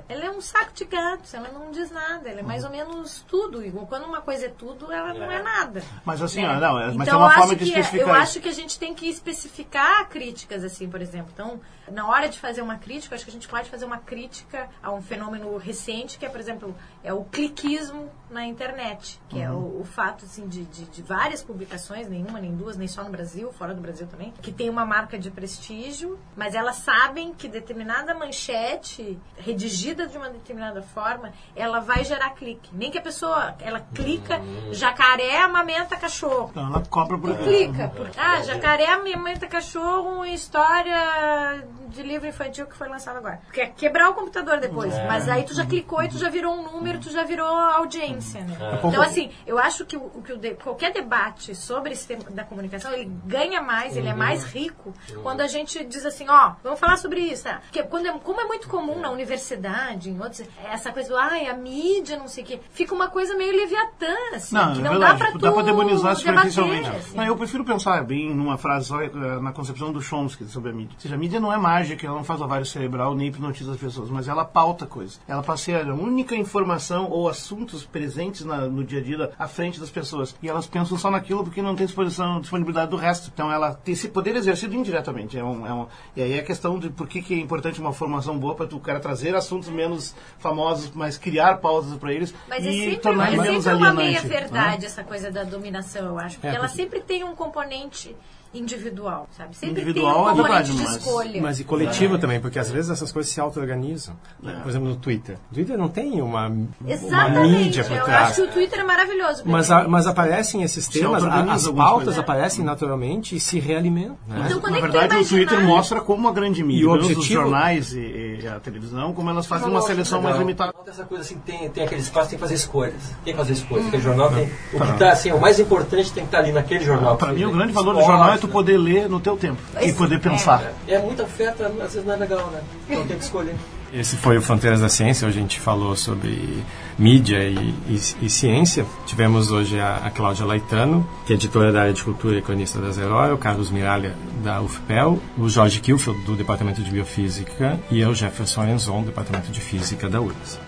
ela 0.10 0.26
é 0.26 0.30
um 0.30 0.42
saco 0.42 0.74
de 0.74 0.86
gatos. 0.86 1.34
Ela 1.34 1.50
não 1.50 1.72
diz 1.72 1.92
nada. 1.92 2.30
Ela 2.30 2.40
é 2.40 2.44
mais 2.44 2.64
ou 2.64 2.70
menos 2.70 3.24
tudo. 3.28 3.64
Igual 3.66 3.86
quando 3.88 4.06
uma 4.06 4.22
coisa 4.22 4.48
é 4.48 4.50
tudo, 4.50 4.92
ela 4.92 5.14
não 5.14 5.32
é 5.32 5.42
nada. 5.42 5.84
Mas 6.04 6.22
assim, 6.22 6.42
né? 6.42 6.60
não, 6.60 6.80
é- 6.80 6.86
mas 6.88 6.94
então, 6.94 7.06
tem 7.06 7.16
uma 7.16 7.26
eu 7.28 7.30
forma 7.32 7.44
acho 7.46 7.56
de 7.56 7.66
que 7.66 7.74
é- 7.76 7.80
especificar 7.80 8.08
Eu 8.08 8.14
isso. 8.14 8.22
acho 8.24 8.40
que 8.42 8.50
a 8.50 8.54
gente 8.54 8.80
tem 8.80 8.94
que 8.94 9.08
especificar 9.10 10.08
críticas, 10.10 10.64
assim, 10.64 10.90
por 10.90 11.02
exemplo. 11.02 11.32
Então, 11.34 11.60
na 11.92 12.08
hora 12.08 12.28
de 12.28 12.40
fazer 12.40 12.62
uma 12.62 12.78
crítica, 12.78 13.14
eu 13.14 13.16
acho 13.16 13.26
que 13.26 13.32
a 13.32 13.34
gente 13.34 13.48
pode 13.48 13.70
fazer 13.70 13.86
uma 13.86 13.98
crítica 13.98 14.70
a 14.82 14.92
um 14.92 15.02
fenômeno 15.02 15.56
recente, 15.58 16.18
que 16.18 16.26
é, 16.26 16.30
por 16.30 16.40
exemplo, 16.40 16.76
é 17.04 17.14
o 17.14 17.24
cliquismo 17.24 18.10
na 18.30 18.46
internet, 18.46 19.20
que 19.30 19.40
é 19.40 19.50
o, 19.52 19.82
o 19.82 19.86
fato, 19.86 20.26
assim, 20.26 20.48
de, 20.48 20.66
de, 20.66 20.86
de 20.86 21.02
várias 21.02 21.42
publicações, 21.44 22.10
nenhuma, 22.10 22.40
nem 22.40 22.56
duas, 22.56 22.76
nem 22.76 22.88
só 22.88 23.04
no 23.04 23.10
Brasil, 23.10 23.52
fora 23.54 23.74
do 23.74 23.82
Brasil 23.82 24.08
também, 24.08 24.34
que 24.42 24.52
tem 24.52 24.70
uma 24.70 24.86
marca 24.86 25.18
de 25.18 25.30
prestígio, 25.30 26.20
mas 26.36 26.56
elas 26.56 26.78
sabem 26.78 27.34
que 27.34 27.48
determinada 27.48 28.14
manchete 28.16 29.18
redigida 29.46 30.08
de 30.08 30.18
uma 30.18 30.30
determinada 30.30 30.82
forma, 30.82 31.32
ela 31.56 31.80
vai 31.80 32.04
gerar 32.04 32.32
clique. 32.32 32.70
Nem 32.74 32.90
que 32.90 32.98
a 32.98 33.02
pessoa, 33.02 33.56
ela 33.60 33.86
clica, 33.94 34.42
jacaré 34.72 35.40
amamenta 35.40 35.96
cachorro. 35.96 36.50
Então, 36.50 36.68
ela 36.68 36.84
cobra 36.90 37.18
por 37.18 37.36
Tu 37.36 37.44
clica. 37.44 37.90
Por, 37.90 38.10
ah, 38.18 38.42
jacaré 38.42 38.88
amamenta 38.88 39.46
cachorro, 39.46 40.26
história 40.26 41.64
de 41.96 42.04
livro 42.04 42.28
infantil 42.28 42.66
que 42.68 42.76
foi 42.76 42.88
lançado 42.88 43.18
agora. 43.18 43.40
Porque 43.46 43.62
é 43.62 43.68
quebrar 43.68 44.10
o 44.10 44.14
computador 44.14 44.60
depois. 44.60 44.94
Mas 45.08 45.28
aí 45.30 45.44
tu 45.44 45.54
já 45.54 45.66
clicou 45.66 46.02
e 46.04 46.08
tu 46.10 46.18
já 46.18 46.30
virou 46.30 46.54
um 46.54 46.64
número, 46.72 47.00
tu 47.00 47.10
já 47.12 47.24
virou 47.24 47.48
audiência, 47.48 48.42
né? 48.42 48.58
Então, 48.84 49.02
assim, 49.02 49.32
eu 49.48 49.58
acho 49.58 49.86
que, 49.86 49.96
o, 49.98 50.10
que 50.24 50.34
o 50.34 50.38
de- 50.38 50.56
qualquer 50.56 50.92
debate 50.92 51.56
sobre 51.56 51.94
esse 51.94 52.08
tema 52.08 52.24
da 52.30 52.44
comunicação, 52.44 52.92
ele 52.92 53.06
ganha 53.26 53.62
mais, 53.62 53.96
ele 53.98 54.08
é 54.08 54.14
mais 54.14 54.44
rico 54.44 54.94
quando 55.24 55.42
a 55.42 55.48
gente 55.48 55.84
diz 55.86 56.06
assim, 56.06 56.26
ó, 56.30 56.54
vamos 56.64 56.80
falar 56.80 56.98
sobre 56.98 57.20
isso. 57.22 57.46
Né? 57.48 57.60
Porque 57.64 57.84
quando 57.84 58.08
é, 58.08 58.12
como 58.20 58.42
é 58.42 58.46
muito 58.46 58.68
comum 58.68 59.00
na 59.00 59.10
universidade, 59.10 60.10
em 60.10 60.20
outros, 60.20 60.44
essa 60.70 60.92
coisa 60.92 61.10
do, 61.10 61.18
ai, 61.18 61.48
a 61.48 61.54
mídia, 61.54 62.18
não 62.18 62.28
sei 62.28 62.44
o 62.44 62.48
quê, 62.48 62.60
fica 62.72 62.94
uma 62.94 63.10
coisa 63.10 63.36
meio 63.36 63.56
leviatã, 63.56 64.14
assim, 64.34 64.56
Não, 64.56 64.74
que 64.74 64.80
é 64.80 64.84
não 64.84 64.92
verdade, 64.92 65.14
dá 65.14 65.18
pra 65.26 65.32
tu 65.32 65.38
dá 65.40 65.52
pra 65.52 65.62
demonizar 65.62 66.16
debater, 66.16 66.34
superficialmente. 66.52 66.90
assim. 66.90 67.18
Não, 67.18 67.24
eu 67.26 67.38
prefiro 67.38 67.64
pensar 67.64 68.04
bem 68.04 68.34
numa 68.34 68.58
frase 68.58 68.88
só 68.88 69.02
eh, 69.02 69.10
na 69.42 69.52
concepção 69.52 69.92
do 69.92 70.02
Chomsky 70.02 70.46
sobre 70.46 70.72
a 70.72 70.74
mídia. 70.74 70.94
Ou 70.96 71.00
seja, 71.02 71.16
a 71.16 71.18
mídia 71.18 71.40
não 71.40 71.54
é 71.54 71.58
mágica, 71.58 71.85
ela 71.94 72.16
não 72.16 72.24
faz 72.24 72.40
lavagem 72.40 72.66
cerebral 72.66 73.14
nem 73.16 73.28
hipnotiza 73.28 73.72
as 73.74 73.78
pessoas, 73.78 74.10
mas 74.10 74.28
ela 74.28 74.44
pauta 74.46 74.86
coisas. 74.86 75.20
Ela 75.28 75.44
passeia 75.44 75.84
a 75.84 75.94
única 75.94 76.36
informação 76.36 77.10
ou 77.10 77.28
assuntos 77.30 77.84
presentes 77.86 78.44
na- 78.46 78.68
no 78.68 78.84
dia 78.84 79.00
a 79.00 79.04
dia 79.04 79.32
à 79.38 79.48
frente 79.48 79.80
das 79.80 79.90
pessoas. 79.90 80.36
E 80.42 80.50
elas 80.50 80.66
pensam 80.68 80.98
só 80.98 81.12
naquilo 81.12 81.44
porque 81.44 81.62
não 81.62 81.76
tem 81.76 81.86
disposição, 81.86 82.40
disponibilidade 82.42 82.92
do 82.92 82.98
resto. 82.98 83.30
Então 83.34 83.52
ela 83.52 83.74
tem 83.74 83.94
esse 83.94 84.08
poder 84.10 84.36
exercido 84.36 84.76
indiretamente. 84.76 85.38
É 85.38 85.44
um, 85.44 85.66
é 85.68 85.74
um- 85.74 85.88
e 86.16 86.22
aí 86.22 86.34
é 86.34 86.40
a 86.40 86.44
questão 86.44 86.80
de 86.80 86.90
por 86.90 87.08
que, 87.08 87.22
que 87.22 87.34
é 87.34 87.38
importante 87.38 87.80
uma 87.80 87.94
formação 87.94 88.38
boa 88.38 88.56
para 88.56 88.66
o 88.76 88.80
cara 88.80 89.00
trazer 89.00 89.36
assuntos 89.36 89.70
menos 89.70 90.16
famosos, 90.40 90.92
mas 90.94 91.18
criar 91.18 91.58
pausas 91.58 91.98
para 91.98 92.14
eles 92.14 92.34
Mas 92.48 92.66
é 92.66 92.70
e 92.70 92.80
sempre, 92.82 92.98
tornar 92.98 93.28
é 93.34 93.38
menos 93.38 93.64
sempre 93.64 93.78
uma 93.80 93.90
alienante. 93.90 94.28
meia-verdade 94.28 94.82
né? 94.82 94.86
essa 94.88 95.04
coisa 95.04 95.30
da 95.32 95.44
dominação, 95.44 96.06
eu 96.06 96.20
acho. 96.20 96.36
Porque 96.36 96.48
É, 96.48 96.56
ela 96.56 96.68
porque- 96.68 96.76
sempre 96.82 97.00
tem 97.02 97.24
um 97.24 97.36
componente 97.36 98.16
individual, 98.60 99.28
sabe? 99.38 99.56
Sempre 99.56 99.82
Individual 99.82 100.14
tem 100.14 100.24
é 100.24 100.32
um 100.34 100.36
componente 100.38 100.72
de 100.72 100.84
mas- 100.84 100.96
escolha. 100.98 101.42
Mas 101.42 101.60
e 101.60 101.64
coletivo 101.64 102.18
também, 102.18 102.40
porque 102.40 102.58
às 102.60 102.72
vezes 102.72 102.90
essas 102.92 103.12
coisas 103.12 103.32
se 103.32 103.40
auto-organizam. 103.40 104.16
Por 104.42 104.70
exemplo, 104.70 104.90
no 104.90 104.96
Twitter. 104.96 105.38
O 105.52 105.54
Twitter 105.56 105.78
não 105.78 105.88
tem 105.90 106.22
uma, 106.22 106.48
uma 106.48 107.30
mídia 107.42 107.84
por 107.84 107.98
eu 107.98 108.04
trás. 108.06 108.30
acho 108.32 108.36
que 108.44 108.48
o 108.50 108.52
Twitter 108.52 108.80
é 108.80 108.84
maravilhoso. 108.84 109.44
Mas, 109.46 109.70
a- 109.72 109.88
mas 109.88 110.08
aparecem 110.08 110.64
esses 110.64 110.88
temas, 110.88 111.24
as 111.24 111.68
pautas 111.68 112.18
aparecem 112.18 112.64
naturalmente 112.64 113.36
e 113.36 113.40
se 113.40 113.60
realimentam. 113.60 114.18
né? 114.28 114.44
Então, 114.46 114.60
quando 114.60 114.74
Na 114.74 114.80
é 114.80 114.82
verdade, 114.82 115.16
o 115.16 115.28
Twitter 115.28 115.64
mostra 115.64 116.02
como 116.02 116.28
a 116.28 116.32
grande 116.32 116.64
mídia, 116.64 116.82
E 116.82 116.86
o 116.86 116.90
pelo 116.90 117.02
menos 117.02 117.12
os 117.12 117.18
objetivo- 117.18 117.42
jornais 117.42 117.94
e, 117.94 118.00
e 118.40 118.48
a 118.48 118.60
televisão, 118.60 119.14
como 119.14 119.30
elas 119.30 119.46
fazem 119.46 119.70
uma 119.70 119.82
seleção 119.82 120.22
mais 120.22 120.38
limitada. 120.38 120.74
Essa 120.88 121.04
coisa 121.04 121.24
assim, 121.24 121.38
tem, 121.40 121.70
tem 121.70 121.84
aquele 121.84 122.02
espaço, 122.02 122.30
tem 122.30 122.38
que 122.38 122.44
fazer 122.44 122.56
escolhas. 122.56 123.02
Tem 123.24 123.34
que 123.34 123.40
fazer 123.40 123.54
escolhas. 123.54 123.88
Aquele 123.88 124.04
jornal 124.04 124.32
tem. 124.32 124.50
O 124.74 124.80
que 124.80 124.98
tá 124.98 125.12
assim, 125.12 125.32
o 125.32 125.40
mais 125.40 125.60
importante 125.60 126.12
tem 126.12 126.24
que 126.24 126.28
estar 126.28 126.40
ali 126.40 126.52
naquele 126.52 126.84
jornal. 126.84 127.18
Para 127.18 127.34
mim, 127.34 127.46
o 127.46 127.52
grande 127.52 127.74
valor 127.74 127.96
do 127.96 128.02
jornal 128.02 128.34
é 128.34 128.38
tu 128.38 128.48
né? 128.48 128.54
poder 128.54 128.78
ler 128.78 129.10
no 129.10 129.20
teu 129.20 129.38
tempo 129.38 129.62
e 129.82 129.94
poder 129.94 130.20
pensar. 130.20 130.74
É 130.88 131.00
muita 131.00 131.24
oferta, 131.24 131.68
às 131.68 131.94
vezes 131.94 132.06
não 132.06 132.14
é 132.14 132.18
legal, 132.18 132.48
né? 132.52 132.62
Então 132.90 133.08
tem 133.08 133.18
que 133.18 133.24
escolher. 133.24 133.56
Esse 133.98 134.18
foi 134.18 134.38
o 134.38 134.42
Fronteiras 134.42 134.82
da 134.82 134.90
Ciência, 134.90 135.26
hoje 135.26 135.38
a 135.38 135.42
gente 135.42 135.58
falou 135.58 135.96
sobre 135.96 136.62
mídia 137.00 137.42
e, 137.48 137.56
e- 137.88 138.26
e 138.26 138.30
ciência. 138.30 138.86
Tivemos 139.06 139.52
hoje 139.52 139.80
a, 139.80 139.96
a 139.98 140.12
Cláudia 140.12 140.44
Laitano, 140.46 141.08
que 141.26 141.32
é 141.32 141.36
editora 141.38 141.72
da 141.72 141.80
área 141.84 141.94
de 141.94 142.04
cultura 142.04 142.38
e 142.38 142.42
cronista 142.42 142.82
da 142.82 142.92
Zeróia, 142.92 143.34
o 143.34 143.38
Carlos 143.38 143.72
Miralha, 143.72 144.14
da 144.44 144.62
UFPEL, 144.62 145.18
o 145.38 145.48
Jorge 145.48 145.80
Kilfield, 145.80 146.26
do 146.26 146.36
Departamento 146.36 146.82
de 146.84 146.92
Biofísica, 146.92 147.80
e 147.90 148.02
eu, 148.02 148.14
Jefferson 148.14 148.66
Enzon, 148.66 149.00
do 149.00 149.06
Departamento 149.08 149.50
de 149.50 149.62
Física 149.62 150.10
da 150.10 150.20
URGS. 150.20 150.60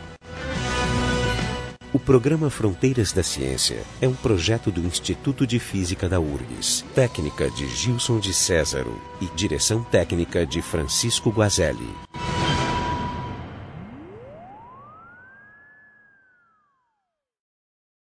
O 1.92 2.00
programa 2.00 2.50
Fronteiras 2.50 3.12
da 3.12 3.24
Ciência 3.24 3.82
é 4.02 4.08
um 4.08 4.14
projeto 4.14 4.72
do 4.72 4.80
Instituto 4.86 5.46
de 5.46 5.60
Física 5.60 6.08
da 6.08 6.18
URGS, 6.20 6.86
técnica 6.96 7.50
de 7.52 7.68
Gilson 7.76 8.20
de 8.20 8.34
Césaro 8.34 9.02
e 9.20 9.26
direção 9.36 9.84
técnica 9.84 10.46
de 10.46 10.62
Francisco 10.62 11.30
Guazelli. 11.30 11.90